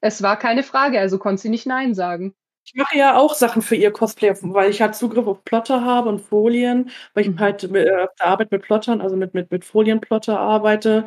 Es 0.00 0.22
war 0.22 0.38
keine 0.38 0.62
Frage, 0.62 0.98
also 0.98 1.18
konnte 1.18 1.42
sie 1.42 1.48
nicht 1.48 1.66
Nein 1.66 1.94
sagen. 1.94 2.34
Ich 2.66 2.74
mache 2.74 2.96
ja 2.96 3.16
auch 3.18 3.34
Sachen 3.34 3.60
für 3.60 3.76
ihr 3.76 3.90
Cosplay, 3.90 4.34
weil 4.40 4.70
ich 4.70 4.80
halt 4.80 4.94
Zugriff 4.94 5.26
auf 5.26 5.44
Plotter 5.44 5.84
habe 5.84 6.08
und 6.08 6.20
Folien, 6.20 6.90
weil 7.12 7.24
ich 7.24 7.30
mhm. 7.30 7.38
halt 7.38 7.64
äh, 7.64 8.04
auf 8.04 8.14
der 8.18 8.26
Arbeit 8.26 8.50
mit 8.50 8.62
Plottern, 8.62 9.02
also 9.02 9.16
mit, 9.16 9.34
mit, 9.34 9.50
mit 9.50 9.64
Folienplotter 9.64 10.38
arbeite. 10.38 11.06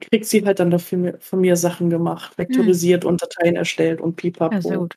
kriegt 0.00 0.26
sie 0.26 0.44
halt 0.44 0.60
dann 0.60 0.70
dafür 0.70 1.18
von 1.18 1.40
mir 1.40 1.56
Sachen 1.56 1.90
gemacht, 1.90 2.38
vektorisiert 2.38 3.02
mhm. 3.02 3.10
und 3.10 3.22
Dateien 3.22 3.56
erstellt 3.56 4.00
und 4.00 4.14
pipapo. 4.14 4.54
Ja, 4.54 4.62
sehr 4.62 4.78
gut. 4.78 4.94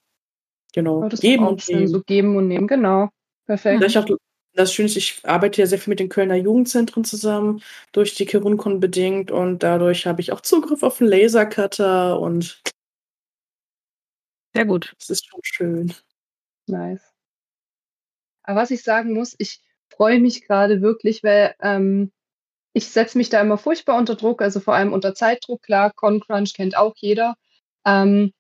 Genau. 0.74 1.06
Oh, 1.06 1.10
geben 1.10 1.48
und 1.48 1.68
nehmen. 1.68 1.88
So 1.88 2.02
geben 2.02 2.38
und 2.38 2.50
nehmen, 2.50 2.68
genau. 2.68 3.10
Perfekt. 3.48 3.82
Das, 3.82 3.98
auch, 3.98 4.06
das 4.54 4.74
Schöne 4.74 4.88
ist, 4.88 4.98
ich 4.98 5.22
arbeite 5.24 5.62
ja 5.62 5.68
sehr 5.68 5.80
viel 5.80 5.92
mit 5.92 6.00
den 6.00 6.10
Kölner 6.10 6.36
Jugendzentren 6.36 7.04
zusammen, 7.04 7.62
durch 7.94 8.14
die 8.14 8.26
Kirunkon 8.26 8.80
bedingt 8.80 9.32
und 9.32 9.64
dadurch 9.64 10.06
habe 10.06 10.22
ich 10.22 10.32
auch 10.32 10.42
Zugriff 10.42 10.84
auf 10.84 11.02
einen 11.02 11.10
Lasercutter 11.10 12.20
und 12.20 12.62
sehr 14.56 14.66
gut. 14.66 14.96
Das 14.98 15.10
ist 15.10 15.28
schon 15.28 15.42
schön. 15.44 15.94
Nice. 16.68 17.14
Aber 18.44 18.62
was 18.62 18.72
ich 18.72 18.84
sagen 18.84 19.14
muss, 19.14 19.36
ich 19.38 19.60
freue 19.90 20.20
mich 20.20 20.46
gerade 20.46 20.82
wirklich, 20.82 21.24
weil 21.24 21.56
ähm, 21.62 22.12
ich 22.74 22.88
setze 22.88 23.18
mich 23.18 23.30
da 23.30 23.42
immer 23.42 23.58
furchtbar 23.58 23.98
unter 23.98 24.16
Druck, 24.16 24.42
also 24.42 24.60
vor 24.60 24.74
allem 24.76 24.94
unter 24.94 25.14
Zeitdruck. 25.14 25.62
Klar, 25.62 25.92
ConCrunch 25.94 26.54
kennt 26.54 26.78
auch 26.78 26.94
jeder. 26.96 27.36
Ähm, 27.86 28.32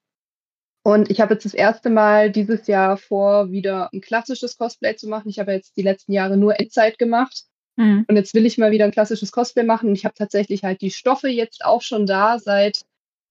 und 0.84 1.10
ich 1.10 1.20
habe 1.20 1.34
jetzt 1.34 1.46
das 1.46 1.54
erste 1.54 1.90
Mal 1.90 2.32
dieses 2.32 2.68
Jahr 2.68 2.96
vor, 2.96 3.52
wieder 3.52 3.90
ein 3.92 4.02
klassisches 4.02 4.58
Cosplay 4.58 4.96
zu 4.96 5.10
machen. 5.10 5.30
Ich 5.30 5.40
habe 5.40 5.52
jetzt 5.52 5.76
die 5.76 5.82
letzten 5.82 6.14
Jahre 6.14 6.38
nur 6.38 6.60
Endzeit 6.60 6.98
gemacht. 6.98 7.44
Mhm. 7.76 8.06
Und 8.08 8.16
jetzt 8.16 8.34
will 8.34 8.46
ich 8.46 8.58
mal 8.58 8.72
wieder 8.72 8.86
ein 8.86 8.92
klassisches 8.92 9.32
Cosplay 9.32 9.64
machen. 9.64 9.90
Und 9.90 9.96
ich 9.96 10.06
habe 10.06 10.16
tatsächlich 10.16 10.64
halt 10.64 10.82
die 10.82 10.92
Stoffe 10.92 11.28
jetzt 11.28 11.66
auch 11.66 11.82
schon 11.82 12.06
da 12.06 12.40
seit 12.40 12.86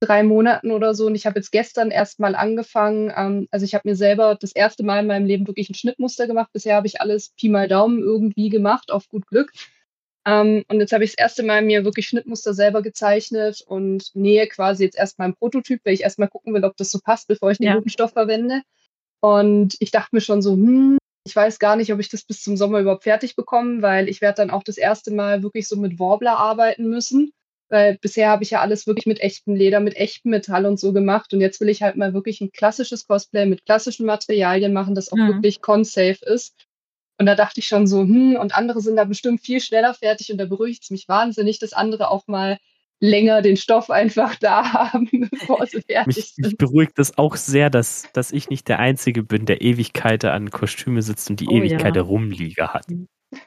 drei 0.04 0.22
Monaten 0.22 0.70
oder 0.70 0.94
so. 0.94 1.06
Und 1.06 1.14
ich 1.14 1.26
habe 1.26 1.38
jetzt 1.38 1.52
gestern 1.52 1.90
erst 1.90 2.20
mal 2.20 2.34
angefangen. 2.34 3.12
Ähm, 3.14 3.48
also 3.50 3.64
ich 3.64 3.74
habe 3.74 3.88
mir 3.88 3.96
selber 3.96 4.36
das 4.38 4.52
erste 4.52 4.82
Mal 4.84 5.00
in 5.00 5.06
meinem 5.06 5.26
Leben 5.26 5.46
wirklich 5.46 5.70
ein 5.70 5.74
Schnittmuster 5.74 6.26
gemacht. 6.26 6.50
Bisher 6.52 6.76
habe 6.76 6.86
ich 6.86 7.00
alles 7.00 7.30
Pi 7.30 7.48
mal 7.48 7.68
Daumen 7.68 8.00
irgendwie 8.00 8.48
gemacht, 8.48 8.90
auf 8.90 9.08
gut 9.08 9.26
Glück. 9.26 9.50
Ähm, 10.26 10.64
und 10.68 10.80
jetzt 10.80 10.92
habe 10.92 11.04
ich 11.04 11.10
das 11.10 11.18
erste 11.18 11.42
Mal 11.42 11.62
mir 11.62 11.84
wirklich 11.84 12.06
Schnittmuster 12.08 12.54
selber 12.54 12.82
gezeichnet 12.82 13.62
und 13.66 14.14
nähe 14.14 14.46
quasi 14.46 14.84
jetzt 14.84 14.96
erst 14.96 15.18
mal 15.18 15.26
einen 15.26 15.34
Prototyp, 15.34 15.80
weil 15.84 15.94
ich 15.94 16.02
erstmal 16.02 16.28
gucken 16.28 16.54
will, 16.54 16.64
ob 16.64 16.76
das 16.76 16.90
so 16.90 16.98
passt, 16.98 17.28
bevor 17.28 17.50
ich 17.50 17.58
den 17.58 17.66
ja. 17.66 17.74
guten 17.74 17.90
Stoff 17.90 18.12
verwende. 18.12 18.62
Und 19.20 19.76
ich 19.80 19.90
dachte 19.90 20.10
mir 20.12 20.20
schon 20.20 20.42
so, 20.42 20.52
hm, 20.52 20.98
ich 21.26 21.34
weiß 21.34 21.58
gar 21.58 21.76
nicht, 21.76 21.92
ob 21.92 22.00
ich 22.00 22.08
das 22.08 22.24
bis 22.24 22.42
zum 22.42 22.56
Sommer 22.56 22.80
überhaupt 22.80 23.04
fertig 23.04 23.36
bekomme, 23.36 23.82
weil 23.82 24.08
ich 24.08 24.20
werde 24.20 24.36
dann 24.36 24.50
auch 24.50 24.62
das 24.62 24.76
erste 24.76 25.10
Mal 25.10 25.42
wirklich 25.42 25.68
so 25.68 25.76
mit 25.76 25.98
Warbler 25.98 26.38
arbeiten 26.38 26.88
müssen. 26.88 27.32
Weil 27.68 27.98
bisher 28.00 28.28
habe 28.28 28.44
ich 28.44 28.50
ja 28.50 28.60
alles 28.60 28.86
wirklich 28.86 29.06
mit 29.06 29.20
echtem 29.20 29.54
Leder, 29.54 29.80
mit 29.80 29.96
echtem 29.96 30.30
Metall 30.30 30.66
und 30.66 30.78
so 30.78 30.92
gemacht. 30.92 31.32
Und 31.32 31.40
jetzt 31.40 31.60
will 31.60 31.68
ich 31.68 31.82
halt 31.82 31.96
mal 31.96 32.12
wirklich 32.12 32.40
ein 32.40 32.52
klassisches 32.52 33.06
Cosplay 33.06 33.46
mit 33.46 33.64
klassischen 33.64 34.06
Materialien 34.06 34.72
machen, 34.72 34.94
das 34.94 35.10
auch 35.10 35.16
mhm. 35.16 35.28
wirklich 35.28 35.60
con-safe 35.60 36.18
ist. 36.26 36.54
Und 37.18 37.26
da 37.26 37.34
dachte 37.34 37.60
ich 37.60 37.66
schon 37.66 37.86
so, 37.86 38.00
hm, 38.00 38.36
und 38.36 38.56
andere 38.56 38.80
sind 38.80 38.96
da 38.96 39.04
bestimmt 39.04 39.40
viel 39.40 39.60
schneller 39.60 39.94
fertig 39.94 40.32
und 40.32 40.38
da 40.38 40.46
beruhigt 40.46 40.82
es 40.82 40.90
mich 40.90 41.08
wahnsinnig, 41.08 41.58
dass 41.58 41.72
andere 41.72 42.10
auch 42.10 42.26
mal 42.26 42.58
länger 43.00 43.42
den 43.42 43.56
Stoff 43.56 43.90
einfach 43.90 44.34
da 44.40 44.72
haben, 44.72 45.08
bevor 45.30 45.66
sie 45.66 45.82
fertig 45.82 46.16
mich, 46.16 46.32
sind. 46.34 46.46
Mich 46.46 46.56
beruhigt 46.56 46.98
das 46.98 47.16
auch 47.16 47.36
sehr, 47.36 47.70
dass, 47.70 48.08
dass 48.12 48.32
ich 48.32 48.48
nicht 48.48 48.68
der 48.68 48.80
Einzige 48.80 49.22
bin, 49.22 49.46
der 49.46 49.62
Ewigkeiten 49.62 50.30
an 50.30 50.50
Kostüme 50.50 51.02
sitzt 51.02 51.30
und 51.30 51.40
die 51.40 51.48
oh, 51.48 51.52
Ewigkeit 51.52 51.96
ja. 51.96 52.02
Rumliege 52.02 52.72
hat. 52.72 52.86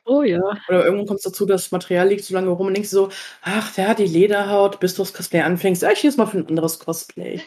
Oh 0.06 0.24
ja. 0.24 0.42
Oder 0.68 0.86
irgendwann 0.86 1.08
kommt 1.08 1.20
es 1.20 1.24
dazu, 1.24 1.46
dass 1.46 1.64
das 1.64 1.72
Material 1.72 2.08
liegt 2.08 2.24
so 2.24 2.34
lange 2.34 2.50
rum 2.50 2.68
und 2.68 2.74
denkst 2.74 2.90
so, 2.90 3.10
ach, 3.42 3.72
wer 3.76 3.90
hat 3.90 4.00
die 4.00 4.06
Lederhaut, 4.06 4.80
bis 4.80 4.96
du 4.96 5.02
das 5.02 5.14
Cosplay 5.14 5.42
anfängst. 5.42 5.82
Ja, 5.82 5.92
ich 5.92 6.00
hier 6.00 6.10
ist 6.10 6.18
mal 6.18 6.26
für 6.26 6.38
ein 6.38 6.48
anderes 6.48 6.80
Cosplay. 6.80 7.42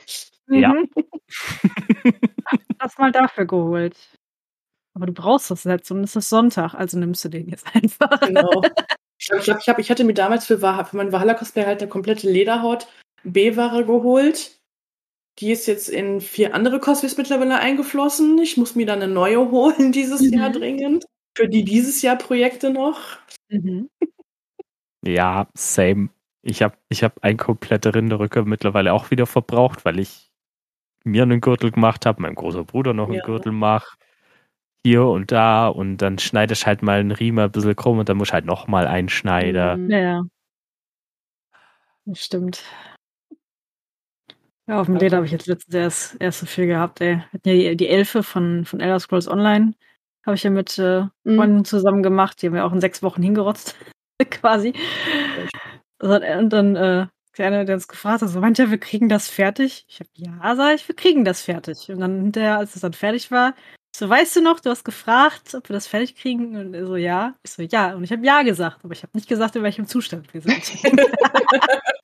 Ja. 0.49 0.73
Mhm. 0.73 0.89
das 2.79 2.99
mal 2.99 3.13
dafür 3.13 3.47
geholt. 3.47 3.97
Aber 4.95 5.07
du 5.07 5.13
brauchst 5.13 5.51
das 5.51 5.65
jetzt 5.65 5.91
und 5.91 6.03
es 6.03 6.17
ist 6.17 6.29
Sonntag, 6.29 6.75
also 6.75 6.99
nimmst 6.99 7.25
du 7.25 7.29
den 7.29 7.49
jetzt 7.49 7.67
einfach. 7.75 8.21
Genau. 8.21 8.63
Ich 9.23 9.27
glaube, 9.27 9.61
ich, 9.61 9.69
hab, 9.69 9.79
ich 9.79 9.91
hatte 9.91 10.05
mir 10.05 10.15
damals 10.15 10.47
für, 10.47 10.61
für 10.61 10.97
mein 10.97 11.13
Valhalla-Cosplay 11.13 11.67
halt 11.67 11.83
eine 11.83 11.91
komplette 11.91 12.27
Lederhaut 12.27 12.87
B-Ware 13.23 13.85
geholt. 13.85 14.59
Die 15.39 15.53
ist 15.53 15.67
jetzt 15.67 15.91
in 15.91 16.23
vier 16.23 16.55
andere 16.55 16.81
Cosplays 16.81 17.19
mittlerweile 17.19 17.59
eingeflossen. 17.59 18.39
Ich 18.39 18.57
muss 18.57 18.75
mir 18.75 18.87
dann 18.87 19.03
eine 19.03 19.13
neue 19.13 19.51
holen 19.51 19.93
dieses 19.93 20.23
mhm. 20.23 20.39
Jahr 20.39 20.51
dringend. 20.51 21.05
Für 21.37 21.49
die 21.49 21.65
dieses 21.65 22.03
Jahr 22.03 22.17
Projekte 22.17 22.71
noch. 22.71 23.01
Mhm. 23.49 23.89
Ja, 25.07 25.49
same. 25.55 26.11
Ich 26.43 26.63
habe 26.63 26.77
ich 26.89 27.03
hab 27.03 27.23
eine 27.23 27.37
komplette 27.37 27.95
Rinderrücke 27.95 28.45
mittlerweile 28.45 28.93
auch 28.93 29.11
wieder 29.11 29.27
verbraucht, 29.27 29.85
weil 29.85 29.99
ich 29.99 30.31
mir 31.05 31.23
einen 31.23 31.41
Gürtel 31.41 31.71
gemacht 31.71 32.07
habe, 32.07 32.23
meinem 32.23 32.35
großen 32.35 32.67
Bruder 32.67 32.93
noch 32.93 33.07
einen 33.07 33.17
ja. 33.17 33.25
Gürtel 33.25 33.53
mache 33.53 33.97
hier 34.85 35.05
und 35.05 35.31
da 35.31 35.69
und 35.69 35.99
dann 35.99 36.19
schneidest 36.19 36.67
halt 36.67 36.83
mal 36.83 37.01
einen 37.01 37.13
Riemen 37.13 37.45
ein 37.45 37.53
bisschen 37.53 37.77
krumm 37.77 37.99
und 37.99 38.09
dann 38.09 38.17
musst 38.17 38.31
du 38.31 38.35
halt 38.35 38.47
nochmal 38.47 38.87
einschneiden. 38.87 39.85
Mhm. 39.85 39.91
Ja, 39.91 40.23
das 42.07 42.25
stimmt. 42.25 42.65
Ja, 44.67 44.81
auf 44.81 44.87
dem 44.87 44.97
Leder 44.97 45.17
habe 45.17 45.27
ich 45.27 45.33
jetzt 45.33 45.47
letztens 45.47 45.75
erst, 45.75 46.17
erst 46.21 46.41
so 46.41 46.47
viel 46.47 46.67
gehabt, 46.67 47.01
ey. 47.01 47.23
Die, 47.45 47.77
die 47.77 47.89
Elfe 47.89 48.23
von, 48.23 48.65
von 48.65 48.81
Elder 48.81 49.01
Scrolls 49.01 49.29
Online 49.29 49.75
habe 50.27 50.37
ich 50.37 50.43
ja 50.43 50.51
mit 50.51 50.79
äh, 50.79 51.03
mhm. 51.25 51.37
Freunden 51.37 51.65
zusammen 51.65 52.03
gemacht. 52.03 52.41
Die 52.41 52.47
haben 52.47 52.55
wir 52.55 52.65
auch 52.65 52.73
in 52.73 52.81
sechs 52.81 53.03
Wochen 53.03 53.23
hingerotzt, 53.23 53.77
quasi. 54.31 54.75
Und 56.01 56.51
dann, 56.51 56.77
äh, 56.77 57.07
der 57.39 57.65
der 57.65 57.75
uns 57.75 57.89
gefragt 57.89 58.23
hat, 58.23 58.29
so 58.29 58.41
meint 58.41 58.59
ja, 58.59 58.71
wir 58.71 58.79
kriegen 58.79 59.09
das 59.09 59.29
fertig. 59.29 59.87
Ich 59.89 60.01
habe 60.01 60.11
ja, 60.15 60.57
sag 60.57 60.75
ich, 60.75 60.89
wir 60.89 60.97
kriegen 60.97 61.25
das 61.25 61.43
fertig. 61.43 61.91
Und 61.91 62.01
dann 62.01 62.21
hinterher, 62.21 62.59
als 62.59 62.75
es 62.75 62.83
dann 62.83 62.93
fertig 62.93 63.31
war, 63.31 63.55
so, 63.97 64.09
weißt 64.09 64.37
du 64.37 64.41
noch, 64.43 64.61
du 64.61 64.71
hast 64.71 64.85
gefragt, 64.85 65.55
ob 65.55 65.69
wir 65.69 65.75
das 65.75 65.87
fertig 65.87 66.15
kriegen? 66.17 66.57
Und 66.57 66.75
er 66.75 66.87
so, 66.87 66.97
ja. 66.97 67.35
Ich 67.43 67.51
so, 67.53 67.63
ja. 67.63 67.95
Und 67.95 68.05
ich 68.05 68.13
habe 68.13 68.25
ja 68.25 68.43
gesagt, 68.43 68.85
aber 68.85 68.93
ich 68.93 69.03
habe 69.03 69.11
nicht 69.15 69.29
gesagt, 69.29 69.57
in 69.57 69.63
welchem 69.63 69.87
Zustand 69.87 70.33
wir 70.33 70.41
sind. 70.41 70.63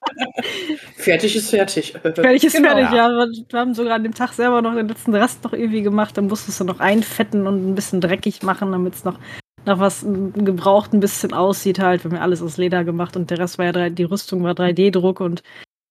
fertig 0.96 1.36
ist 1.36 1.50
fertig. 1.50 1.92
Fertig 1.92 2.44
ist 2.44 2.56
genau, 2.56 2.70
fertig, 2.70 2.90
ja. 2.92 3.10
ja. 3.10 3.26
Wir 3.48 3.58
haben 3.58 3.74
sogar 3.74 3.94
an 3.94 4.02
dem 4.02 4.14
Tag 4.14 4.32
selber 4.32 4.62
noch 4.62 4.74
den 4.74 4.88
letzten 4.88 5.14
Rest 5.14 5.44
noch 5.44 5.52
irgendwie 5.52 5.82
gemacht. 5.82 6.16
Dann 6.16 6.26
musstest 6.26 6.60
du 6.60 6.64
noch 6.64 6.80
einfetten 6.80 7.46
und 7.46 7.70
ein 7.70 7.74
bisschen 7.74 8.00
dreckig 8.00 8.42
machen, 8.42 8.72
damit 8.72 8.94
es 8.94 9.04
noch 9.04 9.18
nach 9.64 9.80
was 9.80 10.02
gebraucht 10.02 10.92
ein 10.92 11.00
bisschen 11.00 11.32
aussieht 11.32 11.78
halt. 11.78 12.04
Wir 12.04 12.10
haben 12.10 12.16
ja 12.16 12.22
alles 12.22 12.40
aus 12.40 12.56
Leder 12.56 12.84
gemacht 12.84 13.16
und 13.16 13.30
der 13.30 13.38
Rest 13.38 13.58
war 13.58 13.66
ja 13.66 13.72
3, 13.72 13.90
die 13.90 14.04
Rüstung 14.04 14.42
war 14.44 14.52
3D-Druck 14.52 15.20
und 15.20 15.42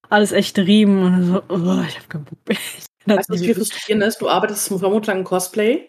alles 0.08 0.32
echte 0.32 0.66
Riemen 0.66 1.02
und 1.02 1.24
so, 1.24 1.42
oh, 1.48 1.84
ich 1.86 1.96
habe 1.96 2.08
keinen 2.08 2.24
Bock 2.24 2.38
mehr. 2.48 3.18
Weißt 3.18 3.28
du, 3.28 3.34
wie 3.40 3.54
frustrierend 3.54 4.04
ist? 4.04 4.18
Du 4.18 4.28
arbeitest 4.28 4.68
vermutlich 4.68 5.24
Cosplay. 5.24 5.88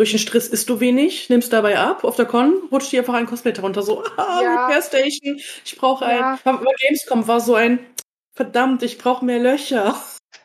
Durch 0.00 0.12
den 0.12 0.18
Stress 0.18 0.48
isst 0.48 0.70
du 0.70 0.80
wenig, 0.80 1.28
nimmst 1.28 1.52
dabei 1.52 1.78
ab. 1.78 2.04
Auf 2.04 2.16
der 2.16 2.24
Con 2.24 2.54
rutscht 2.72 2.90
dir 2.90 3.00
einfach 3.00 3.12
ein 3.12 3.26
Cosplay 3.26 3.52
darunter. 3.52 3.82
So, 3.82 4.02
ah, 4.16 4.40
ja. 4.42 4.64
Repair 4.64 4.80
Station, 4.80 5.38
ich 5.62 5.76
brauche 5.76 6.06
ja. 6.06 6.32
ein. 6.32 6.38
Bei 6.42 6.72
Gamescom 6.78 7.28
war 7.28 7.38
so 7.40 7.54
ein, 7.54 7.80
verdammt, 8.32 8.82
ich 8.82 8.96
brauche 8.96 9.22
mehr 9.22 9.38
Löcher. 9.38 9.94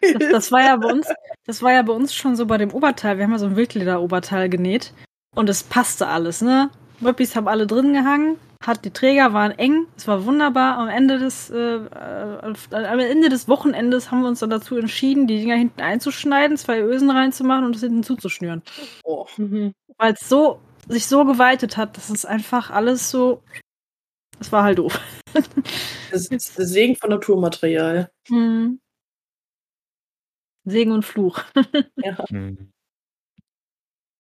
Das, 0.02 0.12
das, 0.32 0.52
war 0.52 0.62
ja 0.62 0.76
bei 0.76 0.92
uns, 0.92 1.08
das 1.46 1.64
war 1.64 1.72
ja 1.72 1.84
bei 1.84 1.94
uns 1.94 2.14
schon 2.14 2.36
so 2.36 2.46
bei 2.48 2.58
dem 2.58 2.74
Oberteil. 2.74 3.18
Wir 3.18 3.24
haben 3.24 3.32
ja 3.32 3.38
so 3.38 3.46
ein 3.46 3.56
Wildleder-Oberteil 3.56 4.50
genäht. 4.50 4.92
Und 5.34 5.50
es 5.50 5.64
passte 5.64 6.08
alles, 6.08 6.42
ne? 6.42 6.70
Möppis 7.00 7.38
haben 7.38 7.48
alle 7.48 7.66
drin 7.66 7.94
gehangen 7.94 8.38
hat 8.68 8.86
die 8.86 8.92
Träger 8.92 9.34
waren 9.34 9.52
eng, 9.52 9.88
es 9.96 10.08
war 10.08 10.26
wunderbar. 10.26 10.78
Am 10.78 10.88
Ende 10.88 11.20
des 11.20 11.50
äh, 11.50 11.76
äh, 11.76 12.56
am 12.72 13.00
Ende 13.00 13.30
des 13.30 13.48
Wochenendes 13.48 14.12
haben 14.12 14.22
wir 14.22 14.28
uns 14.28 14.40
dann 14.40 14.50
dazu 14.50 14.78
entschieden, 14.78 15.28
die 15.28 15.40
Dinger 15.40 15.56
hinten 15.56 15.82
einzuschneiden, 15.82 16.58
zwei 16.58 16.82
Ösen 16.82 17.10
reinzumachen 17.10 17.66
und 17.66 17.76
es 17.76 17.82
hinten 17.82 18.04
zuzuschnüren. 18.04 18.64
Oh. 19.04 19.26
Mhm. 19.38 19.74
Weil 19.98 20.14
es 20.14 20.28
so 20.28 20.60
sich 20.88 21.08
so 21.08 21.26
geweitet 21.26 21.78
hat, 21.78 21.98
dass 21.98 22.10
es 22.10 22.26
einfach 22.26 22.70
alles 22.70 23.10
so 23.10 23.42
das 24.40 24.52
war 24.52 24.64
halt 24.64 24.80
doof. 24.80 25.00
Das 26.12 26.28
ist 26.28 26.58
der 26.58 26.66
Segen 26.66 26.96
von 26.96 27.10
Naturmaterial. 27.10 28.10
Mhm. 28.30 28.80
Segen 30.64 30.92
und 30.92 31.04
Fluch. 31.04 31.44
Ja. 31.98 32.24
Mhm. 32.30 32.72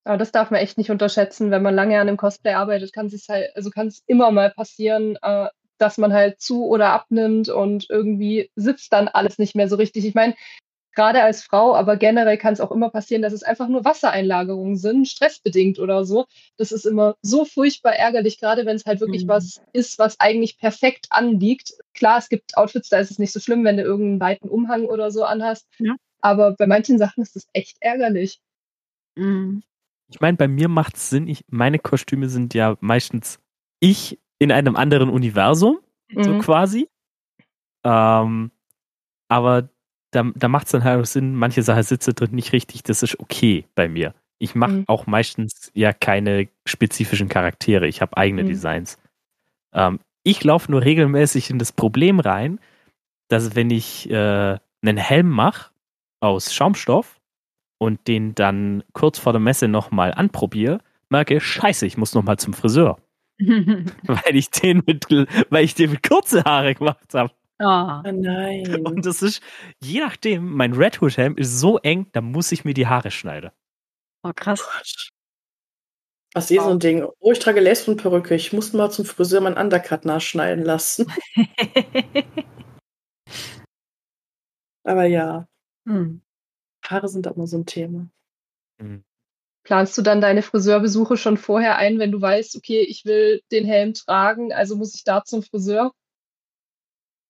Aber 0.06 0.18
das 0.18 0.32
darf 0.32 0.52
man 0.52 0.62
echt 0.62 0.78
nicht 0.78 0.92
unterschätzen. 0.92 1.52
Wenn 1.52 1.64
man 1.64 1.76
lange 1.76 1.96
an 1.96 2.08
einem 2.08 2.18
Cosplay 2.18 2.54
arbeitet, 2.54 2.94
kann 2.94 3.08
es 3.08 3.28
halt, 3.28 3.56
also 3.56 3.72
kann 3.72 3.88
es 3.88 4.04
immer 4.06 4.32
mal 4.32 4.52
passieren, 4.52 5.18
äh, 5.22 5.48
dass 5.78 5.98
man 5.98 6.14
halt 6.14 6.40
zu 6.40 6.66
oder 6.66 6.92
abnimmt 6.92 7.50
und 7.50 7.90
irgendwie 7.90 8.50
sitzt 8.56 8.94
dann 8.94 9.08
alles 9.08 9.40
nicht 9.40 9.56
mehr 9.56 9.68
so 9.68 9.76
richtig. 9.76 10.06
Ich 10.06 10.14
meine, 10.14 10.36
gerade 10.94 11.22
als 11.24 11.44
Frau, 11.44 11.76
aber 11.76 11.98
generell 11.98 12.38
kann 12.38 12.54
es 12.54 12.62
auch 12.62 12.72
immer 12.72 12.90
passieren, 12.90 13.24
dass 13.24 13.34
es 13.34 13.44
einfach 13.44 13.68
nur 13.68 13.84
Wassereinlagerungen 13.84 14.78
sind, 14.78 15.08
stressbedingt 15.08 15.80
oder 15.80 16.06
so. 16.06 16.26
Das 16.58 16.72
ist 16.72 16.86
immer 16.86 17.16
so 17.22 17.44
furchtbar 17.44 17.96
ärgerlich, 17.96 18.40
gerade 18.40 18.66
wenn 18.66 18.78
es 18.78 18.86
halt 18.86 19.02
wirklich 19.02 19.26
mhm. 19.26 19.30
was 19.30 19.62
ist, 19.74 20.00
was 20.00 20.20
eigentlich 20.20 20.58
perfekt 20.58 21.08
anliegt. 21.10 21.74
Klar, 21.94 22.20
es 22.20 22.30
gibt 22.30 22.58
Outfits, 22.58 22.90
da 22.90 23.00
ist 23.00 23.12
es 23.12 23.20
nicht 23.20 23.34
so 23.34 23.40
schlimm, 23.40 23.64
wenn 23.66 23.78
du 23.78 23.84
irgendeinen 23.84 24.22
weiten 24.22 24.50
Umhang 24.50 24.86
oder 24.86 25.12
so 25.12 25.24
anhast. 25.24 25.68
Ja. 25.80 25.96
Aber 26.22 26.54
bei 26.54 26.68
manchen 26.68 26.98
Sachen 26.98 27.22
ist 27.22 27.36
das 27.36 27.48
echt 27.54 27.78
ärgerlich. 27.82 28.40
Mhm. 29.16 29.64
Ich 30.10 30.20
meine, 30.22 30.38
bei 30.38 30.48
mir 30.48 30.68
macht 30.70 30.96
es 30.98 31.10
Sinn, 31.10 31.28
ich, 31.28 31.44
meine 31.50 31.80
Kostüme 31.80 32.30
sind 32.30 32.54
ja 32.54 32.78
meistens 32.80 33.40
ich 33.80 34.20
in 34.40 34.52
einem 34.52 34.76
anderen 34.76 35.10
Universum, 35.10 35.80
mhm. 36.10 36.24
so 36.24 36.40
quasi. 36.40 36.88
Ähm, 37.84 38.52
aber 39.28 39.70
da, 40.12 40.24
da 40.36 40.48
macht 40.48 40.66
es 40.66 40.72
dann 40.72 40.84
halt 40.84 41.02
auch 41.02 41.06
Sinn, 41.06 41.36
manche 41.36 41.64
Sachen 41.64 41.84
sitze 41.84 42.14
drin 42.14 42.32
nicht 42.32 42.54
richtig, 42.54 42.84
das 42.84 43.04
ist 43.04 43.20
okay 43.20 43.66
bei 43.76 43.88
mir. 43.88 44.14
Ich 44.38 44.56
mache 44.56 44.72
mhm. 44.72 44.84
auch 44.88 45.08
meistens 45.08 45.72
ja 45.74 45.94
keine 45.94 46.48
spezifischen 46.66 47.30
Charaktere, 47.30 47.88
ich 47.88 48.02
habe 48.02 48.18
eigene 48.18 48.44
mhm. 48.44 48.48
Designs. 48.48 48.98
Ähm, 49.74 50.00
ich 50.24 50.44
laufe 50.44 50.72
nur 50.72 50.84
regelmäßig 50.84 51.50
in 51.50 51.60
das 51.60 51.72
Problem 51.72 52.20
rein, 52.20 52.60
dass 53.28 53.56
wenn 53.56 53.70
ich 53.70 54.10
äh, 54.10 54.58
einen 54.82 54.98
Helm 54.98 55.30
mache 55.30 55.72
aus 56.20 56.54
Schaumstoff 56.54 57.15
und 57.78 58.08
den 58.08 58.36
dann 58.36 58.84
kurz 58.94 59.20
vor 59.20 59.34
der 59.34 59.40
Messe 59.40 59.68
nochmal 59.68 60.14
anprobiere, 60.14 60.80
merke, 61.10 61.40
scheiße, 61.40 61.86
ich 61.86 61.98
muss 61.98 62.14
nochmal 62.14 62.38
zum 62.38 62.54
Friseur. 62.54 62.98
weil 63.40 64.36
ich 64.36 64.50
den 64.50 64.82
mit, 64.86 65.10
weil 65.50 65.66
ich 65.66 65.76
den 65.76 65.92
mit 65.92 66.04
kurze 66.08 66.44
Haare 66.44 66.74
gemacht 66.74 67.14
habe. 67.14 67.32
Ah. 67.60 68.04
Oh 68.06 68.12
nein. 68.12 68.86
Und 68.86 69.06
das 69.06 69.22
ist, 69.22 69.42
je 69.82 70.00
nachdem, 70.00 70.52
mein 70.54 70.74
Red 70.74 71.02
Hood 71.02 71.18
Helm 71.18 71.38
ist 71.38 71.60
so 71.60 71.78
eng, 71.80 72.08
da 72.12 72.22
muss 72.22 72.52
ich 72.52 72.66
mir 72.66 72.74
die 72.74 72.88
Haare 72.88 73.12
schneiden. 73.12 73.52
Oh, 74.24 74.32
krass. 74.36 74.68
Was 76.34 76.52
eh 76.52 76.58
so 76.58 76.70
ein 76.70 76.80
Ding. 76.80 77.08
Oh, 77.20 77.32
ich 77.32 77.40
trage 77.40 77.62
Lesbenperücke. 77.62 78.36
Ich 78.36 78.52
muss 78.52 78.74
mal 78.74 78.92
zum 78.92 79.06
Friseur 79.06 79.40
meinen 79.40 79.58
Undercut 79.58 80.04
nachschneiden 80.04 80.66
lassen. 80.66 81.10
Aber 84.84 85.06
ja. 85.06 85.48
Hm. 85.88 86.25
Haare 86.90 87.08
sind 87.08 87.28
auch 87.28 87.36
mal 87.36 87.48
so 87.48 87.58
ein 87.58 87.66
Thema. 87.66 88.08
Mhm. 88.80 89.04
Planst 89.64 89.98
du 89.98 90.02
dann 90.02 90.22
deine 90.22 90.42
Friseurbesuche 90.42 91.18
schon 91.18 91.38
vorher 91.38 91.78
ein, 91.78 91.98
wenn 91.98 92.12
du 92.12 92.22
weißt, 92.22 92.56
okay, 92.56 92.82
ich 92.82 93.06
will 93.06 93.42
den 93.52 93.66
Helm 93.66 93.94
tragen, 93.94 94.54
also 94.54 94.76
muss 94.76 94.94
ich 94.96 95.04
da 95.04 95.24
zum 95.24 95.42
Friseur? 95.42 95.92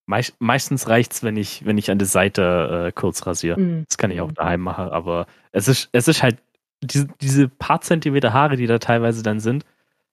Meist, 0.08 0.36
meistens 0.40 0.88
reicht's, 0.88 1.24
wenn 1.24 1.38
ich, 1.38 1.66
wenn 1.66 1.78
ich 1.78 1.90
an 1.90 1.98
der 1.98 2.08
Seite 2.08 2.88
äh, 2.88 2.92
kurz 2.92 3.26
rasiere. 3.26 3.60
Mhm. 3.60 3.86
Das 3.88 3.98
kann 3.98 4.12
ich 4.12 4.22
auch 4.22 4.32
daheim 4.32 4.62
machen, 4.62 4.90
aber 4.90 5.28
es 5.52 5.68
ist, 5.68 5.90
es 5.94 6.08
ist 6.08 6.22
halt 6.22 6.38
diese, 6.84 7.08
diese 7.22 7.48
paar 7.48 7.82
Zentimeter 7.82 8.34
Haare, 8.34 8.58
die 8.58 8.68
da 8.68 8.80
teilweise 8.80 9.24
dann 9.24 9.40
sind, 9.40 9.66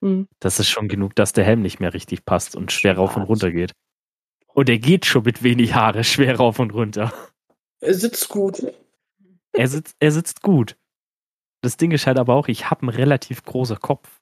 Mhm. 0.02 0.26
das 0.40 0.58
ist 0.58 0.68
schon 0.68 0.88
genug, 0.88 1.14
dass 1.14 1.32
der 1.32 1.44
Helm 1.44 1.62
nicht 1.62 1.78
mehr 1.78 1.94
richtig 1.94 2.24
passt 2.24 2.56
und 2.56 2.72
schwer 2.72 2.96
rauf 2.96 3.16
und 3.16 3.22
runter 3.22 3.52
geht. 3.52 3.72
Und 4.48 4.68
er 4.68 4.78
geht 4.78 5.06
schon 5.06 5.22
mit 5.22 5.42
wenig 5.42 5.74
Haare 5.74 6.04
schwer 6.04 6.36
rauf 6.36 6.58
und 6.58 6.74
runter. 6.74 7.12
Er 7.80 7.94
sitzt 7.94 8.28
gut. 8.28 8.66
Er 9.52 9.68
sitzt, 9.68 9.96
er 10.00 10.12
sitzt 10.12 10.42
gut. 10.42 10.76
Das 11.62 11.76
Ding 11.76 11.90
ist 11.92 12.06
halt 12.06 12.18
aber 12.18 12.34
auch, 12.34 12.48
ich 12.48 12.70
habe 12.70 12.82
einen 12.82 12.88
relativ 12.90 13.44
großen 13.44 13.78
Kopf. 13.78 14.20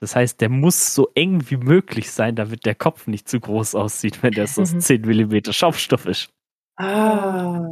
Das 0.00 0.14
heißt, 0.16 0.40
der 0.40 0.48
muss 0.48 0.94
so 0.94 1.10
eng 1.14 1.50
wie 1.50 1.56
möglich 1.56 2.10
sein, 2.12 2.36
damit 2.36 2.64
der 2.64 2.74
Kopf 2.74 3.06
nicht 3.06 3.28
zu 3.28 3.40
groß 3.40 3.74
aussieht, 3.74 4.22
wenn 4.22 4.32
das 4.32 4.58
aus 4.58 4.72
Mhm. 4.72 4.80
10 4.80 5.02
mm 5.02 5.52
Schaumstoff 5.52 6.06
ist. 6.06 6.30
Ah. 6.76 7.66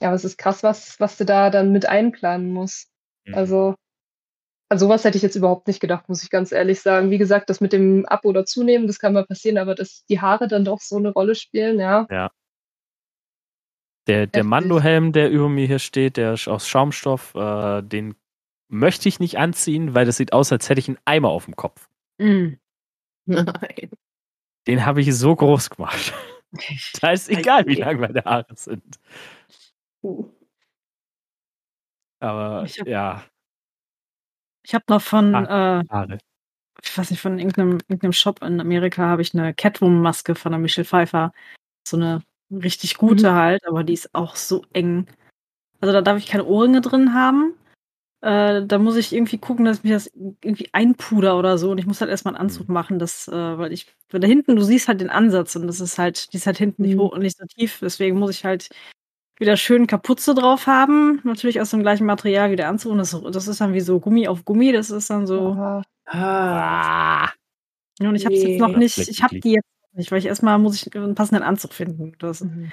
Ja, 0.00 0.08
aber 0.08 0.14
es 0.14 0.24
ist 0.24 0.38
krass, 0.38 0.62
was, 0.62 0.98
was 1.00 1.16
du 1.16 1.24
da 1.24 1.50
dann 1.50 1.72
mit 1.72 1.86
einplanen 1.86 2.52
musst. 2.52 2.88
Mhm. 3.26 3.34
Also, 3.34 3.74
an 4.70 4.78
sowas 4.78 5.04
hätte 5.04 5.16
ich 5.16 5.22
jetzt 5.22 5.36
überhaupt 5.36 5.66
nicht 5.66 5.80
gedacht, 5.80 6.08
muss 6.08 6.22
ich 6.22 6.30
ganz 6.30 6.52
ehrlich 6.52 6.80
sagen. 6.80 7.10
Wie 7.10 7.18
gesagt, 7.18 7.50
das 7.50 7.60
mit 7.60 7.72
dem 7.72 8.06
Ab- 8.06 8.24
oder 8.24 8.44
Zunehmen, 8.44 8.86
das 8.86 8.98
kann 8.98 9.12
mal 9.12 9.24
passieren, 9.26 9.58
aber 9.58 9.74
dass 9.74 10.04
die 10.06 10.20
Haare 10.20 10.46
dann 10.46 10.64
doch 10.64 10.80
so 10.80 10.96
eine 10.96 11.10
Rolle 11.10 11.34
spielen, 11.34 11.78
ja. 11.80 12.06
Der, 14.08 14.26
der. 14.26 14.42
Mando-Helm, 14.44 15.12
der 15.12 15.30
über 15.30 15.48
mir 15.48 15.66
hier 15.66 15.78
steht, 15.78 16.16
der 16.16 16.32
ist 16.34 16.48
aus 16.48 16.66
Schaumstoff, 16.68 17.34
äh, 17.34 17.82
den 17.82 18.14
möchte 18.70 19.08
ich 19.08 19.20
nicht 19.20 19.38
anziehen, 19.38 19.94
weil 19.94 20.06
das 20.06 20.16
sieht 20.16 20.32
aus, 20.32 20.50
als 20.52 20.68
hätte 20.68 20.80
ich 20.80 20.88
einen 20.88 20.98
Eimer 21.04 21.28
auf 21.28 21.44
dem 21.44 21.56
Kopf. 21.56 21.88
Hm. 22.20 22.58
Nein. 23.26 23.90
Den 24.66 24.84
habe 24.86 25.00
ich 25.02 25.14
so 25.16 25.34
groß 25.36 25.70
gemacht. 25.70 26.12
Da 27.02 27.10
ist 27.12 27.28
egal, 27.28 27.66
wie 27.66 27.74
lang 27.74 28.00
meine 28.00 28.24
Haare 28.24 28.46
sind. 28.56 28.98
Aber 32.20 32.64
Ich 32.64 32.80
hab- 32.80 32.86
ja, 32.88 33.22
Ich 34.64 34.74
habe 34.74 34.84
noch 34.88 35.02
von, 35.02 35.34
Ah. 35.34 35.80
äh, 35.80 35.84
Haare. 35.90 36.18
ich 36.82 36.96
weiß 36.98 37.10
nicht, 37.10 37.20
von 37.20 37.38
irgendeinem, 37.38 37.78
irgendeinem 37.88 38.12
Shop 38.12 38.42
in 38.42 38.60
Amerika 38.60 39.04
habe 39.06 39.22
ich 39.22 39.34
eine 39.34 39.54
Catwoman-Maske 39.54 40.34
von 40.34 40.52
der 40.52 40.58
Michelle 40.58 40.84
Pfeiffer. 40.86 41.32
So 41.86 41.96
eine 41.98 42.22
richtig 42.50 42.96
gute 42.98 43.34
halt, 43.34 43.66
aber 43.66 43.84
die 43.84 43.94
ist 43.94 44.14
auch 44.14 44.36
so 44.36 44.64
eng. 44.72 45.06
Also 45.80 45.92
da 45.92 46.02
darf 46.02 46.18
ich 46.18 46.26
keine 46.26 46.44
Ohrringe 46.46 46.80
drin 46.80 47.14
haben. 47.14 47.54
Äh, 48.22 48.66
da 48.66 48.78
muss 48.78 48.96
ich 48.96 49.12
irgendwie 49.14 49.38
gucken, 49.38 49.64
dass 49.64 49.78
ich 49.78 49.84
mir 49.84 49.94
das 49.94 50.10
irgendwie 50.14 50.68
einpuder 50.72 51.38
oder 51.38 51.58
so. 51.58 51.70
Und 51.72 51.78
ich 51.78 51.86
muss 51.86 52.00
halt 52.00 52.10
erstmal 52.10 52.34
einen 52.34 52.42
Anzug 52.42 52.68
Mhm. 52.68 52.74
machen, 52.74 52.98
das, 52.98 53.28
äh, 53.28 53.32
weil 53.58 53.72
ich, 53.72 53.86
weil 54.10 54.20
da 54.20 54.26
hinten, 54.28 54.56
du 54.56 54.62
siehst 54.62 54.88
halt 54.88 55.00
den 55.00 55.10
Ansatz 55.10 55.56
und 55.56 55.66
das 55.68 55.80
ist 55.80 55.98
halt, 55.98 56.32
die 56.32 56.38
ist 56.38 56.46
halt 56.46 56.58
hinten 56.58 56.82
nicht 56.82 56.96
Mhm. 56.96 57.00
hoch 57.00 57.12
und 57.12 57.22
nicht 57.22 57.38
so 57.38 57.46
tief. 57.46 57.78
Deswegen 57.80 58.18
muss 58.18 58.30
ich 58.32 58.44
halt 58.44 58.70
wieder 59.38 59.56
schön 59.56 59.86
Kapuze 59.86 60.34
drauf 60.34 60.66
haben. 60.66 61.20
Natürlich 61.24 61.60
aus 61.60 61.70
dem 61.70 61.82
gleichen 61.82 62.06
Material 62.06 62.50
wie 62.50 62.56
der 62.56 62.68
Anzug. 62.68 62.92
Und 62.92 62.98
das, 62.98 63.16
das 63.32 63.48
ist 63.48 63.60
dann 63.60 63.74
wie 63.74 63.80
so 63.80 64.00
Gummi 64.00 64.28
auf 64.28 64.44
Gummi. 64.44 64.72
Das 64.72 64.90
ist 64.90 65.10
dann 65.10 65.26
so. 65.26 65.52
Ah. 65.52 65.82
Ah, 66.06 67.28
und 68.00 68.14
ich 68.16 68.24
habe 68.26 68.34
es 68.34 68.42
jetzt 68.42 68.60
noch 68.60 68.76
nicht, 68.76 68.96
ich 68.98 69.22
habe 69.22 69.38
die 69.40 69.52
jetzt 69.52 69.68
weil 69.92 70.18
ich 70.18 70.26
erstmal 70.26 70.58
muss 70.58 70.76
ich 70.76 70.94
einen 70.94 71.14
passenden 71.14 71.42
Anzug 71.44 71.72
finden. 71.72 72.12
Das, 72.18 72.40
Mhm. 72.42 72.72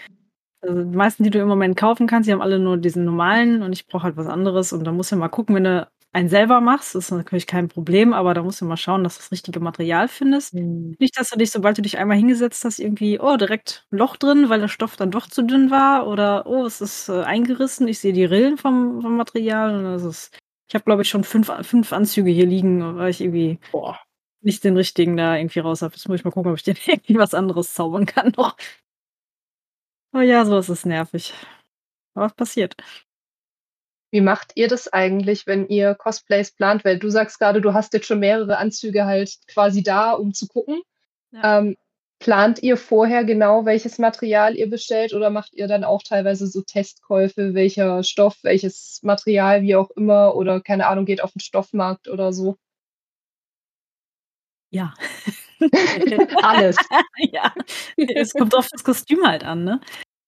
also 0.62 0.84
die 0.84 0.98
meisten, 0.98 1.24
die 1.24 1.30
du 1.32 1.40
im 1.40 1.48
Moment 1.48 1.78
kaufen 1.78 2.08
kannst, 2.08 2.28
die 2.28 2.34
haben 2.34 2.42
alle 2.42 2.60
nur 2.60 2.78
diesen 2.78 3.06
normalen 3.06 3.62
und 3.64 3.74
ich 3.74 3.88
brauche 3.88 4.04
halt 4.04 4.18
was 4.18 4.28
anderes. 4.28 4.74
Und 4.74 4.84
da 4.86 4.92
musst 4.92 5.12
du 5.12 5.16
mal 5.18 5.30
gucken, 5.30 5.56
wenn 5.56 5.66
du 5.66 5.90
einen 6.14 6.30
selber 6.30 6.62
machst, 6.62 6.96
ist 6.96 7.12
natürlich 7.12 7.48
kein 7.48 7.68
Problem, 7.68 8.14
aber 8.14 8.34
da 8.34 8.44
musst 8.44 8.62
du 8.62 8.66
mal 8.66 8.78
schauen, 8.78 9.04
dass 9.04 9.16
du 9.18 9.22
das 9.22 9.32
richtige 9.32 9.60
Material 9.60 10.08
findest. 10.08 10.54
Hm. 10.54 10.96
Nicht, 11.00 11.20
dass 11.20 11.30
du 11.30 11.38
dich, 11.38 11.52
sobald 11.52 11.78
du 11.78 11.82
dich 11.84 11.98
einmal 11.98 12.18
hingesetzt 12.18 12.64
hast, 12.66 12.80
irgendwie, 12.80 13.20
oh, 13.20 13.38
direkt 13.38 13.86
ein 13.92 13.98
Loch 14.00 14.16
drin, 14.18 14.50
weil 14.50 14.62
der 14.62 14.70
Stoff 14.70 14.96
dann 14.96 15.12
doch 15.12 15.28
zu 15.28 15.44
dünn 15.44 15.72
war 15.72 16.08
oder 16.08 16.46
oh, 16.48 16.66
es 16.66 16.82
ist 16.82 17.10
äh, 17.10 17.24
eingerissen, 17.24 17.88
ich 17.88 18.00
sehe 18.00 18.14
die 18.14 18.26
Rillen 18.26 18.58
vom, 18.58 19.02
vom 19.02 19.18
Material 19.18 19.76
und 19.78 19.84
das 19.86 20.04
ist. 20.06 20.38
Ich 20.70 20.76
habe, 20.76 20.86
glaube 20.86 21.04
ich, 21.04 21.10
schon 21.10 21.24
fünf, 21.24 21.52
fünf 21.62 21.94
Anzüge 21.94 22.32
hier 22.32 22.48
liegen, 22.48 22.98
weil 22.98 23.10
ich 23.12 23.22
irgendwie 23.22 23.60
Boah. 23.72 24.00
Nicht 24.46 24.64
den 24.64 24.78
richtigen 24.78 25.18
da 25.18 25.36
irgendwie 25.36 25.60
raus 25.60 25.82
habe. 25.82 25.94
Jetzt 25.96 26.08
muss 26.08 26.20
ich 26.20 26.26
mal 26.26 26.32
gucken, 26.32 26.52
ob 26.52 26.58
ich 26.58 26.64
den 26.64 26.78
irgendwie 26.86 27.18
was 27.18 27.34
anderes 27.34 27.74
zaubern 27.74 28.06
kann 28.06 28.34
noch. 28.38 28.56
Oh 30.14 30.22
ja, 30.22 30.46
sowas 30.46 30.70
ist 30.70 30.86
nervig. 30.86 31.34
Aber 32.14 32.26
was 32.26 32.34
passiert? 32.34 32.78
Wie 34.12 34.22
macht 34.22 34.54
ihr 34.56 34.70
das 34.70 34.88
eigentlich, 34.88 35.46
wenn 35.46 35.68
ihr 35.68 35.94
Cosplays 35.96 36.52
plant? 36.52 36.86
Weil 36.86 37.00
du 37.00 37.10
sagst 37.10 37.38
gerade, 37.38 37.60
du 37.60 37.74
hast 37.74 37.94
jetzt 37.94 38.06
schon 38.06 38.20
mehrere 38.20 38.58
Anzüge 38.58 39.06
halt 39.06 39.36
quasi 39.48 39.84
da, 39.84 40.14
um 40.14 40.34
zu 40.34 40.48
gucken. 40.48 40.82
Ja. 41.32 41.60
Ähm, 41.60 41.76
plant 42.20 42.64
ihr 42.64 42.78
vorher 42.78 43.26
genau, 43.26 43.66
welches 43.66 43.98
Material 43.98 44.56
ihr 44.56 44.70
bestellt 44.70 45.14
oder 45.14 45.30
macht 45.30 45.54
ihr 45.54 45.68
dann 45.68 45.84
auch 45.84 46.02
teilweise 46.02 46.48
so 46.48 46.62
Testkäufe, 46.62 47.54
welcher 47.54 48.04
Stoff, 48.04 48.38
welches 48.42 49.02
Material, 49.04 49.64
wie 49.64 49.76
auch 49.76 49.92
immer 49.92 50.36
oder 50.36 50.62
keine 50.62 50.88
Ahnung, 50.88 51.06
geht 51.06 51.22
auf 51.22 51.34
den 51.34 51.42
Stoffmarkt 51.42 52.08
oder 52.08 52.32
so? 52.32 52.58
Ja. 54.72 54.94
Alles. 56.44 56.76
ja. 57.18 57.54
Es 57.98 58.34
kommt 58.34 58.56
auf 58.56 58.68
das 58.72 58.84
Kostüm 58.84 59.26
halt 59.26 59.44
an, 59.44 59.64
ne? 59.64 59.80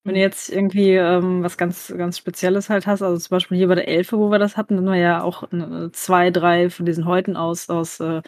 Wenn 0.03 0.15
du 0.15 0.21
jetzt 0.21 0.49
irgendwie 0.49 0.93
ähm, 0.95 1.43
was 1.43 1.57
ganz, 1.57 1.93
ganz 1.97 2.17
Spezielles 2.17 2.69
halt 2.69 2.87
hast, 2.87 3.01
also 3.01 3.17
zum 3.17 3.35
Beispiel 3.35 3.57
hier 3.57 3.67
bei 3.67 3.75
der 3.75 3.89
Elfe, 3.89 4.17
wo 4.17 4.31
wir 4.31 4.39
das 4.39 4.55
hatten, 4.57 4.77
dann 4.77 4.85
haben 4.87 4.93
wir 4.93 5.01
ja 5.01 5.21
auch 5.21 5.51
äh, 5.51 5.91
zwei, 5.91 6.31
drei 6.31 6.69
von 6.69 6.85
diesen 6.85 7.05
Häuten 7.05 7.35
aus, 7.35 7.69
aus 7.69 7.99
äh, 7.99 8.21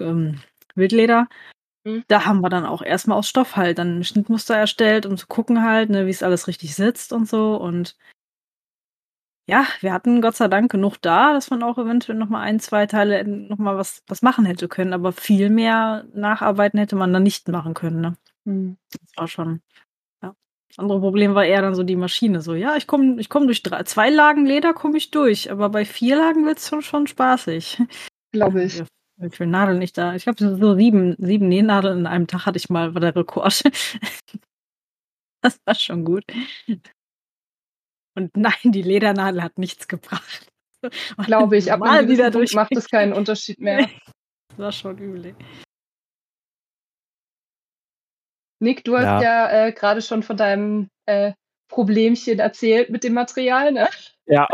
ähm, 0.00 0.40
Wildleder. 0.74 1.28
Mhm. 1.84 2.04
Da 2.08 2.26
haben 2.26 2.42
wir 2.42 2.50
dann 2.50 2.66
auch 2.66 2.82
erstmal 2.82 3.18
aus 3.18 3.28
Stoff 3.28 3.56
halt 3.56 3.78
dann 3.78 4.00
ein 4.00 4.04
Schnittmuster 4.04 4.56
erstellt, 4.56 5.06
um 5.06 5.16
zu 5.16 5.26
gucken 5.28 5.62
halt, 5.64 5.90
ne, 5.90 6.06
wie 6.06 6.10
es 6.10 6.22
alles 6.22 6.48
richtig 6.48 6.74
sitzt 6.76 7.12
und 7.12 7.28
so. 7.28 7.56
Und 7.56 7.96
ja, 9.48 9.64
wir 9.80 9.92
hatten 9.92 10.20
Gott 10.20 10.34
sei 10.34 10.48
Dank 10.48 10.70
genug 10.72 10.96
da, 11.00 11.32
dass 11.32 11.50
man 11.50 11.62
auch 11.62 11.78
eventuell 11.78 12.18
noch 12.18 12.28
mal 12.28 12.40
ein, 12.40 12.58
zwei 12.58 12.86
Teile 12.86 13.24
noch 13.26 13.58
mal 13.58 13.76
was, 13.76 14.02
was 14.08 14.20
machen 14.22 14.44
hätte 14.44 14.66
können. 14.66 14.92
Aber 14.92 15.12
viel 15.12 15.50
mehr 15.50 16.04
Nacharbeiten 16.14 16.78
hätte 16.80 16.96
man 16.96 17.12
dann 17.12 17.22
nicht 17.22 17.46
machen 17.48 17.74
können. 17.74 18.00
Ne? 18.00 18.16
Hm. 18.44 18.76
Das 18.90 19.16
war 19.16 19.28
schon. 19.28 19.60
Ja. 20.20 20.34
Das 20.68 20.78
andere 20.80 20.98
Problem 21.00 21.36
war 21.36 21.44
eher 21.44 21.62
dann 21.62 21.76
so 21.76 21.84
die 21.84 21.94
Maschine. 21.94 22.42
So, 22.42 22.54
ja, 22.54 22.76
ich 22.76 22.88
komme 22.88 23.20
ich 23.20 23.28
komm 23.28 23.46
durch 23.46 23.62
drei, 23.62 23.84
zwei 23.84 24.10
Lagen 24.10 24.46
Leder 24.46 24.74
komme 24.74 24.98
ich 24.98 25.12
durch, 25.12 25.50
aber 25.50 25.68
bei 25.68 25.84
vier 25.84 26.16
Lagen 26.16 26.44
wird 26.44 26.58
es 26.58 26.68
schon, 26.68 26.82
schon 26.82 27.06
spaßig. 27.06 27.80
Glaube 28.32 28.64
ich. 28.64 28.78
Ja, 28.78 28.84
Wie 29.18 29.30
viele 29.30 29.48
Nadeln 29.48 29.80
ich 29.80 29.92
da? 29.92 30.14
Ich 30.16 30.24
glaube, 30.24 30.38
so 30.40 30.56
so 30.56 30.74
sieben, 30.74 31.14
sieben 31.18 31.48
Nähnadeln 31.48 32.00
in 32.00 32.06
einem 32.06 32.26
Tag 32.26 32.46
hatte 32.46 32.58
ich 32.58 32.68
mal, 32.68 32.94
war 32.94 33.00
der 33.00 33.14
Rekord. 33.14 33.62
Das 35.42 35.60
war 35.64 35.76
schon 35.76 36.04
gut. 36.04 36.24
Und 38.16 38.30
nein, 38.36 38.54
die 38.64 38.82
Ledernadel 38.82 39.42
hat 39.42 39.58
nichts 39.58 39.86
gebracht. 39.86 40.48
Glaube 41.24 41.56
ich. 41.56 41.70
Ab 41.70 41.80
Mal 41.80 42.08
wieder 42.08 42.30
durch. 42.30 42.54
macht 42.54 42.74
es 42.74 42.88
keinen 42.88 43.12
Unterschied 43.12 43.60
mehr. 43.60 43.88
Das 44.48 44.58
war 44.58 44.72
schon 44.72 44.98
übel. 44.98 45.36
Nick, 48.58 48.84
du 48.84 48.96
hast 48.96 49.04
Ja. 49.04 49.22
ja, 49.22 49.66
äh, 49.66 49.72
gerade 49.72 50.00
schon 50.00 50.22
von 50.22 50.36
deinem 50.36 50.88
äh, 51.04 51.32
Problemchen 51.68 52.38
erzählt 52.38 52.90
mit 52.90 53.04
dem 53.04 53.12
Material, 53.12 53.72
ne? 53.72 53.88
Ja. 54.26 54.48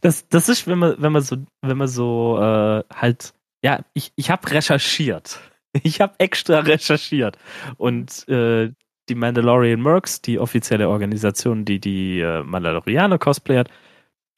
Das, 0.00 0.26
das 0.28 0.48
ist, 0.48 0.66
wenn 0.66 0.78
man, 0.78 0.96
wenn 0.98 1.12
man 1.12 1.22
so, 1.22 1.36
wenn 1.62 1.76
man 1.76 1.86
so 1.86 2.38
äh, 2.38 2.82
halt, 2.92 3.34
ja, 3.62 3.84
ich, 3.92 4.12
ich 4.16 4.30
habe 4.30 4.50
recherchiert. 4.50 5.40
Ich 5.82 6.00
habe 6.00 6.14
extra 6.18 6.60
recherchiert. 6.60 7.38
Und 7.78 8.28
äh, 8.28 8.72
die 9.08 9.14
Mandalorian 9.14 9.80
Mercs, 9.80 10.22
die 10.22 10.38
offizielle 10.38 10.88
Organisation, 10.88 11.64
die 11.64 11.80
die 11.80 12.20
äh, 12.20 12.42
Mandalorianer 12.42 13.18
cosplayert, 13.18 13.70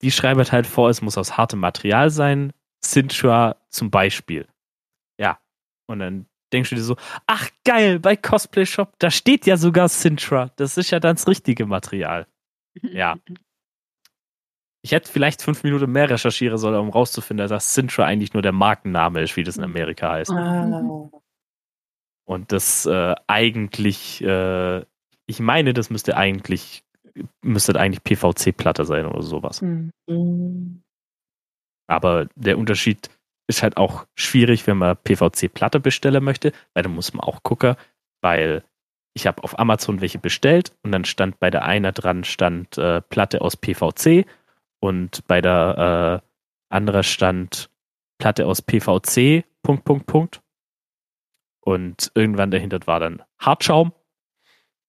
die 0.02 0.10
schreibt 0.10 0.52
halt 0.52 0.66
vor, 0.66 0.90
es 0.90 1.02
muss 1.02 1.18
aus 1.18 1.36
hartem 1.36 1.60
Material 1.60 2.10
sein. 2.10 2.52
Sintra 2.84 3.56
zum 3.70 3.90
Beispiel. 3.90 4.46
Ja. 5.18 5.38
Und 5.86 6.00
dann 6.00 6.26
denkst 6.52 6.70
du 6.70 6.76
dir 6.76 6.82
so, 6.82 6.96
ach 7.26 7.48
geil, 7.64 7.98
bei 7.98 8.16
Cosplay 8.16 8.66
Shop, 8.66 8.94
da 8.98 9.10
steht 9.10 9.46
ja 9.46 9.56
sogar 9.56 9.88
Sintra. 9.88 10.50
Das 10.56 10.76
ist 10.76 10.90
ja 10.90 11.00
dann 11.00 11.16
das 11.16 11.26
richtige 11.26 11.66
Material. 11.66 12.26
Ja. 12.82 13.16
Ich 14.82 14.92
hätte 14.92 15.10
vielleicht 15.10 15.42
fünf 15.42 15.64
Minuten 15.64 15.90
mehr 15.90 16.08
recherchieren 16.08 16.58
sollen, 16.58 16.76
um 16.76 16.90
rauszufinden, 16.90 17.48
dass 17.48 17.74
Sintra 17.74 18.04
eigentlich 18.04 18.34
nur 18.34 18.42
der 18.42 18.52
Markenname 18.52 19.20
ist, 19.20 19.36
wie 19.36 19.42
das 19.42 19.56
in 19.56 19.64
Amerika 19.64 20.12
heißt. 20.12 20.30
Ah. 20.30 21.10
Und 22.26 22.52
das 22.52 22.86
äh, 22.86 23.14
eigentlich, 23.28 24.22
äh, 24.22 24.80
ich 25.26 25.40
meine, 25.40 25.72
das 25.72 25.90
müsste 25.90 26.16
eigentlich, 26.16 26.84
müsste 27.42 27.78
eigentlich 27.78 28.04
PVC-Platte 28.04 28.84
sein 28.84 29.06
oder 29.06 29.22
sowas. 29.22 29.62
Mhm. 29.62 30.82
Aber 31.88 32.26
der 32.34 32.58
Unterschied 32.58 33.10
ist 33.48 33.62
halt 33.62 33.76
auch 33.76 34.06
schwierig, 34.16 34.66
wenn 34.66 34.78
man 34.78 34.96
PVC-Platte 34.96 35.78
bestellen 35.78 36.24
möchte, 36.24 36.52
weil 36.74 36.82
da 36.82 36.88
muss 36.88 37.14
man 37.14 37.20
auch 37.22 37.42
gucken, 37.44 37.76
weil 38.20 38.64
ich 39.14 39.26
habe 39.26 39.42
auf 39.44 39.58
Amazon 39.58 40.00
welche 40.00 40.18
bestellt 40.18 40.72
und 40.82 40.92
dann 40.92 41.04
stand 41.04 41.38
bei 41.38 41.50
der 41.50 41.64
einer 41.64 41.92
dran 41.92 42.24
stand 42.24 42.76
äh, 42.76 43.00
Platte 43.00 43.40
aus 43.40 43.56
PVC 43.56 44.26
und 44.80 45.26
bei 45.26 45.40
der 45.40 46.20
äh, 46.22 46.74
anderen 46.74 47.04
stand 47.04 47.70
Platte 48.18 48.46
aus 48.46 48.62
PVC, 48.62 49.44
Punkt, 49.62 49.84
Punkt, 49.84 50.06
Punkt. 50.06 50.40
Und 51.66 52.12
irgendwann 52.14 52.52
dahinter 52.52 52.78
war 52.86 53.00
dann 53.00 53.24
Hartschaum. 53.40 53.92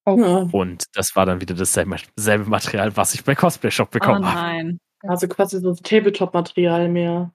Oh. 0.05 0.47
Und 0.51 0.86
das 0.93 1.15
war 1.15 1.25
dann 1.25 1.41
wieder 1.41 1.55
dasselbe 1.55 2.45
Material, 2.45 2.95
was 2.95 3.15
ich 3.15 3.23
bei 3.23 3.34
Cosplay 3.34 3.71
Shop 3.71 3.89
bekommen 3.89 4.23
oh 4.23 4.28
habe. 4.28 4.78
Also 5.01 5.28
quasi 5.28 5.59
so 5.59 5.73
Tabletop-Material 5.73 6.88
mehr. 6.88 7.34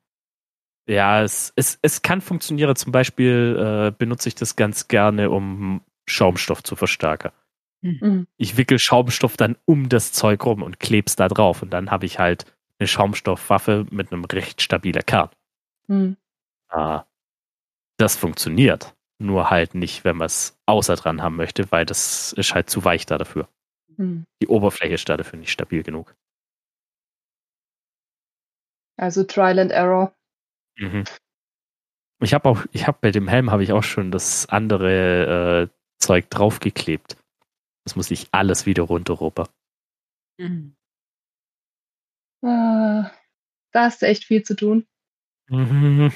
Ja, 0.86 1.22
es, 1.22 1.52
es, 1.56 1.76
es 1.82 2.02
kann 2.02 2.20
funktionieren. 2.20 2.76
Zum 2.76 2.92
Beispiel 2.92 3.56
äh, 3.58 3.90
benutze 3.90 4.28
ich 4.28 4.36
das 4.36 4.54
ganz 4.54 4.86
gerne, 4.86 5.30
um 5.30 5.82
Schaumstoff 6.06 6.62
zu 6.62 6.76
verstärken. 6.76 7.32
Mhm. 7.80 8.28
Ich 8.36 8.56
wickel 8.56 8.78
Schaumstoff 8.78 9.36
dann 9.36 9.56
um 9.64 9.88
das 9.88 10.12
Zeug 10.12 10.46
rum 10.46 10.62
und 10.62 10.78
kleb's 10.78 11.16
da 11.16 11.26
drauf. 11.26 11.62
Und 11.62 11.70
dann 11.70 11.90
habe 11.90 12.06
ich 12.06 12.20
halt 12.20 12.46
eine 12.78 12.86
Schaumstoffwaffe 12.86 13.86
mit 13.90 14.12
einem 14.12 14.24
recht 14.24 14.62
stabilen 14.62 15.04
Kern. 15.04 15.30
Mhm. 15.88 16.16
Ah, 16.68 17.06
das 17.96 18.14
funktioniert. 18.14 18.94
Nur 19.22 19.50
halt 19.50 19.76
nicht, 19.76 20.04
wenn 20.04 20.16
man 20.16 20.26
es 20.26 20.58
außer 20.66 20.96
dran 20.96 21.22
haben 21.22 21.36
möchte, 21.36 21.70
weil 21.70 21.86
das 21.86 22.32
ist 22.32 22.54
halt 22.54 22.68
zu 22.68 22.84
weich 22.84 23.06
da 23.06 23.18
dafür. 23.18 23.48
Mhm. 23.96 24.26
Die 24.42 24.48
Oberfläche 24.48 24.94
ist 24.94 25.08
da 25.08 25.16
dafür 25.16 25.38
nicht 25.38 25.52
stabil 25.52 25.84
genug. 25.84 26.16
Also 28.96 29.22
Trial 29.22 29.60
and 29.60 29.70
Error. 29.70 30.12
Mhm. 30.76 31.04
Ich 32.20 32.34
habe 32.34 32.48
auch, 32.48 32.64
ich 32.72 32.86
habe 32.86 32.98
bei 33.00 33.12
dem 33.12 33.28
Helm 33.28 33.50
habe 33.50 33.62
ich 33.62 33.72
auch 33.72 33.84
schon 33.84 34.10
das 34.10 34.48
andere 34.48 35.70
äh, 35.70 35.74
Zeug 36.00 36.28
draufgeklebt. 36.30 37.16
Das 37.84 37.94
muss 37.94 38.10
ich 38.10 38.28
alles 38.32 38.66
wieder 38.66 38.82
runterruppen. 38.82 39.46
Mhm. 40.38 40.74
Ah, 42.44 43.12
da 43.72 43.84
hast 43.84 44.02
du 44.02 44.06
echt 44.06 44.24
viel 44.24 44.42
zu 44.42 44.56
tun. 44.56 44.84
Mhm. 45.48 46.12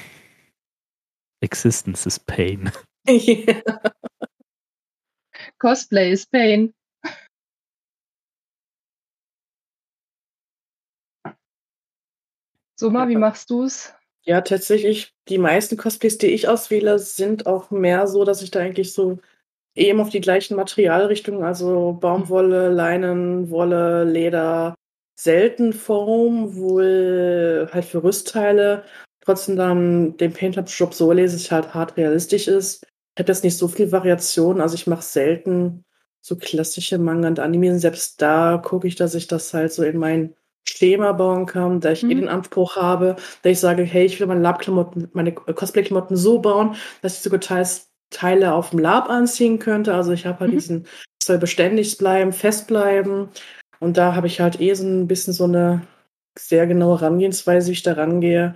Existence 1.41 2.05
is 2.05 2.19
pain. 2.19 2.71
Cosplay 5.59 6.11
is 6.11 6.25
pain. 6.25 6.73
Soma, 12.79 13.07
wie 13.07 13.15
machst 13.15 13.49
du 13.49 13.63
es? 13.63 13.93
Ja, 14.23 14.41
tatsächlich, 14.41 15.13
die 15.29 15.37
meisten 15.37 15.77
Cosplays, 15.77 16.17
die 16.17 16.27
ich 16.27 16.47
auswähle, 16.47 16.99
sind 16.99 17.47
auch 17.47 17.71
mehr 17.71 18.07
so, 18.07 18.25
dass 18.25 18.41
ich 18.41 18.51
da 18.51 18.59
eigentlich 18.59 18.93
so 18.93 19.19
eben 19.75 20.01
auf 20.01 20.09
die 20.09 20.21
gleichen 20.21 20.55
Materialrichtungen, 20.57 21.43
also 21.43 21.93
Baumwolle, 21.93 22.69
Leinen, 22.69 23.49
Wolle, 23.49 24.03
Leder, 24.03 24.75
selten 25.15 25.73
Foam, 25.73 26.55
wohl 26.57 27.69
halt 27.71 27.85
für 27.85 28.03
Rüstteile. 28.03 28.83
Trotzdem 29.21 29.55
dann 29.55 30.17
den 30.17 30.33
Paint-Up-Shop 30.33 30.93
so 30.93 31.11
lese 31.11 31.37
ich 31.37 31.51
halt 31.51 31.73
hart 31.73 31.97
realistisch 31.97 32.47
ist. 32.47 32.85
Ich 33.17 33.19
habe 33.19 33.31
jetzt 33.31 33.43
nicht 33.43 33.57
so 33.57 33.67
viel 33.67 33.91
Variation, 33.91 34.61
also 34.61 34.75
ich 34.75 34.85
mache 34.85 35.01
selten 35.01 35.83
so 36.21 36.35
klassische 36.35 36.99
Manga 36.99 37.27
und 37.27 37.39
Anime. 37.39 37.79
Selbst 37.79 38.21
da 38.21 38.61
gucke 38.63 38.87
ich, 38.87 38.95
dass 38.95 39.15
ich 39.15 39.25
das 39.25 39.55
halt 39.55 39.73
so 39.73 39.81
in 39.81 39.97
mein 39.97 40.35
Schema 40.69 41.13
bauen 41.13 41.47
kann, 41.47 41.79
da 41.79 41.93
ich 41.93 42.03
mhm. 42.03 42.11
eh 42.11 42.15
den 42.15 42.27
Anspruch 42.27 42.75
habe, 42.75 43.15
dass 43.41 43.51
ich 43.53 43.59
sage, 43.59 43.81
hey, 43.81 44.05
ich 44.05 44.19
will 44.19 44.27
meine 44.27 44.41
Lab-Klamotten, 44.41 45.09
meine 45.13 45.31
Cosplay-Klamotten 45.31 46.15
so 46.15 46.37
bauen, 46.41 46.75
dass 47.01 47.15
ich 47.15 47.23
sogar 47.23 47.39
teils 47.39 47.89
Teile 48.11 48.53
auf 48.53 48.69
dem 48.69 48.77
Lab 48.77 49.09
anziehen 49.09 49.57
könnte. 49.57 49.95
Also 49.95 50.11
ich 50.11 50.27
habe 50.27 50.41
halt 50.41 50.51
mhm. 50.51 50.55
diesen, 50.55 50.87
soll 51.23 51.39
beständig 51.39 51.97
bleiben, 51.97 52.33
fest 52.33 52.67
bleiben. 52.67 53.29
Und 53.79 53.97
da 53.97 54.13
habe 54.13 54.27
ich 54.27 54.41
halt 54.41 54.61
eh 54.61 54.75
so 54.75 54.85
ein 54.85 55.07
bisschen 55.07 55.33
so 55.33 55.45
eine 55.45 55.81
sehr 56.37 56.67
genaue 56.67 57.01
Herangehensweise, 57.01 57.69
wie 57.69 57.73
ich 57.73 57.81
da 57.81 57.93
rangehe. 57.93 58.55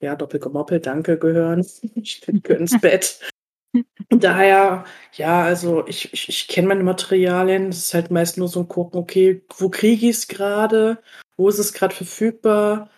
Ja, 0.00 0.14
Doppelgemoppel, 0.14 0.80
danke, 0.80 1.18
gehören. 1.18 1.66
Ich 1.94 2.20
bin 2.20 2.42
ins 2.44 2.78
Bett. 2.82 3.18
Und 4.10 4.24
daher, 4.24 4.84
ja, 5.12 5.42
also 5.42 5.86
ich, 5.86 6.12
ich, 6.12 6.28
ich 6.28 6.48
kenne 6.48 6.68
meine 6.68 6.84
Materialien. 6.84 7.68
Es 7.68 7.78
ist 7.78 7.94
halt 7.94 8.10
meist 8.10 8.38
nur 8.38 8.48
so 8.48 8.60
ein 8.60 8.68
Gucken, 8.68 9.00
okay, 9.00 9.42
wo 9.56 9.68
kriege 9.68 10.08
ich 10.08 10.16
es 10.16 10.28
gerade? 10.28 10.98
Wo 11.36 11.48
ist 11.48 11.58
es 11.58 11.72
gerade 11.72 11.94
verfügbar? 11.94 12.90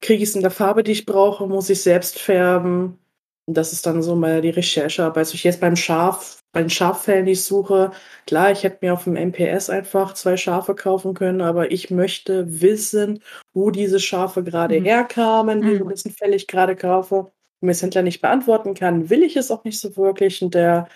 Kriege 0.00 0.22
ich 0.22 0.30
es 0.30 0.36
in 0.36 0.42
der 0.42 0.50
Farbe, 0.50 0.82
die 0.82 0.92
ich 0.92 1.06
brauche? 1.06 1.46
Muss 1.46 1.70
ich 1.70 1.82
selbst 1.82 2.18
färben? 2.18 2.98
Und 3.46 3.56
das 3.56 3.72
ist 3.72 3.86
dann 3.86 4.02
so 4.02 4.16
mal 4.16 4.40
die 4.40 4.50
Recherchearbeit. 4.50 5.18
Also 5.18 5.34
ich 5.34 5.44
jetzt 5.44 5.60
beim 5.60 5.76
Schaf, 5.76 6.40
bei 6.52 6.60
den 6.60 6.70
Schaffällen, 6.70 7.26
die 7.26 7.32
ich 7.32 7.44
suche, 7.44 7.90
klar, 8.26 8.50
ich 8.50 8.62
hätte 8.62 8.78
mir 8.80 8.94
auf 8.94 9.04
dem 9.04 9.16
MPS 9.16 9.68
einfach 9.68 10.14
zwei 10.14 10.36
Schafe 10.36 10.74
kaufen 10.74 11.14
können, 11.14 11.42
aber 11.42 11.70
ich 11.70 11.90
möchte 11.90 12.62
wissen, 12.62 13.22
wo 13.52 13.70
diese 13.70 14.00
Schafe 14.00 14.42
gerade 14.42 14.80
mhm. 14.80 14.84
herkamen, 14.84 15.62
wie 15.62 15.82
mhm. 15.82 15.90
wissen 15.90 16.12
Fell 16.12 16.32
ich 16.32 16.46
gerade 16.46 16.76
kaufe 16.76 17.32
mir 17.64 17.72
das 17.72 17.82
Händler 17.82 18.02
nicht 18.02 18.20
beantworten 18.20 18.74
kann, 18.74 19.10
will 19.10 19.22
ich 19.22 19.36
es 19.36 19.50
auch 19.50 19.64
nicht 19.64 19.80
so 19.80 19.96
wirklich. 19.96 20.42
Und 20.42 20.54
der 20.54 20.88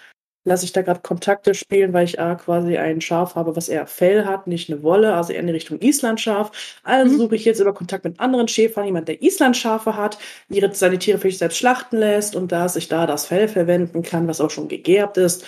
lasse 0.45 0.65
ich 0.65 0.73
da 0.73 0.83
gerade 0.83 1.01
Kontakte 1.01 1.55
spielen, 1.55 1.93
weil 1.93 2.05
ich 2.05 2.21
A, 2.21 2.35
quasi 2.35 2.77
ein 2.79 3.01
Schaf 3.01 3.35
habe, 3.35 3.55
was 3.55 3.69
eher 3.69 3.87
Fell 3.87 4.25
hat, 4.25 4.47
nicht 4.47 4.71
eine 4.71 4.83
Wolle, 4.83 5.15
also 5.15 5.33
eher 5.33 5.41
in 5.41 5.47
die 5.47 5.53
Richtung 5.53 5.79
Islandschaf. 5.81 6.81
Also 6.83 7.13
mhm. 7.13 7.19
suche 7.19 7.37
ich 7.37 7.45
jetzt 7.45 7.61
über 7.61 7.75
Kontakt 7.75 8.05
mit 8.05 8.19
anderen 8.19 8.49
Schäfern, 8.49 8.87
jemand, 8.87 9.09
der 9.09 9.23
Islandschafe 9.23 9.97
hat, 9.97 10.19
ihre, 10.49 10.75
seine 10.75 10.99
Tiere 10.99 11.19
für 11.19 11.29
sich 11.29 11.39
selbst 11.39 11.59
schlachten 11.59 11.99
lässt 11.99 12.35
und 12.35 12.51
dass 12.51 12.77
ich 12.77 12.89
da 12.89 13.07
das 13.07 13.27
Fell 13.27 13.49
verwenden 13.49 14.03
kann, 14.03 14.27
was 14.27 14.41
auch 14.41 14.51
schon 14.51 14.69
gegerbt 14.69 15.19
ist. 15.19 15.47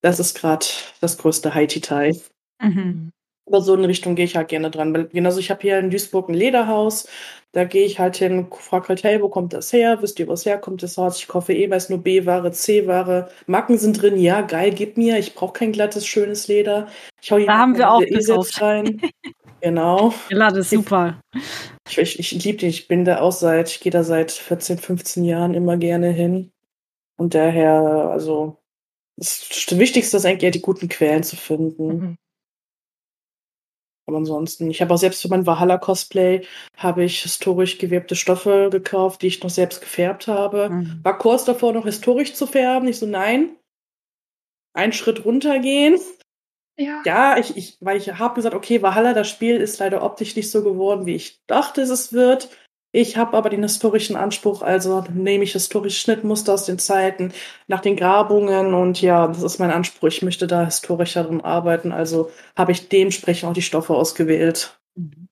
Das 0.00 0.20
ist 0.20 0.38
gerade 0.38 0.64
das 1.00 1.18
größte 1.18 1.54
Haiti-Teil. 1.54 2.16
Mhm. 2.62 3.10
Aber 3.48 3.62
so 3.62 3.74
in 3.74 3.84
Richtung 3.84 4.14
gehe 4.14 4.26
ich 4.26 4.36
halt 4.36 4.48
gerne 4.48 4.70
dran. 4.70 5.08
Genauso, 5.10 5.40
ich 5.40 5.50
habe 5.50 5.62
hier 5.62 5.78
in 5.78 5.90
Duisburg 5.90 6.28
ein 6.28 6.34
Lederhaus. 6.34 7.08
Da 7.52 7.64
gehe 7.64 7.86
ich 7.86 7.98
halt 7.98 8.16
hin, 8.16 8.46
frage 8.52 8.88
halt, 8.88 9.02
hey, 9.04 9.22
wo 9.22 9.30
kommt 9.30 9.54
das 9.54 9.72
her? 9.72 10.02
Wisst 10.02 10.18
ihr, 10.20 10.28
wo 10.28 10.34
es 10.34 10.44
herkommt, 10.44 10.82
das 10.82 10.98
Haus? 10.98 11.18
Ich 11.18 11.28
kaufe 11.28 11.54
eh 11.54 11.70
weiß 11.70 11.88
nur 11.88 12.02
B-Ware, 12.02 12.52
C-Ware. 12.52 13.30
Macken 13.46 13.78
sind 13.78 14.02
drin, 14.02 14.18
ja, 14.18 14.42
geil, 14.42 14.72
gib 14.74 14.98
mir. 14.98 15.18
Ich 15.18 15.34
brauche 15.34 15.54
kein 15.54 15.72
glattes, 15.72 16.06
schönes 16.06 16.46
Leder. 16.46 16.88
Ich 17.22 17.32
hau 17.32 17.38
da 17.38 17.56
haben 17.56 17.76
wir 17.78 17.90
auch 17.90 18.00
gekauft. 18.00 18.60
rein. 18.60 19.00
genau. 19.62 20.12
Ja, 20.28 20.50
das 20.50 20.58
ist 20.58 20.70
super. 20.70 21.20
Ich, 21.88 21.96
ich, 21.96 22.18
ich 22.18 22.44
liebe 22.44 22.58
den. 22.58 22.68
Ich 22.68 22.86
bin 22.86 23.06
da 23.06 23.20
auch 23.20 23.32
seit, 23.32 23.70
ich 23.70 23.80
gehe 23.80 23.92
da 23.92 24.04
seit 24.04 24.30
14, 24.30 24.76
15 24.76 25.24
Jahren 25.24 25.54
immer 25.54 25.78
gerne 25.78 26.10
hin. 26.10 26.52
Und 27.16 27.34
daher, 27.34 27.80
also, 28.12 28.58
das, 29.16 29.66
Wichtigste 29.70 30.18
ist 30.18 30.26
eigentlich 30.26 30.44
eher 30.44 30.50
die 30.50 30.62
guten 30.62 30.88
Quellen 30.88 31.22
zu 31.22 31.36
finden. 31.36 31.86
Mhm. 31.86 32.18
Aber 34.08 34.16
ansonsten, 34.16 34.70
ich 34.70 34.80
habe 34.80 34.94
auch 34.94 34.98
selbst 34.98 35.20
für 35.20 35.28
mein 35.28 35.46
Valhalla-Cosplay 35.46 36.46
habe 36.78 37.04
ich 37.04 37.20
historisch 37.20 37.76
gewebte 37.76 38.16
Stoffe 38.16 38.70
gekauft, 38.72 39.20
die 39.20 39.26
ich 39.26 39.42
noch 39.42 39.50
selbst 39.50 39.82
gefärbt 39.82 40.26
habe. 40.26 40.70
Mhm. 40.70 41.00
War 41.02 41.18
kurz 41.18 41.44
davor, 41.44 41.74
noch 41.74 41.84
historisch 41.84 42.32
zu 42.32 42.46
färben. 42.46 42.88
Ich 42.88 42.98
so, 42.98 43.04
nein, 43.04 43.50
einen 44.74 44.94
Schritt 44.94 45.26
runtergehen. 45.26 46.00
Ja, 46.78 47.02
ja 47.04 47.36
ich, 47.36 47.54
ich, 47.58 47.76
weil 47.80 47.98
ich 47.98 48.10
habe 48.10 48.34
gesagt, 48.34 48.54
okay, 48.54 48.80
Valhalla, 48.80 49.12
das 49.12 49.28
Spiel 49.28 49.58
ist 49.58 49.78
leider 49.78 50.02
optisch 50.02 50.34
nicht 50.36 50.50
so 50.50 50.64
geworden, 50.64 51.04
wie 51.04 51.14
ich 51.14 51.42
dachte, 51.46 51.82
es 51.82 52.12
wird. 52.14 52.48
Ich 52.90 53.18
habe 53.18 53.36
aber 53.36 53.50
den 53.50 53.62
historischen 53.62 54.16
Anspruch, 54.16 54.62
also 54.62 55.04
nehme 55.12 55.44
ich 55.44 55.52
historische 55.52 56.00
Schnittmuster 56.00 56.54
aus 56.54 56.64
den 56.64 56.78
Zeiten, 56.78 57.32
nach 57.66 57.80
den 57.80 57.96
Grabungen 57.96 58.72
und 58.72 59.02
ja, 59.02 59.26
das 59.26 59.42
ist 59.42 59.58
mein 59.58 59.70
Anspruch. 59.70 60.08
Ich 60.08 60.22
möchte 60.22 60.46
da 60.46 60.64
historischer 60.64 61.24
drin 61.24 61.42
arbeiten, 61.42 61.92
also 61.92 62.30
habe 62.56 62.72
ich 62.72 62.88
dementsprechend 62.88 63.48
auch 63.50 63.52
die 63.52 63.62
Stoffe 63.62 63.94
ausgewählt. 63.94 64.80
Mhm. 64.94 65.28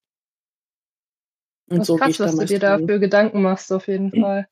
Und 1.68 1.78
das 1.78 1.86
so 1.86 1.96
krass, 1.96 2.20
was 2.20 2.36
du 2.36 2.44
dir 2.44 2.60
dafür 2.60 2.98
Gedanken 2.98 3.42
machst, 3.42 3.72
auf 3.72 3.88
jeden 3.88 4.10
mhm. 4.14 4.20
Fall. 4.20 4.48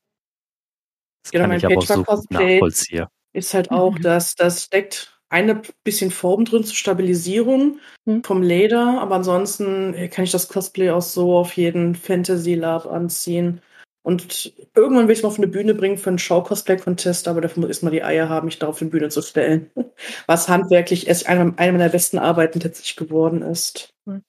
Das 1.22 1.30
genau, 1.30 1.46
mein 1.46 1.60
Patchwork-Cosplay 1.60 2.60
so 2.70 3.04
ist 3.34 3.54
halt 3.54 3.70
auch, 3.70 3.96
mhm. 3.98 4.02
dass 4.02 4.34
das 4.34 4.64
steckt 4.64 5.13
eine 5.34 5.60
bisschen 5.82 6.12
Form 6.12 6.44
drin 6.44 6.62
zur 6.62 6.76
Stabilisierung 6.76 7.80
hm. 8.06 8.22
vom 8.22 8.40
Leder, 8.40 9.00
aber 9.00 9.16
ansonsten 9.16 9.92
kann 10.10 10.24
ich 10.24 10.30
das 10.30 10.48
Cosplay 10.48 10.90
auch 10.90 11.02
so 11.02 11.36
auf 11.36 11.56
jeden 11.56 11.96
Fantasy 11.96 12.54
Lab 12.54 12.86
anziehen. 12.86 13.60
Und 14.06 14.54
irgendwann 14.76 15.08
will 15.08 15.12
ich 15.12 15.18
es 15.18 15.22
mal 15.24 15.30
auf 15.30 15.38
eine 15.38 15.48
Bühne 15.48 15.74
bringen 15.74 15.98
für 15.98 16.10
einen 16.10 16.18
Show-Cosplay-Contest, 16.18 17.26
aber 17.26 17.40
dafür 17.40 17.62
muss 17.62 17.68
erstmal 17.68 17.90
die 17.90 18.04
Eier 18.04 18.28
haben, 18.28 18.44
mich 18.44 18.60
da 18.60 18.68
auf 18.68 18.78
die 18.78 18.84
Bühne 18.84 19.08
zu 19.08 19.22
stellen. 19.22 19.72
Was 20.26 20.48
handwerklich 20.48 21.08
erst 21.08 21.26
eine, 21.26 21.54
eine 21.56 21.72
meiner 21.72 21.88
besten 21.88 22.18
Arbeiten 22.18 22.60
tatsächlich 22.60 22.94
geworden 22.94 23.42
ist. 23.42 23.92
Hm. 24.06 24.22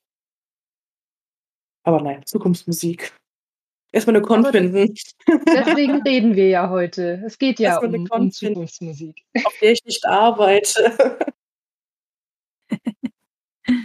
Aber 1.84 2.00
nein, 2.00 2.22
Zukunftsmusik. 2.26 3.12
Erstmal 3.96 4.16
eine 4.16 4.24
Con 4.26 4.44
finden. 4.44 4.94
Deswegen 5.48 6.02
reden 6.02 6.36
wir 6.36 6.48
ja 6.48 6.68
heute. 6.68 7.22
Es 7.24 7.38
geht 7.38 7.58
ja 7.58 7.78
um, 7.78 8.06
um 8.10 8.30
Zukunftsmusik. 8.30 9.24
Auf 9.42 9.54
der 9.62 9.72
ich 9.72 9.82
nicht 9.86 10.04
arbeite. 10.04 11.18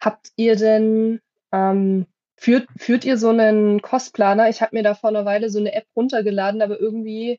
Habt 0.00 0.32
ihr 0.36 0.56
denn 0.56 1.20
ähm, 1.52 2.06
Führt, 2.38 2.66
führt 2.78 3.04
ihr 3.04 3.18
so 3.18 3.28
einen 3.28 3.82
Kostplaner? 3.82 4.48
Ich 4.48 4.62
habe 4.62 4.74
mir 4.74 4.82
da 4.82 4.94
vor 4.94 5.10
einer 5.10 5.26
Weile 5.26 5.50
so 5.50 5.58
eine 5.58 5.74
App 5.74 5.84
runtergeladen, 5.94 6.62
aber 6.62 6.80
irgendwie 6.80 7.38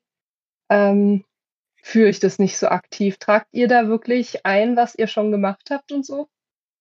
ähm, 0.69 1.25
führe 1.81 2.09
ich 2.09 2.19
das 2.19 2.37
nicht 2.37 2.59
so 2.59 2.67
aktiv. 2.67 3.17
Tragt 3.17 3.47
ihr 3.51 3.67
da 3.67 3.87
wirklich 3.87 4.45
ein, 4.45 4.75
was 4.75 4.93
ihr 4.93 5.07
schon 5.07 5.31
gemacht 5.31 5.71
habt 5.71 5.91
und 5.91 6.05
so? 6.05 6.29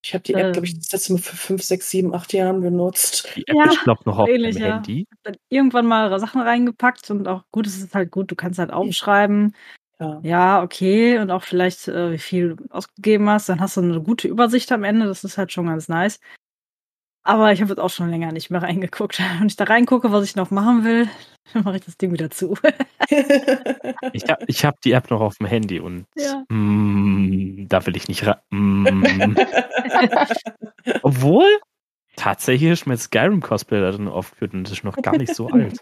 Ich 0.02 0.14
habe 0.14 0.22
die 0.22 0.34
App, 0.34 0.46
ähm. 0.46 0.52
glaube 0.52 0.66
ich, 0.66 0.78
das 0.78 0.92
letzte 0.92 1.12
Mal 1.12 1.18
für 1.18 1.36
fünf, 1.36 1.62
sechs, 1.62 1.90
sieben, 1.90 2.14
acht 2.14 2.32
Jahren 2.32 2.60
benutzt. 2.60 3.28
Die 3.36 3.46
App 3.46 3.56
ja, 3.56 3.64
ist, 3.64 3.84
glaube 3.84 4.02
noch 4.06 4.18
auf 4.18 4.28
ähnlich, 4.28 4.56
dem 4.56 4.64
ja. 4.64 4.74
Handy. 4.74 5.06
Dann 5.22 5.36
irgendwann 5.48 5.86
mal 5.86 6.18
Sachen 6.18 6.40
reingepackt 6.40 7.10
und 7.10 7.28
auch 7.28 7.42
gut, 7.50 7.66
es 7.66 7.78
ist 7.78 7.94
halt 7.94 8.10
gut, 8.10 8.30
du 8.30 8.34
kannst 8.34 8.58
halt 8.58 8.72
aufschreiben. 8.72 9.54
Ja. 9.98 10.20
ja, 10.22 10.62
okay, 10.62 11.18
und 11.18 11.30
auch 11.30 11.42
vielleicht, 11.42 11.86
äh, 11.86 12.12
wie 12.12 12.18
viel 12.18 12.56
du 12.56 12.64
ausgegeben 12.70 13.28
hast, 13.28 13.50
dann 13.50 13.60
hast 13.60 13.76
du 13.76 13.82
eine 13.82 14.00
gute 14.00 14.28
Übersicht 14.28 14.72
am 14.72 14.82
Ende, 14.82 15.04
das 15.06 15.24
ist 15.24 15.36
halt 15.36 15.52
schon 15.52 15.66
ganz 15.66 15.88
nice. 15.88 16.20
Aber 17.22 17.52
ich 17.52 17.60
habe 17.60 17.70
jetzt 17.70 17.80
auch 17.80 17.90
schon 17.90 18.10
länger 18.10 18.32
nicht 18.32 18.50
mehr 18.50 18.62
reingeguckt. 18.62 19.18
Wenn 19.38 19.46
ich 19.46 19.56
da 19.56 19.64
reingucke, 19.64 20.12
was 20.12 20.24
ich 20.24 20.36
noch 20.36 20.50
machen 20.50 20.84
will, 20.84 21.08
dann 21.52 21.64
mache 21.64 21.76
ich 21.76 21.84
das 21.84 21.96
Ding 21.96 22.12
wieder 22.12 22.30
zu. 22.30 22.56
ich 24.12 24.28
habe 24.28 24.44
ich 24.46 24.64
hab 24.64 24.80
die 24.80 24.92
App 24.92 25.10
noch 25.10 25.20
auf 25.20 25.36
dem 25.36 25.46
Handy 25.46 25.80
und 25.80 26.06
ja. 26.16 26.44
mm, 26.48 27.66
da 27.68 27.84
will 27.86 27.96
ich 27.96 28.08
nicht 28.08 28.26
rein. 28.26 28.36
Mm. 28.50 29.36
Obwohl, 31.02 31.46
tatsächlich 32.16 32.70
ist 32.70 32.86
mein 32.86 32.98
Skyrim-Cosplay 32.98 33.80
da 33.80 33.90
drin 33.90 34.08
aufgeführt 34.08 34.54
und 34.54 34.64
das 34.64 34.72
ist 34.72 34.84
noch 34.84 34.96
gar 34.96 35.16
nicht 35.16 35.34
so 35.34 35.48
alt. 35.48 35.78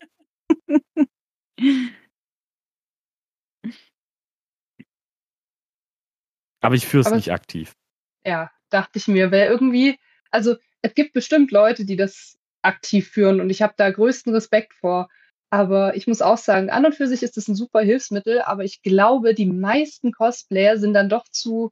Aber 6.60 6.74
ich 6.74 6.86
führe 6.86 7.06
es 7.06 7.14
nicht 7.14 7.32
aktiv. 7.32 7.72
Ja, 8.24 8.50
dachte 8.70 8.98
ich 8.98 9.06
mir, 9.06 9.30
wäre 9.30 9.50
irgendwie, 9.50 9.98
also 10.30 10.56
es 10.82 10.94
gibt 10.94 11.12
bestimmt 11.12 11.50
Leute, 11.50 11.84
die 11.84 11.96
das 11.96 12.38
aktiv 12.62 13.08
führen 13.08 13.40
und 13.40 13.50
ich 13.50 13.62
habe 13.62 13.74
da 13.76 13.90
größten 13.90 14.32
Respekt 14.34 14.74
vor. 14.74 15.08
Aber 15.50 15.96
ich 15.96 16.06
muss 16.06 16.20
auch 16.20 16.36
sagen, 16.36 16.68
an 16.68 16.84
und 16.84 16.94
für 16.94 17.06
sich 17.06 17.22
ist 17.22 17.38
es 17.38 17.48
ein 17.48 17.54
super 17.54 17.80
Hilfsmittel, 17.80 18.42
aber 18.42 18.64
ich 18.64 18.82
glaube, 18.82 19.32
die 19.34 19.46
meisten 19.46 20.12
Cosplayer 20.12 20.76
sind 20.76 20.92
dann 20.92 21.08
doch 21.08 21.24
zu 21.30 21.70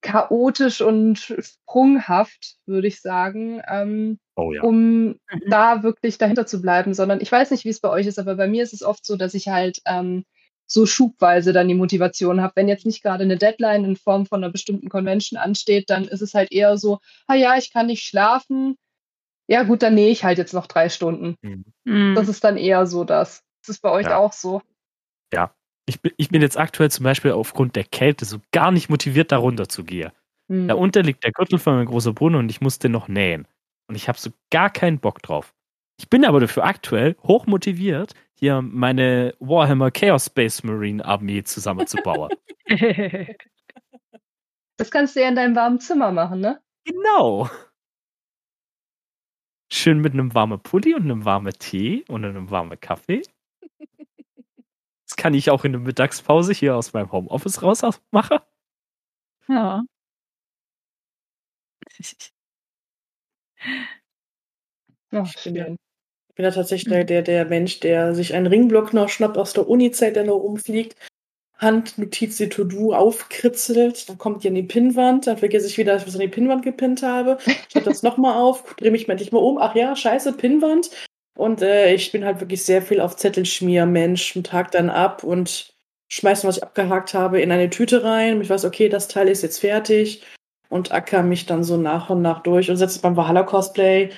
chaotisch 0.00 0.80
und 0.80 1.18
sprunghaft, 1.18 2.56
würde 2.66 2.86
ich 2.86 3.00
sagen, 3.00 3.60
ähm, 3.68 4.20
oh 4.36 4.52
ja. 4.52 4.62
um 4.62 5.06
mhm. 5.06 5.18
da 5.48 5.82
wirklich 5.82 6.18
dahinter 6.18 6.46
zu 6.46 6.62
bleiben. 6.62 6.94
Sondern 6.94 7.20
ich 7.20 7.32
weiß 7.32 7.50
nicht, 7.50 7.64
wie 7.64 7.70
es 7.70 7.80
bei 7.80 7.90
euch 7.90 8.06
ist, 8.06 8.20
aber 8.20 8.36
bei 8.36 8.46
mir 8.46 8.62
ist 8.62 8.72
es 8.72 8.84
oft 8.84 9.04
so, 9.04 9.16
dass 9.16 9.34
ich 9.34 9.48
halt 9.48 9.80
ähm, 9.86 10.24
so 10.70 10.86
schubweise 10.86 11.52
dann 11.52 11.66
die 11.66 11.74
Motivation 11.74 12.42
habe. 12.42 12.52
Wenn 12.56 12.68
jetzt 12.68 12.86
nicht 12.86 13.02
gerade 13.02 13.24
eine 13.24 13.38
Deadline 13.38 13.84
in 13.84 13.96
Form 13.96 14.26
von 14.26 14.44
einer 14.44 14.52
bestimmten 14.52 14.88
Convention 14.88 15.38
ansteht, 15.38 15.90
dann 15.90 16.04
ist 16.04 16.20
es 16.20 16.34
halt 16.34 16.52
eher 16.52 16.76
so, 16.76 17.00
ah 17.26 17.34
ja, 17.34 17.56
ich 17.56 17.72
kann 17.72 17.86
nicht 17.86 18.06
schlafen. 18.06 18.76
Ja 19.48 19.62
gut, 19.62 19.82
dann 19.82 19.94
nähe 19.94 20.10
ich 20.10 20.24
halt 20.24 20.36
jetzt 20.36 20.52
noch 20.52 20.66
drei 20.66 20.90
Stunden. 20.90 21.36
Mhm. 21.84 22.14
Das 22.14 22.28
ist 22.28 22.44
dann 22.44 22.58
eher 22.58 22.86
so 22.86 23.04
das. 23.04 23.42
Das 23.62 23.76
ist 23.76 23.80
bei 23.80 23.90
euch 23.90 24.06
ja. 24.06 24.18
auch 24.18 24.32
so. 24.32 24.60
Ja. 25.32 25.54
Ich 25.86 26.02
bin, 26.02 26.12
ich 26.18 26.28
bin 26.28 26.42
jetzt 26.42 26.58
aktuell 26.58 26.90
zum 26.90 27.04
Beispiel 27.04 27.32
aufgrund 27.32 27.74
der 27.74 27.84
Kälte 27.84 28.26
so 28.26 28.40
gar 28.52 28.70
nicht 28.70 28.90
motiviert, 28.90 29.32
da 29.32 29.38
runter 29.38 29.70
zu 29.70 29.84
gehen. 29.84 30.12
Mhm. 30.48 30.68
Darunter 30.68 31.02
liegt 31.02 31.24
der 31.24 31.32
Gürtel 31.32 31.58
von 31.58 31.76
meinem 31.76 31.86
großen 31.86 32.14
Brunnen 32.14 32.40
und 32.40 32.50
ich 32.50 32.60
musste 32.60 32.90
noch 32.90 33.08
nähen. 33.08 33.48
Und 33.86 33.94
ich 33.94 34.06
habe 34.06 34.18
so 34.18 34.30
gar 34.50 34.68
keinen 34.68 34.98
Bock 34.98 35.22
drauf. 35.22 35.54
Ich 35.98 36.08
bin 36.08 36.24
aber 36.24 36.40
dafür 36.40 36.64
aktuell 36.64 37.16
hoch 37.24 37.46
motiviert, 37.46 38.14
hier 38.34 38.62
meine 38.62 39.34
Warhammer 39.40 39.90
Chaos 39.90 40.26
Space 40.26 40.62
Marine 40.62 41.04
Armee 41.04 41.42
zusammenzubauen. 41.42 42.30
das 44.76 44.90
kannst 44.92 45.16
du 45.16 45.20
ja 45.20 45.28
in 45.28 45.34
deinem 45.34 45.56
warmen 45.56 45.80
Zimmer 45.80 46.12
machen, 46.12 46.40
ne? 46.40 46.62
Genau. 46.84 47.50
Schön 49.70 50.00
mit 50.00 50.14
einem 50.14 50.34
warmen 50.34 50.60
Pulli 50.62 50.94
und 50.94 51.02
einem 51.02 51.24
warmen 51.24 51.52
Tee 51.52 52.04
und 52.08 52.24
einem 52.24 52.50
warmen 52.50 52.80
Kaffee. 52.80 53.22
Das 55.06 55.16
kann 55.16 55.34
ich 55.34 55.50
auch 55.50 55.64
in 55.64 55.72
der 55.72 55.80
Mittagspause 55.80 56.52
hier 56.52 56.76
aus 56.76 56.92
meinem 56.92 57.10
Homeoffice 57.10 57.62
raus 57.62 57.82
machen. 58.12 58.38
Ja. 59.48 59.82
Ach, 65.10 65.26
schön 65.26 65.78
bin 66.38 66.44
da 66.44 66.52
tatsächlich 66.52 66.94
mhm. 66.94 67.06
der, 67.06 67.22
der 67.22 67.44
Mensch, 67.46 67.80
der 67.80 68.14
sich 68.14 68.32
einen 68.32 68.46
Ringblock 68.46 68.94
noch 68.94 69.08
schnappt 69.08 69.36
aus 69.36 69.52
der 69.54 69.68
Uni-Zeit, 69.68 70.14
der 70.14 70.22
noch 70.24 70.36
rumfliegt, 70.36 70.96
Handnotiz 71.58 72.36
die 72.36 72.48
To-Do 72.48 72.94
aufkritzelt, 72.94 74.08
dann 74.08 74.18
kommt 74.18 74.44
die 74.44 74.48
an 74.48 74.54
die 74.54 74.62
Pinnwand, 74.62 75.26
dann 75.26 75.36
vergesse 75.36 75.66
ich 75.66 75.76
wieder, 75.76 75.92
dass 75.92 76.02
ich 76.02 76.08
was 76.08 76.14
an 76.14 76.20
die 76.20 76.28
Pinnwand 76.28 76.62
gepinnt 76.62 77.02
habe, 77.02 77.38
schreibe 77.72 77.90
das 77.90 78.04
nochmal 78.04 78.36
auf, 78.36 78.76
drehe 78.76 78.92
mich 78.92 79.08
endlich 79.08 79.32
mal 79.32 79.40
um, 79.40 79.58
ach 79.58 79.74
ja, 79.74 79.96
scheiße, 79.96 80.34
Pinnwand. 80.34 80.90
Und 81.36 81.60
äh, 81.60 81.92
ich 81.92 82.12
bin 82.12 82.24
halt 82.24 82.38
wirklich 82.38 82.64
sehr 82.64 82.82
viel 82.82 83.00
auf 83.00 83.16
Zettelschmier, 83.16 83.86
Mensch, 83.86 84.36
und 84.36 84.46
tag 84.46 84.70
dann 84.70 84.90
ab 84.90 85.24
und 85.24 85.74
schmeiße, 86.08 86.46
was 86.46 86.58
ich 86.58 86.62
abgehakt 86.62 87.14
habe, 87.14 87.40
in 87.40 87.50
eine 87.50 87.68
Tüte 87.68 88.04
rein. 88.04 88.36
Und 88.36 88.42
ich 88.42 88.50
weiß, 88.50 88.64
okay, 88.64 88.88
das 88.88 89.08
Teil 89.08 89.28
ist 89.28 89.42
jetzt 89.42 89.58
fertig 89.58 90.22
und 90.68 90.92
acker 90.92 91.24
mich 91.24 91.46
dann 91.46 91.64
so 91.64 91.76
nach 91.76 92.10
und 92.10 92.22
nach 92.22 92.44
durch 92.44 92.70
und 92.70 92.76
setze 92.76 93.00
beim 93.00 93.16
Valhalla 93.16 93.42
Cosplay 93.42 94.10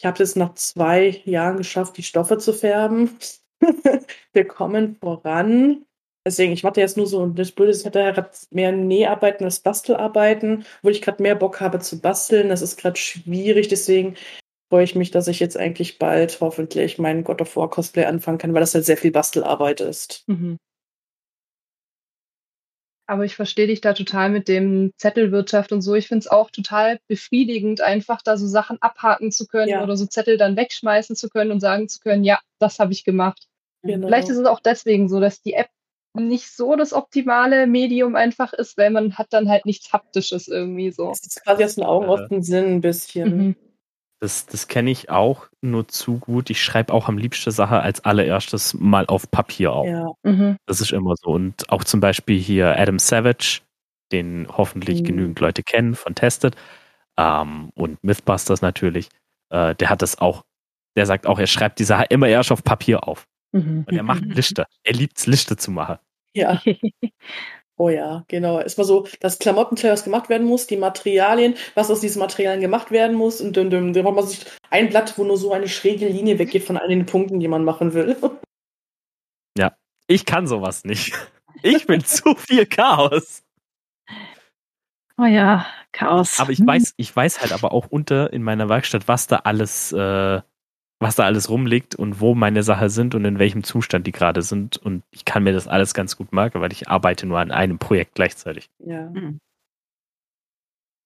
ich 0.00 0.06
habe 0.06 0.22
es 0.22 0.34
nach 0.34 0.54
zwei 0.54 1.20
Jahren 1.26 1.58
geschafft, 1.58 1.98
die 1.98 2.02
Stoffe 2.02 2.38
zu 2.38 2.54
färben. 2.54 3.18
Wir 4.32 4.46
kommen 4.46 4.96
voran. 4.96 5.84
Deswegen, 6.26 6.54
ich 6.54 6.62
mache 6.62 6.80
jetzt 6.80 6.96
nur 6.96 7.06
so, 7.06 7.26
das 7.26 7.50
Blöde 7.52 7.72
ich 7.72 7.84
hatte 7.84 7.98
gerade 7.98 8.30
mehr 8.50 8.72
Näharbeiten 8.72 9.44
als 9.44 9.60
Bastelarbeiten, 9.60 10.64
wo 10.82 10.88
ich 10.88 11.02
gerade 11.02 11.22
mehr 11.22 11.34
Bock 11.34 11.60
habe 11.60 11.80
zu 11.80 12.00
basteln. 12.00 12.48
Das 12.48 12.62
ist 12.62 12.78
gerade 12.78 12.98
schwierig, 12.98 13.68
deswegen 13.68 14.16
freue 14.70 14.84
ich 14.84 14.94
mich, 14.94 15.10
dass 15.10 15.28
ich 15.28 15.38
jetzt 15.38 15.58
eigentlich 15.58 15.98
bald 15.98 16.40
hoffentlich 16.40 16.96
meinen 16.96 17.22
God 17.22 17.42
of 17.42 17.54
War 17.56 17.68
Cosplay 17.68 18.06
anfangen 18.06 18.38
kann, 18.38 18.54
weil 18.54 18.60
das 18.60 18.74
halt 18.74 18.86
sehr 18.86 18.96
viel 18.96 19.10
Bastelarbeit 19.10 19.82
ist. 19.82 20.24
Mhm. 20.28 20.56
Aber 23.10 23.24
ich 23.24 23.34
verstehe 23.34 23.66
dich 23.66 23.80
da 23.80 23.92
total 23.92 24.30
mit 24.30 24.46
dem 24.46 24.92
Zettelwirtschaft 24.96 25.72
und 25.72 25.82
so. 25.82 25.96
Ich 25.96 26.06
finde 26.06 26.20
es 26.20 26.28
auch 26.28 26.48
total 26.48 27.00
befriedigend, 27.08 27.80
einfach 27.80 28.22
da 28.22 28.36
so 28.36 28.46
Sachen 28.46 28.80
abhaken 28.80 29.32
zu 29.32 29.48
können 29.48 29.70
ja. 29.70 29.82
oder 29.82 29.96
so 29.96 30.06
Zettel 30.06 30.36
dann 30.36 30.56
wegschmeißen 30.56 31.16
zu 31.16 31.28
können 31.28 31.50
und 31.50 31.58
sagen 31.58 31.88
zu 31.88 31.98
können, 31.98 32.22
ja, 32.22 32.38
das 32.60 32.78
habe 32.78 32.92
ich 32.92 33.02
gemacht. 33.02 33.48
Genau. 33.82 34.06
Vielleicht 34.06 34.28
ist 34.28 34.36
es 34.36 34.46
auch 34.46 34.60
deswegen 34.60 35.08
so, 35.08 35.18
dass 35.18 35.42
die 35.42 35.54
App 35.54 35.70
nicht 36.14 36.54
so 36.54 36.76
das 36.76 36.92
optimale 36.92 37.66
Medium 37.66 38.14
einfach 38.14 38.52
ist, 38.52 38.78
weil 38.78 38.90
man 38.90 39.18
hat 39.18 39.32
dann 39.32 39.48
halt 39.48 39.66
nichts 39.66 39.92
Haptisches 39.92 40.46
irgendwie 40.46 40.92
so. 40.92 41.08
Das 41.08 41.26
ist 41.26 41.42
quasi 41.42 41.64
aus 41.64 41.74
den 41.74 41.84
Augen 41.84 42.06
aus 42.06 42.28
dem 42.28 42.42
Sinn 42.42 42.76
ein 42.76 42.80
bisschen. 42.80 43.36
Mhm. 43.36 43.56
Das, 44.20 44.44
das 44.44 44.68
kenne 44.68 44.90
ich 44.90 45.08
auch 45.08 45.48
nur 45.62 45.88
zu 45.88 46.18
gut. 46.18 46.50
Ich 46.50 46.62
schreibe 46.62 46.92
auch 46.92 47.08
am 47.08 47.16
liebsten 47.16 47.50
Sache 47.50 47.80
als 47.80 48.04
allererstes 48.04 48.74
mal 48.74 49.06
auf 49.06 49.30
Papier 49.30 49.72
auf. 49.72 49.86
Ja. 49.86 50.10
Mhm. 50.22 50.56
Das 50.66 50.82
ist 50.82 50.92
immer 50.92 51.14
so. 51.16 51.30
Und 51.30 51.70
auch 51.70 51.84
zum 51.84 52.00
Beispiel 52.00 52.38
hier 52.38 52.78
Adam 52.78 52.98
Savage, 52.98 53.62
den 54.12 54.46
hoffentlich 54.50 55.00
mhm. 55.00 55.06
genügend 55.06 55.40
Leute 55.40 55.62
kennen 55.62 55.94
von 55.94 56.14
Tested 56.14 56.54
ähm, 57.16 57.70
und 57.74 58.04
Mythbusters 58.04 58.60
natürlich. 58.60 59.08
Äh, 59.48 59.74
der 59.76 59.88
hat 59.88 60.02
das 60.02 60.18
auch. 60.18 60.44
Der 60.96 61.06
sagt 61.06 61.26
auch, 61.26 61.38
er 61.38 61.46
schreibt 61.46 61.78
die 61.78 61.84
Sache 61.84 62.04
immer 62.10 62.28
erst 62.28 62.52
auf 62.52 62.62
Papier 62.62 63.08
auf. 63.08 63.26
Mhm. 63.52 63.84
Und 63.88 63.96
er 63.96 64.02
macht 64.02 64.24
Liste. 64.24 64.66
Er 64.82 64.92
liebt 64.92 65.18
es, 65.18 65.26
Liste 65.26 65.56
zu 65.56 65.70
machen. 65.70 65.98
Ja. 66.34 66.60
Oh 67.80 67.88
ja, 67.88 68.26
genau. 68.28 68.58
Es 68.60 68.76
war 68.76 68.84
so, 68.84 69.08
das 69.20 69.38
Klamottenkleid, 69.38 69.90
was 69.90 70.04
gemacht 70.04 70.28
werden 70.28 70.46
muss, 70.46 70.66
die 70.66 70.76
Materialien, 70.76 71.54
was 71.74 71.90
aus 71.90 72.02
diesen 72.02 72.20
Materialien 72.20 72.60
gemacht 72.60 72.90
werden 72.90 73.16
muss 73.16 73.40
und 73.40 73.56
dann, 73.56 73.70
dann, 73.70 73.94
dann 73.94 74.04
man 74.04 74.26
sich 74.26 74.44
ein 74.68 74.90
Blatt, 74.90 75.16
wo 75.16 75.24
nur 75.24 75.38
so 75.38 75.54
eine 75.54 75.66
schräge 75.66 76.06
Linie 76.06 76.38
weggeht 76.38 76.62
von 76.62 76.76
all 76.76 76.88
den 76.88 77.06
Punkten, 77.06 77.40
die 77.40 77.48
man 77.48 77.64
machen 77.64 77.94
will. 77.94 78.16
Ja, 79.58 79.74
ich 80.06 80.26
kann 80.26 80.46
sowas 80.46 80.84
nicht. 80.84 81.12
Ich 81.62 81.86
bin 81.86 82.04
zu 82.04 82.36
viel 82.36 82.66
Chaos. 82.66 83.42
Oh 85.18 85.24
ja, 85.24 85.66
Chaos. 85.90 86.38
Aber 86.38 86.52
ich 86.52 86.64
weiß, 86.64 86.94
ich 86.96 87.16
weiß 87.16 87.40
halt 87.40 87.52
aber 87.52 87.72
auch 87.72 87.88
unter 87.90 88.32
in 88.32 88.44
meiner 88.44 88.68
Werkstatt, 88.68 89.08
was 89.08 89.26
da 89.26 89.36
alles 89.38 89.90
äh, 89.92 90.40
was 91.00 91.16
da 91.16 91.24
alles 91.24 91.48
rumliegt 91.48 91.94
und 91.94 92.20
wo 92.20 92.34
meine 92.34 92.62
Sachen 92.62 92.90
sind 92.90 93.14
und 93.14 93.24
in 93.24 93.38
welchem 93.38 93.64
Zustand 93.64 94.06
die 94.06 94.12
gerade 94.12 94.42
sind. 94.42 94.76
Und 94.76 95.02
ich 95.10 95.24
kann 95.24 95.42
mir 95.42 95.54
das 95.54 95.66
alles 95.66 95.94
ganz 95.94 96.16
gut 96.16 96.32
merken, 96.32 96.60
weil 96.60 96.72
ich 96.72 96.88
arbeite 96.88 97.26
nur 97.26 97.38
an 97.38 97.50
einem 97.50 97.78
Projekt 97.78 98.14
gleichzeitig. 98.14 98.68
Ja. 98.78 99.08
Mhm. 99.08 99.40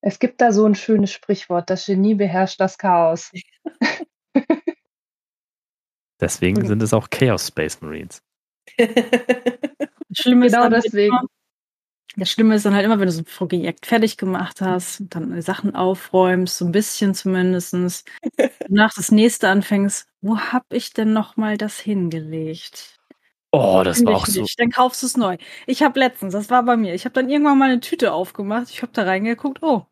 Es 0.03 0.18
gibt 0.18 0.40
da 0.40 0.53
so 0.53 0.66
ein 0.66 0.74
schönes 0.74 1.12
Sprichwort, 1.12 1.70
das 1.70 1.86
Genie 1.86 2.14
beherrscht 2.14 2.61
das 2.61 2.76
Chaos. 2.76 3.30
Deswegen 6.20 6.61
mhm. 6.61 6.66
sind 6.66 6.82
es 6.82 6.92
auch 6.92 7.09
Chaos 7.09 7.47
Space 7.49 7.80
Marines. 7.80 8.20
Schlimm 10.12 10.42
ist 10.42 10.53
genau 10.53 10.68
deswegen. 10.68 11.16
Das 12.16 12.30
Schlimme 12.30 12.54
ist 12.54 12.64
dann 12.64 12.74
halt 12.74 12.84
immer, 12.84 13.00
wenn 13.00 13.06
du 13.06 13.12
so 13.12 13.22
ein 13.22 13.24
Projekt 13.24 13.86
fertig 13.86 14.16
gemacht 14.16 14.60
hast, 14.60 15.02
dann 15.10 15.42
Sachen 15.42 15.74
aufräumst, 15.74 16.58
so 16.58 16.64
ein 16.64 16.72
bisschen 16.72 17.14
zumindest, 17.14 17.74
nach 18.68 18.94
das 18.94 19.10
nächste 19.10 19.48
anfängst, 19.48 20.06
wo 20.20 20.38
hab 20.38 20.72
ich 20.72 20.92
denn 20.92 21.12
noch 21.12 21.36
mal 21.36 21.56
das 21.56 21.80
hingelegt? 21.80 23.00
Oh, 23.50 23.82
das 23.84 24.04
war 24.04 24.16
auch 24.16 24.26
so. 24.26 24.44
Dann 24.58 24.70
kaufst 24.70 25.02
du 25.02 25.06
es 25.06 25.16
neu. 25.16 25.36
Ich 25.66 25.82
habe 25.82 25.98
letztens, 25.98 26.32
das 26.32 26.50
war 26.50 26.62
bei 26.64 26.76
mir, 26.76 26.94
ich 26.94 27.04
habe 27.04 27.14
dann 27.14 27.28
irgendwann 27.28 27.58
mal 27.58 27.70
eine 27.70 27.80
Tüte 27.80 28.12
aufgemacht, 28.12 28.70
ich 28.70 28.82
habe 28.82 28.92
da 28.92 29.02
reingeguckt, 29.02 29.62
oh, 29.62 29.86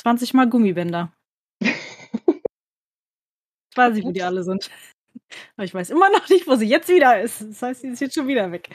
20 0.00 0.34
mal 0.34 0.48
Gummibänder. 0.48 1.12
ich 1.60 1.72
weiß 3.74 3.94
nicht, 3.94 4.04
wo 4.04 4.12
die 4.12 4.22
alle 4.22 4.42
sind. 4.44 4.70
Aber 5.56 5.64
ich 5.64 5.74
weiß 5.74 5.90
immer 5.90 6.10
noch 6.10 6.28
nicht, 6.28 6.46
wo 6.46 6.56
sie 6.56 6.66
jetzt 6.66 6.88
wieder 6.88 7.20
ist. 7.20 7.40
Das 7.40 7.62
heißt, 7.62 7.80
sie 7.80 7.88
ist 7.88 8.00
jetzt 8.00 8.14
schon 8.14 8.28
wieder 8.28 8.52
weg. 8.52 8.68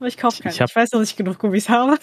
Ich 0.00 0.16
kaufe 0.16 0.42
keine. 0.42 0.54
Ich, 0.54 0.60
hab, 0.60 0.70
ich, 0.70 0.76
weiß, 0.76 0.90
dass 0.90 1.10
ich 1.10 1.16
genug 1.16 1.38
Gummis 1.38 1.68
habe. 1.68 1.98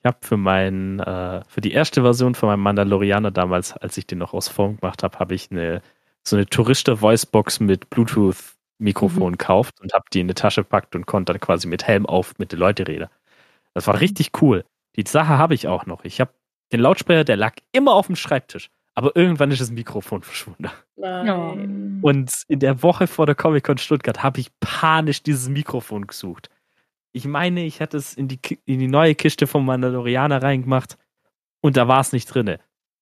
Ich 0.00 0.04
habe 0.04 0.18
für 0.20 0.36
mein, 0.36 1.00
äh, 1.00 1.42
für 1.48 1.60
die 1.60 1.72
erste 1.72 2.02
Version 2.02 2.34
von 2.34 2.48
meinem 2.48 2.60
Mandalorianer 2.60 3.30
damals, 3.30 3.72
als 3.72 3.96
ich 3.96 4.06
den 4.06 4.18
noch 4.18 4.34
aus 4.34 4.48
Form 4.48 4.76
gemacht 4.78 5.02
habe, 5.02 5.18
habe 5.18 5.34
ich 5.34 5.50
eine 5.50 5.82
so 6.26 6.36
eine 6.36 6.46
Touriste-Voicebox 6.46 7.60
mit 7.60 7.88
Bluetooth-Mikrofon 7.90 9.32
mhm. 9.32 9.38
gekauft 9.38 9.80
und 9.80 9.92
habe 9.92 10.04
die 10.12 10.20
in 10.20 10.26
eine 10.26 10.34
Tasche 10.34 10.62
gepackt 10.62 10.94
und 10.96 11.06
konnte 11.06 11.32
dann 11.32 11.40
quasi 11.40 11.68
mit 11.68 11.86
Helm 11.86 12.06
auf 12.06 12.34
mit 12.38 12.52
den 12.52 12.58
Leuten 12.58 12.84
reden. 12.84 13.08
Das 13.74 13.86
war 13.86 13.94
mhm. 13.94 14.00
richtig 14.00 14.30
cool. 14.42 14.64
Die 14.96 15.04
Sache 15.06 15.38
habe 15.38 15.54
ich 15.54 15.68
auch 15.68 15.86
noch. 15.86 16.04
Ich 16.04 16.20
habe 16.20 16.32
den 16.72 16.80
Lautsprecher, 16.80 17.24
der 17.24 17.36
lag 17.36 17.54
immer 17.72 17.92
auf 17.94 18.06
dem 18.06 18.16
Schreibtisch. 18.16 18.70
Aber 18.94 19.14
irgendwann 19.14 19.50
ist 19.50 19.60
das 19.60 19.70
Mikrofon 19.70 20.22
verschwunden. 20.22 20.70
Nein. 20.96 22.00
Und 22.02 22.32
in 22.48 22.60
der 22.60 22.82
Woche 22.82 23.06
vor 23.06 23.26
der 23.26 23.34
Comic-Con 23.34 23.78
Stuttgart 23.78 24.22
habe 24.22 24.40
ich 24.40 24.50
panisch 24.60 25.22
dieses 25.22 25.48
Mikrofon 25.48 26.06
gesucht. 26.06 26.48
Ich 27.16 27.24
meine, 27.24 27.64
ich 27.64 27.80
hatte 27.80 27.96
es 27.96 28.12
in 28.12 28.28
die, 28.28 28.38
in 28.66 28.78
die 28.78 28.88
neue 28.88 29.14
Kiste 29.14 29.46
vom 29.46 29.64
Mandalorianer 29.64 30.42
reingemacht 30.42 30.98
und 31.62 31.78
da 31.78 31.88
war 31.88 32.00
es 32.00 32.12
nicht 32.12 32.26
drin. 32.26 32.58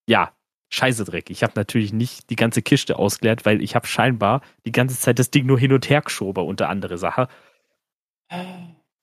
Ja, 0.07 0.31
scheiße 0.69 1.03
Dreck. 1.03 1.29
Ich 1.29 1.43
habe 1.43 1.51
natürlich 1.57 1.91
nicht 1.91 2.29
die 2.29 2.37
ganze 2.37 2.61
Kiste 2.61 2.97
ausgeleert, 2.97 3.45
weil 3.45 3.61
ich 3.61 3.75
habe 3.75 3.87
scheinbar 3.87 4.39
die 4.65 4.71
ganze 4.71 4.97
Zeit 4.97 5.19
das 5.19 5.31
Ding 5.31 5.45
nur 5.45 5.59
hin 5.59 5.73
und 5.73 5.89
her 5.89 5.99
geschoben, 6.01 6.45
unter 6.45 6.69
andere 6.69 6.97
Sache. 6.97 7.27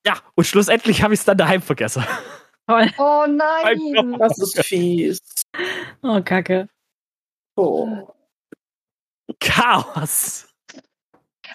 Ja, 0.06 0.16
und 0.34 0.44
schlussendlich 0.46 1.02
habe 1.02 1.12
ich 1.12 1.20
es 1.20 1.26
dann 1.26 1.36
daheim 1.36 1.62
vergessen. 1.62 2.04
Oh 2.68 3.26
nein. 3.28 4.16
Das 4.18 4.38
ist 4.38 4.64
fies. 4.64 5.20
Oh, 6.00 6.22
Kacke. 6.22 6.68
Oh. 7.56 8.08
Chaos. 9.40 10.48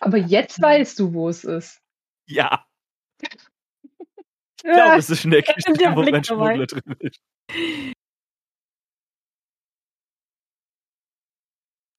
Aber 0.01 0.17
jetzt 0.17 0.61
weißt 0.61 0.99
du, 0.99 1.13
wo 1.13 1.29
es 1.29 1.45
ist. 1.45 1.81
Ja. 2.27 2.67
Ich 4.68 4.74
glaube, 4.74 4.97
es 4.97 5.09
ist 5.09 5.24
in 5.24 5.32
der 5.32 5.41
Kiste, 5.43 5.95
wo 5.95 6.03
mein 6.03 6.24
Schmuggler 6.24 6.65
drin 6.68 6.95
ist. 6.99 7.20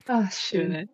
Ach, 0.06 0.30
schön. 0.32 0.90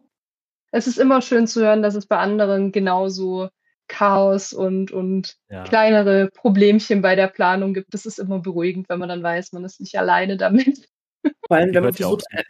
Es 0.70 0.86
ist 0.86 0.98
immer 0.98 1.20
schön 1.20 1.48
zu 1.48 1.62
hören, 1.62 1.82
dass 1.82 1.96
es 1.96 2.06
bei 2.06 2.18
anderen 2.18 2.70
genauso 2.70 3.48
Chaos 3.88 4.52
und, 4.52 4.92
und 4.92 5.36
ja. 5.50 5.64
kleinere 5.64 6.30
Problemchen 6.30 7.02
bei 7.02 7.16
der 7.16 7.26
Planung 7.26 7.74
gibt. 7.74 7.92
Das 7.92 8.06
ist 8.06 8.18
immer 8.18 8.38
beruhigend, 8.38 8.88
wenn 8.88 9.00
man 9.00 9.08
dann 9.08 9.22
weiß, 9.22 9.52
man 9.52 9.64
ist 9.64 9.80
nicht 9.80 9.98
alleine 9.98 10.36
damit. 10.36 10.88
Vor 11.48 11.56
allem, 11.56 11.74
wenn 11.74 11.82
man 11.82 11.92
versucht, 11.92 12.24
ein, 12.30 12.44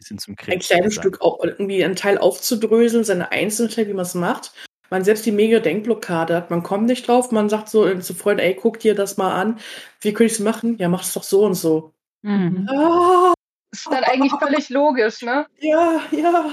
ein 0.48 0.58
kleines 0.58 0.94
Stück 0.94 1.22
auch 1.22 1.42
irgendwie 1.42 1.82
einen 1.82 1.96
Teil 1.96 2.18
aufzudröseln, 2.18 3.04
seine 3.04 3.32
Einzelteile, 3.32 3.88
wie 3.88 3.94
man 3.94 4.04
es 4.04 4.14
macht. 4.14 4.52
Man 4.90 5.04
selbst 5.04 5.26
die 5.26 5.32
mega 5.32 5.60
Denkblockade 5.60 6.36
hat, 6.36 6.50
man 6.50 6.62
kommt 6.62 6.86
nicht 6.86 7.08
drauf, 7.08 7.32
man 7.32 7.48
sagt 7.48 7.68
so 7.68 7.98
zu 7.98 8.14
Freunden, 8.14 8.42
ey, 8.42 8.54
guck 8.54 8.80
dir 8.80 8.94
das 8.94 9.16
mal 9.16 9.34
an. 9.34 9.58
Wie 10.00 10.12
könnte 10.12 10.32
ich 10.32 10.38
es 10.38 10.44
machen? 10.44 10.76
Ja, 10.78 10.88
mach 10.88 11.02
es 11.02 11.12
doch 11.12 11.22
so 11.22 11.44
und 11.44 11.54
so. 11.54 11.92
Mhm. 12.22 12.68
Ah, 12.70 13.32
ist 13.72 13.86
dann 13.90 14.04
eigentlich 14.04 14.32
völlig 14.32 14.68
logisch, 14.70 15.22
ne? 15.22 15.46
Ja, 15.58 16.00
ja. 16.10 16.50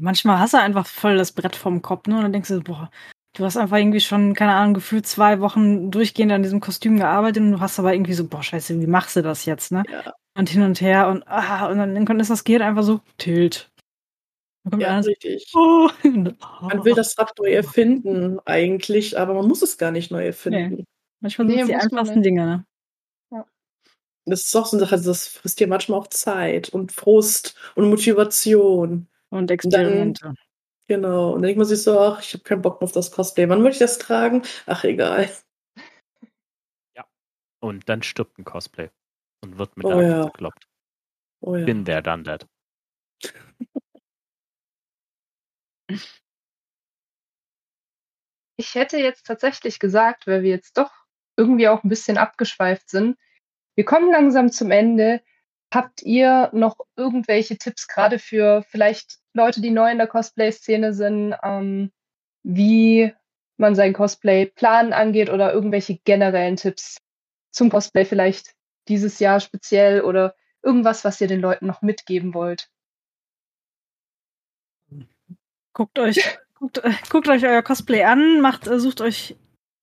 Manchmal 0.00 0.38
hast 0.38 0.54
du 0.54 0.58
einfach 0.58 0.86
voll 0.86 1.16
das 1.16 1.32
Brett 1.32 1.56
vom 1.56 1.82
Kopf, 1.82 2.06
ne? 2.06 2.16
Und 2.16 2.22
dann 2.22 2.32
denkst 2.32 2.48
du, 2.48 2.60
boah, 2.60 2.90
du 3.36 3.44
hast 3.44 3.56
einfach 3.56 3.76
irgendwie 3.76 4.00
schon, 4.00 4.34
keine 4.34 4.54
Ahnung, 4.54 4.74
gefühlt 4.74 5.06
zwei 5.06 5.40
Wochen 5.40 5.90
durchgehend 5.90 6.32
an 6.32 6.42
diesem 6.42 6.60
Kostüm 6.60 6.98
gearbeitet 6.98 7.42
und 7.42 7.52
du 7.52 7.60
hast 7.60 7.78
aber 7.78 7.92
irgendwie 7.92 8.14
so, 8.14 8.26
boah, 8.26 8.42
scheiße, 8.42 8.80
wie 8.80 8.86
machst 8.86 9.16
du 9.16 9.22
das 9.22 9.44
jetzt, 9.44 9.72
ne? 9.72 9.82
Ja 9.90 10.14
und 10.38 10.48
hin 10.48 10.62
und 10.62 10.80
her 10.80 11.08
und, 11.08 11.26
ah, 11.26 11.66
und 11.66 11.78
dann 11.78 12.20
ist 12.20 12.30
das 12.30 12.44
Gehirn 12.44 12.62
einfach 12.62 12.84
so 12.84 13.00
tilt. 13.18 13.70
Ja, 14.78 14.98
richtig. 14.98 15.50
Oh. 15.54 15.88
Man 16.02 16.84
will 16.84 16.94
das 16.94 17.18
Rad 17.18 17.32
neu 17.38 17.50
erfinden, 17.50 18.40
eigentlich, 18.44 19.18
aber 19.18 19.34
man 19.34 19.46
muss 19.46 19.62
es 19.62 19.78
gar 19.78 19.90
nicht 19.90 20.10
neu 20.10 20.26
erfinden. 20.26 20.76
Nee. 20.76 20.84
Manchmal 21.20 21.48
sind 21.48 21.60
es 21.60 21.66
die 21.66 21.74
einfachsten 21.74 22.22
Dinge, 22.22 22.46
ne? 22.46 22.66
Ja. 23.32 23.46
Das 24.26 24.42
ist 24.42 24.56
auch 24.56 24.66
so 24.66 24.76
eine 24.76 24.86
Sache, 24.86 25.00
das 25.00 25.28
frisst 25.28 25.60
dir 25.60 25.66
manchmal 25.66 25.98
auch 25.98 26.06
Zeit 26.08 26.68
und 26.68 26.92
Frust 26.92 27.56
und 27.74 27.88
Motivation. 27.88 29.08
Und 29.30 29.50
Experimente. 29.50 30.28
Und 30.28 30.36
dann, 30.36 30.36
genau. 30.86 31.28
Und 31.28 31.34
dann 31.36 31.42
denkt 31.42 31.58
man 31.58 31.66
sich 31.66 31.82
so, 31.82 31.98
ach, 31.98 32.22
ich 32.22 32.34
habe 32.34 32.44
keinen 32.44 32.62
Bock 32.62 32.80
auf 32.82 32.92
das 32.92 33.10
Cosplay. 33.10 33.48
Wann 33.48 33.62
möchte 33.62 33.84
ich 33.84 33.90
das 33.90 33.98
tragen? 33.98 34.42
Ach, 34.66 34.84
egal. 34.84 35.30
Ja. 36.96 37.04
Und 37.60 37.88
dann 37.88 38.02
stirbt 38.02 38.38
ein 38.38 38.44
Cosplay 38.44 38.90
und 39.42 39.58
wird 39.58 39.76
mit 39.76 39.86
oh, 39.86 39.90
der 39.90 40.08
ja. 40.08 40.24
gekloppt. 40.24 40.66
Oh, 41.40 41.56
ja. 41.56 41.64
Bin 41.64 41.84
der 41.84 42.02
dann 42.02 42.24
that. 42.24 42.46
Ich 48.56 48.74
hätte 48.74 48.98
jetzt 48.98 49.26
tatsächlich 49.26 49.78
gesagt, 49.78 50.26
weil 50.26 50.42
wir 50.42 50.50
jetzt 50.50 50.76
doch 50.76 50.90
irgendwie 51.36 51.68
auch 51.68 51.84
ein 51.84 51.88
bisschen 51.88 52.18
abgeschweift 52.18 52.90
sind, 52.90 53.16
wir 53.76 53.84
kommen 53.84 54.10
langsam 54.10 54.50
zum 54.50 54.72
Ende. 54.72 55.22
Habt 55.72 56.02
ihr 56.02 56.50
noch 56.52 56.76
irgendwelche 56.96 57.56
Tipps, 57.58 57.86
gerade 57.86 58.18
für 58.18 58.64
vielleicht 58.68 59.18
Leute, 59.34 59.60
die 59.60 59.70
neu 59.70 59.92
in 59.92 59.98
der 59.98 60.08
Cosplay-Szene 60.08 60.92
sind, 60.94 61.36
ähm, 61.44 61.92
wie 62.42 63.14
man 63.56 63.76
sein 63.76 63.92
Cosplay-Plan 63.92 64.92
angeht 64.92 65.30
oder 65.30 65.52
irgendwelche 65.52 65.98
generellen 65.98 66.56
Tipps 66.56 66.96
zum 67.52 67.70
Cosplay 67.70 68.04
vielleicht? 68.04 68.58
dieses 68.88 69.18
Jahr 69.18 69.40
speziell 69.40 70.00
oder 70.00 70.34
irgendwas, 70.62 71.04
was 71.04 71.20
ihr 71.20 71.28
den 71.28 71.40
Leuten 71.40 71.66
noch 71.66 71.82
mitgeben 71.82 72.34
wollt? 72.34 72.68
Guckt 75.72 75.98
euch, 75.98 76.38
guckt, 76.54 76.78
äh, 76.78 76.92
guckt 77.10 77.28
euch 77.28 77.44
euer 77.44 77.62
Cosplay 77.62 78.04
an, 78.04 78.40
macht, 78.40 78.66
äh, 78.66 78.80
sucht 78.80 79.00
euch 79.00 79.36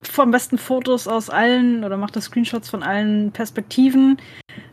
vom 0.04 0.32
besten 0.32 0.58
Fotos 0.58 1.08
aus 1.08 1.30
allen 1.30 1.84
oder 1.84 1.98
macht 1.98 2.16
das 2.16 2.26
Screenshots 2.26 2.70
von 2.70 2.84
allen 2.84 3.32
Perspektiven. 3.32 4.18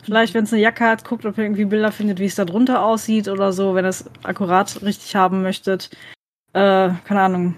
Vielleicht, 0.02 0.34
wenn 0.34 0.44
es 0.44 0.52
eine 0.52 0.62
Jacke 0.62 0.84
hat, 0.84 1.04
guckt, 1.04 1.24
ob 1.24 1.38
ihr 1.38 1.44
irgendwie 1.44 1.64
Bilder 1.64 1.92
findet, 1.92 2.18
wie 2.18 2.26
es 2.26 2.34
da 2.34 2.44
drunter 2.44 2.82
aussieht 2.82 3.28
oder 3.28 3.52
so, 3.52 3.74
wenn 3.74 3.84
ihr 3.84 3.90
es 3.90 4.10
akkurat 4.22 4.82
richtig 4.82 5.14
haben 5.16 5.42
möchtet. 5.42 5.90
Äh, 6.52 6.90
keine 7.04 7.20
Ahnung. 7.20 7.56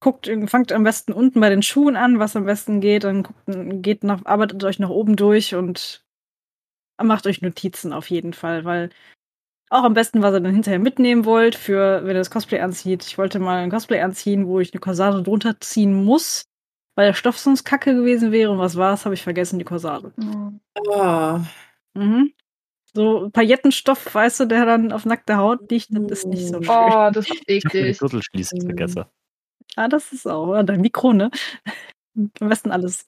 Guckt, 0.00 0.30
fangt 0.46 0.72
am 0.72 0.84
besten 0.84 1.12
unten 1.12 1.40
bei 1.40 1.48
den 1.48 1.62
Schuhen 1.62 1.96
an, 1.96 2.18
was 2.18 2.36
am 2.36 2.44
besten 2.44 2.80
geht, 2.80 3.04
dann 3.04 3.22
guckt, 3.22 3.82
geht 3.82 4.04
nach, 4.04 4.24
arbeitet 4.24 4.62
euch 4.62 4.78
nach 4.78 4.90
oben 4.90 5.16
durch 5.16 5.54
und 5.54 6.04
macht 7.02 7.26
euch 7.26 7.42
Notizen 7.42 7.92
auf 7.92 8.10
jeden 8.10 8.34
Fall, 8.34 8.64
weil 8.64 8.90
auch 9.70 9.84
am 9.84 9.94
besten, 9.94 10.22
was 10.22 10.34
ihr 10.34 10.40
dann 10.40 10.52
hinterher 10.52 10.78
mitnehmen 10.78 11.24
wollt, 11.24 11.54
für 11.54 12.02
wenn 12.02 12.16
ihr 12.16 12.20
das 12.20 12.30
Cosplay 12.30 12.60
anzieht. 12.60 13.04
Ich 13.04 13.18
wollte 13.18 13.38
mal 13.38 13.58
ein 13.58 13.70
Cosplay 13.70 14.00
anziehen, 14.00 14.46
wo 14.46 14.60
ich 14.60 14.72
eine 14.72 14.80
Corsage 14.80 15.22
drunter 15.22 15.60
ziehen 15.60 16.04
muss, 16.04 16.44
weil 16.94 17.08
der 17.08 17.14
Stoff 17.14 17.38
sonst 17.38 17.64
kacke 17.64 17.94
gewesen 17.94 18.32
wäre. 18.32 18.52
Und 18.52 18.58
was 18.58 18.76
war 18.76 18.94
es? 18.94 19.04
Habe 19.04 19.14
ich 19.14 19.22
vergessen, 19.22 19.58
die 19.58 19.64
Corsage. 19.64 20.12
Oh. 20.88 21.40
Mhm. 21.94 22.32
So 22.94 23.28
Paillettenstoff, 23.30 24.14
weißt 24.14 24.40
du, 24.40 24.44
der 24.46 24.64
dann 24.64 24.92
auf 24.92 25.04
nackter 25.04 25.36
Haut 25.36 25.70
liegt, 25.70 25.88
das 25.90 26.20
ist 26.20 26.26
nicht 26.26 26.46
so 26.46 26.62
schön. 26.62 26.70
Oh, 26.70 27.10
das 27.12 27.28
ist 27.28 27.42
eklig. 27.46 27.56
Ich 27.56 27.64
habe 27.74 27.84
die 27.84 27.98
Gürtelschließe 27.98 28.56
vergessen. 28.60 29.04
Ah, 29.74 29.88
das 29.88 30.12
ist 30.12 30.26
auch. 30.26 30.62
Dein 30.62 30.80
Mikro, 30.80 31.12
ne? 31.12 31.30
Am 32.14 32.48
besten 32.48 32.70
alles 32.70 33.06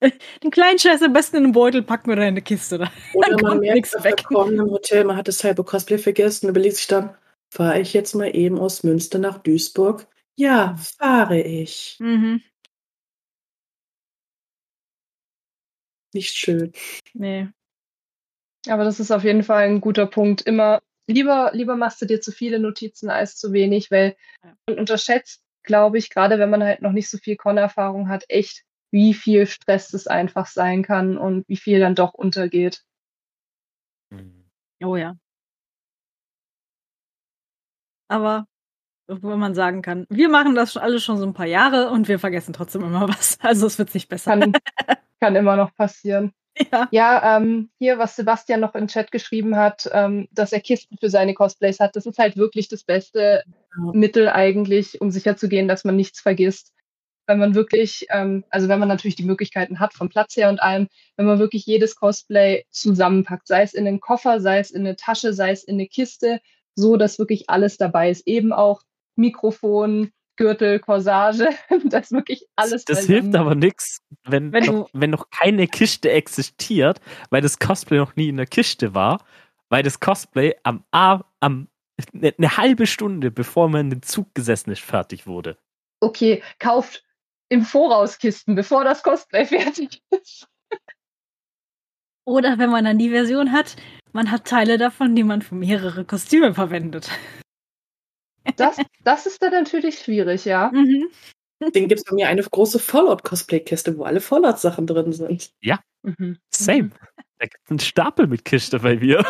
den 0.42 0.50
kleinen 0.50 0.78
Scheiß 0.78 1.02
am 1.02 1.12
besten 1.12 1.36
in 1.36 1.44
einen 1.44 1.52
Beutel 1.52 1.82
packen 1.82 2.10
oder 2.10 2.22
in 2.22 2.28
eine 2.28 2.42
Kiste. 2.42 2.88
Oder 3.14 3.30
dann 3.30 3.40
man 3.42 3.58
merkt 3.58 3.92
weg. 4.04 4.24
im 4.30 4.70
Hotel, 4.70 5.04
man 5.04 5.16
hat 5.16 5.28
das 5.28 5.42
halbe 5.44 5.64
Cosplay 5.64 5.98
vergessen 5.98 6.46
und 6.46 6.50
überlegt 6.50 6.76
sich 6.76 6.86
dann, 6.86 7.16
fahre 7.50 7.80
ich 7.80 7.92
jetzt 7.94 8.14
mal 8.14 8.34
eben 8.34 8.58
aus 8.58 8.82
Münster 8.82 9.18
nach 9.18 9.38
Duisburg? 9.38 10.06
Ja, 10.36 10.76
fahre 10.98 11.40
ich. 11.40 11.96
Mhm. 11.98 12.42
Nicht 16.14 16.34
schön. 16.34 16.72
Nee. 17.12 17.48
Aber 18.68 18.84
das 18.84 19.00
ist 19.00 19.10
auf 19.10 19.24
jeden 19.24 19.42
Fall 19.42 19.64
ein 19.64 19.80
guter 19.80 20.06
Punkt. 20.06 20.42
Immer 20.42 20.80
lieber, 21.06 21.50
lieber 21.54 21.76
machst 21.76 22.00
du 22.00 22.06
dir 22.06 22.20
zu 22.20 22.32
viele 22.32 22.58
Notizen 22.58 23.10
als 23.10 23.36
zu 23.36 23.52
wenig, 23.52 23.90
weil 23.90 24.16
man 24.66 24.78
unterschätzt, 24.78 25.42
glaube 25.62 25.98
ich, 25.98 26.10
gerade 26.10 26.38
wenn 26.38 26.50
man 26.50 26.62
halt 26.62 26.82
noch 26.82 26.92
nicht 26.92 27.10
so 27.10 27.18
viel 27.18 27.36
Con-Erfahrung 27.36 28.08
hat, 28.08 28.24
echt, 28.28 28.64
wie 28.90 29.14
viel 29.14 29.46
Stress 29.46 29.92
es 29.92 30.06
einfach 30.06 30.46
sein 30.46 30.82
kann 30.82 31.18
und 31.18 31.48
wie 31.48 31.56
viel 31.56 31.80
dann 31.80 31.94
doch 31.94 32.14
untergeht. 32.14 32.82
Mhm. 34.10 34.48
Oh 34.82 34.96
ja. 34.96 35.16
Aber 38.08 38.46
wo 39.08 39.36
man 39.36 39.54
sagen 39.54 39.82
kann, 39.82 40.06
wir 40.10 40.28
machen 40.28 40.54
das 40.54 40.76
alles 40.76 41.02
schon 41.02 41.18
so 41.18 41.24
ein 41.24 41.34
paar 41.34 41.46
Jahre 41.46 41.90
und 41.90 42.08
wir 42.08 42.18
vergessen 42.18 42.52
trotzdem 42.52 42.82
immer 42.82 43.08
was. 43.08 43.38
Also 43.42 43.66
es 43.66 43.78
wird 43.78 43.94
nicht 43.94 44.08
besser. 44.08 44.38
Kann, 44.38 44.52
kann 45.20 45.36
immer 45.36 45.56
noch 45.56 45.74
passieren. 45.74 46.32
Ja, 46.72 46.88
ja 46.90 47.36
ähm, 47.36 47.70
hier, 47.78 47.98
was 47.98 48.16
Sebastian 48.16 48.60
noch 48.60 48.74
im 48.74 48.88
Chat 48.88 49.10
geschrieben 49.10 49.56
hat, 49.56 49.88
ähm, 49.92 50.28
dass 50.32 50.52
er 50.52 50.60
Kisten 50.60 50.98
für 50.98 51.08
seine 51.08 51.34
Cosplays 51.34 51.80
hat, 51.80 51.96
das 51.96 52.06
ist 52.06 52.18
halt 52.18 52.36
wirklich 52.36 52.68
das 52.68 52.84
beste 52.84 53.44
ja. 53.46 53.92
Mittel 53.92 54.28
eigentlich, 54.28 55.00
um 55.00 55.10
sicherzugehen, 55.10 55.68
dass 55.68 55.84
man 55.84 55.96
nichts 55.96 56.20
vergisst. 56.20 56.72
Wenn 57.28 57.38
man 57.38 57.54
wirklich, 57.54 58.06
ähm, 58.08 58.44
also 58.48 58.68
wenn 58.68 58.78
man 58.78 58.88
natürlich 58.88 59.14
die 59.14 59.22
Möglichkeiten 59.22 59.78
hat, 59.78 59.92
vom 59.92 60.08
Platz 60.08 60.34
her 60.36 60.48
und 60.48 60.62
allem, 60.62 60.88
wenn 61.16 61.26
man 61.26 61.38
wirklich 61.38 61.66
jedes 61.66 61.94
Cosplay 61.94 62.64
zusammenpackt, 62.70 63.46
sei 63.46 63.62
es 63.62 63.74
in 63.74 63.86
einen 63.86 64.00
Koffer, 64.00 64.40
sei 64.40 64.58
es 64.58 64.70
in 64.70 64.80
eine 64.80 64.96
Tasche, 64.96 65.34
sei 65.34 65.50
es 65.50 65.62
in 65.62 65.74
eine 65.74 65.86
Kiste, 65.86 66.40
so 66.74 66.96
dass 66.96 67.18
wirklich 67.18 67.50
alles 67.50 67.76
dabei 67.76 68.10
ist. 68.10 68.26
Eben 68.26 68.54
auch 68.54 68.80
Mikrofon, 69.14 70.10
Gürtel, 70.36 70.78
Corsage, 70.78 71.50
das 71.84 72.12
wirklich 72.12 72.46
alles. 72.56 72.86
Das 72.86 73.04
hilft 73.04 73.36
aber 73.36 73.54
nichts, 73.54 73.98
wenn, 74.24 74.50
wenn, 74.52 74.64
noch, 74.64 74.88
wenn 74.94 75.10
noch 75.10 75.28
keine 75.28 75.66
Kiste 75.66 76.10
existiert, 76.10 76.98
weil 77.28 77.42
das 77.42 77.58
Cosplay 77.58 77.98
noch 77.98 78.16
nie 78.16 78.30
in 78.30 78.38
der 78.38 78.46
Kiste 78.46 78.94
war, 78.94 79.22
weil 79.68 79.82
das 79.82 80.00
Cosplay 80.00 80.54
am, 80.62 80.82
am 80.90 81.68
eine 82.14 82.34
ne 82.38 82.56
halbe 82.56 82.86
Stunde 82.86 83.30
bevor 83.30 83.68
man 83.68 83.82
in 83.82 83.90
den 83.90 84.02
Zug 84.02 84.34
gesessen 84.34 84.70
ist, 84.70 84.80
fertig 84.80 85.26
wurde. 85.26 85.58
Okay, 86.00 86.42
kauft 86.58 87.04
im 87.48 87.62
Voraus 87.62 88.18
Kisten, 88.18 88.54
bevor 88.54 88.84
das 88.84 89.02
Cosplay 89.02 89.44
fertig 89.46 90.02
ist. 90.10 90.46
Oder 92.24 92.58
wenn 92.58 92.70
man 92.70 92.84
dann 92.84 92.98
die 92.98 93.10
Version 93.10 93.52
hat, 93.52 93.76
man 94.12 94.30
hat 94.30 94.44
Teile 94.44 94.76
davon, 94.76 95.14
die 95.14 95.24
man 95.24 95.40
für 95.40 95.54
mehrere 95.54 96.04
Kostüme 96.04 96.52
verwendet. 96.52 97.10
Das, 98.56 98.76
das 99.04 99.26
ist 99.26 99.42
dann 99.42 99.52
natürlich 99.52 100.00
schwierig, 100.00 100.44
ja. 100.44 100.70
Mhm. 100.72 101.08
Den 101.74 101.88
gibt 101.88 102.00
es 102.00 102.04
bei 102.04 102.14
mir 102.14 102.28
eine 102.28 102.42
große 102.42 102.78
Fallout-Cosplay-Kiste, 102.78 103.98
wo 103.98 104.04
alle 104.04 104.20
Fallout-Sachen 104.20 104.86
drin 104.86 105.12
sind. 105.12 105.50
Ja, 105.60 105.80
mhm. 106.02 106.38
same. 106.54 106.90
Da 107.38 107.46
gibt 107.46 107.64
es 107.64 107.70
einen 107.70 107.78
Stapel 107.80 108.26
mit 108.26 108.44
Kiste 108.44 108.80
bei 108.80 108.96
mir. 108.96 109.24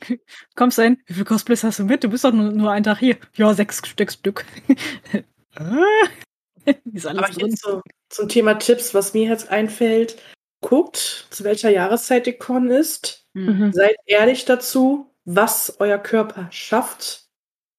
Kommst 0.54 0.78
du 0.78 0.82
hin? 0.82 1.02
Wie 1.06 1.14
viele 1.14 1.24
Cosplays 1.24 1.64
hast 1.64 1.78
du 1.78 1.84
mit? 1.84 2.04
Du 2.04 2.08
bist 2.08 2.24
doch 2.24 2.32
nur, 2.32 2.52
nur 2.52 2.70
einen 2.70 2.84
Tag 2.84 2.98
hier. 2.98 3.16
Ja, 3.34 3.52
sechs 3.52 3.82
Stück. 3.86 4.12
Stück. 4.12 4.44
Aber 7.04 7.28
drin. 7.28 7.54
So, 7.56 7.82
zum 8.10 8.28
Thema 8.28 8.54
Tipps, 8.54 8.94
was 8.94 9.14
mir 9.14 9.28
jetzt 9.28 9.50
einfällt. 9.50 10.16
Guckt, 10.60 11.26
zu 11.30 11.44
welcher 11.44 11.70
Jahreszeit 11.70 12.26
die 12.26 12.32
Con 12.32 12.70
ist. 12.70 13.26
Mhm. 13.34 13.72
Seid 13.72 13.96
ehrlich 14.06 14.44
dazu, 14.44 15.14
was 15.24 15.76
euer 15.78 15.98
Körper 15.98 16.48
schafft 16.50 17.28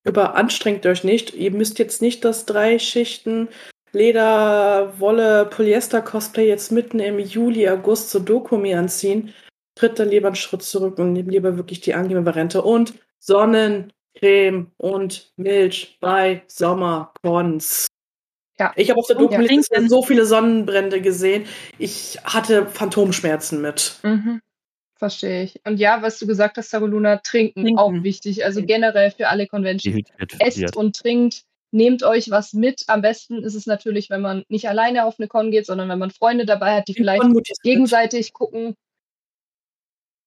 überanstrengt 0.05 0.85
euch 0.85 1.03
nicht. 1.03 1.33
Ihr 1.33 1.51
müsst 1.51 1.79
jetzt 1.79 2.01
nicht 2.01 2.25
das 2.25 2.45
drei 2.45 2.79
Schichten 2.79 3.49
Leder, 3.91 4.99
Wolle, 4.99 5.47
Polyester-Cosplay 5.47 6.47
jetzt 6.47 6.71
mitten 6.71 6.99
im 6.99 7.17
Juli, 7.17 7.67
August 7.67 8.11
zur 8.11 8.21
Dokumi 8.21 8.75
anziehen. 8.75 9.33
Tritt 9.73 9.97
dann 9.97 10.09
lieber 10.09 10.27
einen 10.27 10.35
Schritt 10.35 10.61
zurück 10.61 10.99
und 10.99 11.13
nehmt 11.13 11.31
lieber 11.31 11.57
wirklich 11.57 11.81
die 11.81 11.95
angenehme 11.95 12.25
Variante. 12.25 12.61
Und 12.61 12.93
Sonnencreme 13.17 14.71
und 14.77 15.33
Milch 15.37 15.97
bei 16.01 16.43
Sommercons. 16.47 17.87
Ja. 18.59 18.73
Ich 18.75 18.89
habe 18.89 18.99
auf 18.99 19.07
der 19.07 19.15
Dokumi 19.15 19.61
ja, 19.71 19.87
so 19.87 20.03
viele 20.03 20.25
Sonnenbrände 20.25 21.01
gesehen. 21.01 21.45
Ich 21.77 22.17
hatte 22.23 22.65
Phantomschmerzen 22.65 23.61
mit. 23.61 23.95
Mhm. 24.03 24.41
Verstehe 24.95 25.43
ich. 25.43 25.61
Und 25.65 25.79
ja, 25.79 26.01
was 26.01 26.19
du 26.19 26.27
gesagt 26.27 26.57
hast, 26.57 26.71
Saruluna, 26.71 27.17
trinken, 27.17 27.63
trinken. 27.63 27.79
auch 27.79 27.93
wichtig. 28.03 28.43
Also 28.43 28.61
generell 28.61 29.11
für 29.11 29.29
alle 29.29 29.47
Conventions. 29.47 30.09
Esst 30.39 30.75
und 30.75 30.97
trinkt, 30.97 31.43
nehmt 31.71 32.03
euch 32.03 32.31
was 32.31 32.51
mit. 32.51 32.83
Am 32.87 33.01
besten 33.01 33.41
ist 33.41 33.55
es 33.55 33.65
natürlich, 33.65 34.09
wenn 34.09 34.19
man 34.19 34.43
nicht 34.49 34.67
alleine 34.67 35.05
auf 35.05 35.17
eine 35.17 35.29
Con 35.29 35.51
geht, 35.51 35.65
sondern 35.65 35.87
wenn 35.87 35.99
man 35.99 36.11
Freunde 36.11 36.45
dabei 36.45 36.75
hat, 36.75 36.89
die 36.89 36.95
vielleicht 36.95 37.23
gegenseitig 37.63 38.33
gucken. 38.33 38.75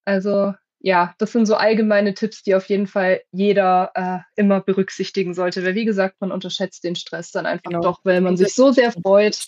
Also 0.07 0.55
ja, 0.85 1.15
das 1.19 1.33
sind 1.33 1.47
so 1.47 1.55
allgemeine 1.55 2.15
Tipps, 2.15 2.43
die 2.43 2.55
auf 2.55 2.69
jeden 2.69 2.87
Fall 2.87 3.23
jeder 3.31 3.93
äh, 3.95 4.19
immer 4.35 4.61
berücksichtigen 4.61 5.33
sollte. 5.33 5.65
Weil 5.65 5.77
wie 5.77 5.85
gesagt, 5.85 6.21
man 6.21 6.33
unterschätzt 6.33 6.85
den 6.85 6.97
Stress 6.97 7.31
dann 7.31 7.47
einfach 7.47 7.71
genau. 7.71 7.81
doch, 7.81 8.01
weil 8.05 8.21
man 8.21 8.37
sich 8.37 8.55
so 8.55 8.73
sehr 8.73 8.93
freut. 8.93 9.39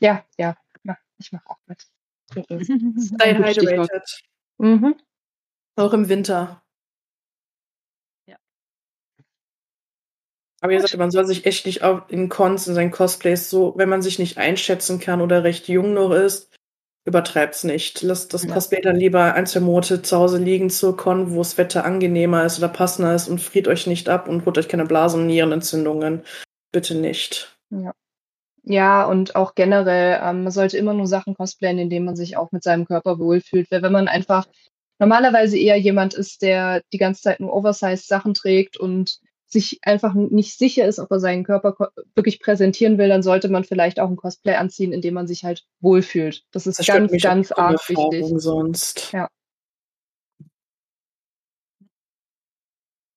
Ja, 0.00 0.24
ja, 0.36 0.56
ich 1.18 1.32
mache 1.32 1.46
auch 1.46 1.58
mit. 1.66 1.82
Stay 3.00 3.34
hydrated. 3.34 4.22
Mhm. 4.58 4.96
Auch 5.76 5.92
im 5.92 6.08
Winter. 6.08 6.62
Ja. 8.26 8.36
Aber 10.60 10.72
ihr 10.72 10.80
sagt, 10.80 10.96
man 10.96 11.10
soll 11.10 11.24
sich 11.24 11.46
echt 11.46 11.66
nicht 11.66 11.82
auch 11.82 12.08
in 12.08 12.28
Cons, 12.28 12.66
in 12.66 12.74
seinen 12.74 12.90
Cosplays 12.90 13.50
so, 13.50 13.74
wenn 13.76 13.88
man 13.88 14.02
sich 14.02 14.18
nicht 14.18 14.38
einschätzen 14.38 15.00
kann 15.00 15.20
oder 15.20 15.44
recht 15.44 15.68
jung 15.68 15.94
noch 15.94 16.12
ist, 16.12 16.57
übertreibt's 17.08 17.64
nicht. 17.64 18.02
Lasst 18.02 18.34
das 18.34 18.44
ja. 18.44 18.52
Cosplay 18.52 18.80
dann 18.80 18.96
lieber 18.96 19.34
ein, 19.34 19.46
zwei 19.46 19.60
Monate 19.60 20.02
zu 20.02 20.16
Hause 20.16 20.38
liegen 20.38 20.70
zur 20.70 20.96
Con, 20.96 21.32
wo 21.32 21.38
das 21.38 21.58
Wetter 21.58 21.84
angenehmer 21.84 22.44
ist 22.44 22.58
oder 22.58 22.68
passender 22.68 23.14
ist 23.14 23.28
und 23.28 23.40
friert 23.40 23.66
euch 23.66 23.86
nicht 23.86 24.08
ab 24.08 24.28
und 24.28 24.46
holt 24.46 24.58
euch 24.58 24.68
keine 24.68 24.84
Blasen- 24.84 25.22
und 25.22 25.26
Nierenentzündungen. 25.26 26.22
Bitte 26.70 26.94
nicht. 26.94 27.58
Ja. 27.70 27.92
Ja, 28.62 29.06
und 29.06 29.34
auch 29.34 29.54
generell, 29.54 30.20
ähm, 30.22 30.42
man 30.42 30.52
sollte 30.52 30.76
immer 30.76 30.92
nur 30.92 31.06
Sachen 31.06 31.34
cosplayen, 31.34 31.78
indem 31.78 32.04
man 32.04 32.16
sich 32.16 32.36
auch 32.36 32.52
mit 32.52 32.62
seinem 32.62 32.84
Körper 32.84 33.18
wohlfühlt. 33.18 33.70
Weil 33.70 33.80
wenn 33.80 33.92
man 33.92 34.08
einfach 34.08 34.46
normalerweise 34.98 35.58
eher 35.58 35.76
jemand 35.76 36.12
ist, 36.12 36.42
der 36.42 36.82
die 36.92 36.98
ganze 36.98 37.22
Zeit 37.22 37.40
nur 37.40 37.54
Oversize 37.54 38.04
Sachen 38.04 38.34
trägt 38.34 38.76
und 38.76 39.20
sich 39.48 39.80
einfach 39.82 40.14
nicht 40.14 40.58
sicher 40.58 40.86
ist, 40.86 40.98
ob 40.98 41.10
er 41.10 41.20
seinen 41.20 41.42
Körper 41.42 41.74
wirklich 42.14 42.38
präsentieren 42.40 42.98
will, 42.98 43.08
dann 43.08 43.22
sollte 43.22 43.48
man 43.48 43.64
vielleicht 43.64 43.98
auch 43.98 44.10
ein 44.10 44.16
Cosplay 44.16 44.54
anziehen, 44.54 44.92
in 44.92 45.00
dem 45.00 45.14
man 45.14 45.26
sich 45.26 45.44
halt 45.44 45.64
wohlfühlt. 45.80 46.44
Das 46.52 46.66
ist 46.66 46.78
das 46.78 46.86
ganz, 46.86 47.12
ganz 47.22 47.52
arg 47.52 47.88
wichtig. 47.88 48.26
Sonst. 48.36 49.12
Ja. 49.12 49.28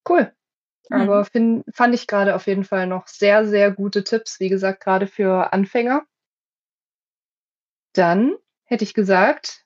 Cool. 0.08 0.32
Aber 0.90 1.20
mhm. 1.20 1.24
find, 1.24 1.64
fand 1.74 1.94
ich 1.94 2.06
gerade 2.06 2.34
auf 2.34 2.46
jeden 2.46 2.64
Fall 2.64 2.86
noch 2.86 3.06
sehr, 3.06 3.46
sehr 3.46 3.70
gute 3.70 4.04
Tipps, 4.04 4.40
wie 4.40 4.48
gesagt, 4.48 4.82
gerade 4.82 5.06
für 5.06 5.52
Anfänger. 5.52 6.04
Dann 7.94 8.36
hätte 8.64 8.84
ich 8.84 8.94
gesagt, 8.94 9.64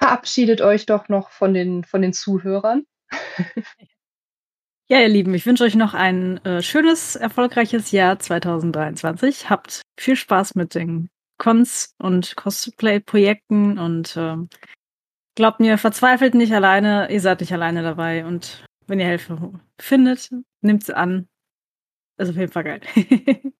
verabschiedet 0.00 0.60
euch 0.60 0.86
doch 0.86 1.08
noch 1.08 1.30
von 1.30 1.54
den, 1.54 1.84
von 1.84 2.02
den 2.02 2.12
Zuhörern. 2.12 2.86
Ja, 4.88 5.00
ihr 5.00 5.08
Lieben, 5.08 5.34
ich 5.34 5.44
wünsche 5.46 5.64
euch 5.64 5.74
noch 5.74 5.94
ein 5.94 6.38
äh, 6.44 6.62
schönes, 6.62 7.16
erfolgreiches 7.16 7.90
Jahr 7.90 8.20
2023. 8.20 9.50
Habt 9.50 9.82
viel 9.98 10.14
Spaß 10.14 10.54
mit 10.54 10.76
den 10.76 11.10
Cons 11.38 11.96
und 11.98 12.36
Cosplay-Projekten 12.36 13.80
und 13.80 14.16
äh, 14.16 14.36
glaubt 15.34 15.58
mir, 15.58 15.76
verzweifelt 15.78 16.34
nicht 16.34 16.52
alleine, 16.52 17.10
ihr 17.10 17.20
seid 17.20 17.40
nicht 17.40 17.52
alleine 17.52 17.82
dabei 17.82 18.24
und 18.24 18.64
wenn 18.86 19.00
ihr 19.00 19.06
Hilfe 19.06 19.60
findet, 19.80 20.30
nimmt 20.60 20.84
sie 20.84 20.96
an. 20.96 21.26
ist 22.18 22.30
auf 22.30 22.36
jeden 22.36 22.52
Fall 22.52 22.64
geil. 22.64 22.80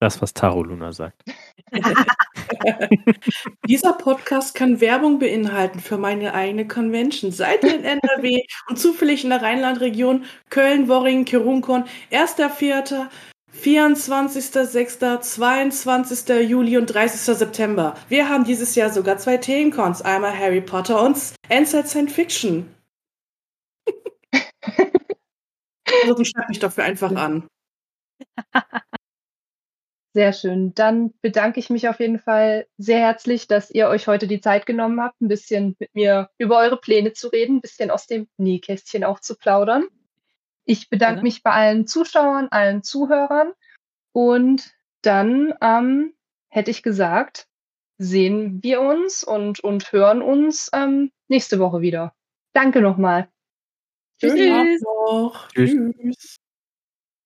Das, 0.00 0.22
was 0.22 0.32
Taro 0.32 0.62
Luna 0.62 0.92
sagt. 0.92 1.24
Dieser 3.66 3.92
Podcast 3.94 4.54
kann 4.54 4.80
Werbung 4.80 5.18
beinhalten 5.18 5.80
für 5.80 5.98
meine 5.98 6.34
eigene 6.34 6.66
Convention. 6.66 7.32
Seid 7.32 7.64
ihr 7.64 7.74
in 7.74 7.84
NRW 7.84 8.44
und 8.68 8.78
zufällig 8.78 9.24
in 9.24 9.30
der 9.30 9.42
Rheinlandregion, 9.42 10.24
Köln, 10.50 10.88
Worringen, 10.88 11.24
Kirunkon, 11.24 11.84
1.4., 12.10 13.08
24.06., 13.62 15.20
22. 15.20 16.48
Juli 16.48 16.76
und 16.76 16.86
30. 16.86 17.36
September. 17.36 17.96
Wir 18.08 18.28
haben 18.28 18.44
dieses 18.44 18.74
Jahr 18.74 18.90
sogar 18.90 19.18
zwei 19.18 19.38
Themencons, 19.38 20.02
einmal 20.02 20.38
Harry 20.38 20.60
Potter 20.60 21.02
und 21.02 21.18
Endzeit 21.48 21.88
Science 21.88 22.12
Fiction. 22.12 22.74
Also 26.06 26.22
schreib 26.22 26.50
mich 26.50 26.58
dafür 26.58 26.84
einfach 26.84 27.14
an. 27.14 27.48
Sehr 30.18 30.32
schön. 30.32 30.74
Dann 30.74 31.14
bedanke 31.22 31.60
ich 31.60 31.70
mich 31.70 31.88
auf 31.88 32.00
jeden 32.00 32.18
Fall 32.18 32.66
sehr 32.76 32.98
herzlich, 32.98 33.46
dass 33.46 33.70
ihr 33.70 33.86
euch 33.86 34.08
heute 34.08 34.26
die 34.26 34.40
Zeit 34.40 34.66
genommen 34.66 35.00
habt, 35.00 35.20
ein 35.20 35.28
bisschen 35.28 35.76
mit 35.78 35.94
mir 35.94 36.28
über 36.38 36.58
eure 36.58 36.76
Pläne 36.76 37.12
zu 37.12 37.28
reden, 37.28 37.58
ein 37.58 37.60
bisschen 37.60 37.92
aus 37.92 38.08
dem 38.08 38.26
Nähkästchen 38.36 39.04
auch 39.04 39.20
zu 39.20 39.36
plaudern. 39.36 39.84
Ich 40.64 40.90
bedanke 40.90 41.18
ja. 41.18 41.22
mich 41.22 41.44
bei 41.44 41.52
allen 41.52 41.86
Zuschauern, 41.86 42.48
allen 42.50 42.82
Zuhörern 42.82 43.52
und 44.10 44.74
dann 45.02 45.54
ähm, 45.60 46.14
hätte 46.48 46.72
ich 46.72 46.82
gesagt, 46.82 47.46
sehen 47.96 48.60
wir 48.60 48.80
uns 48.80 49.22
und, 49.22 49.60
und 49.60 49.92
hören 49.92 50.20
uns 50.20 50.68
ähm, 50.74 51.12
nächste 51.28 51.60
Woche 51.60 51.80
wieder. 51.80 52.12
Danke 52.54 52.80
nochmal. 52.80 53.28
Tschüss. 54.18 54.34
Tschüss. 54.34 54.82
Tschüss. 55.54 56.37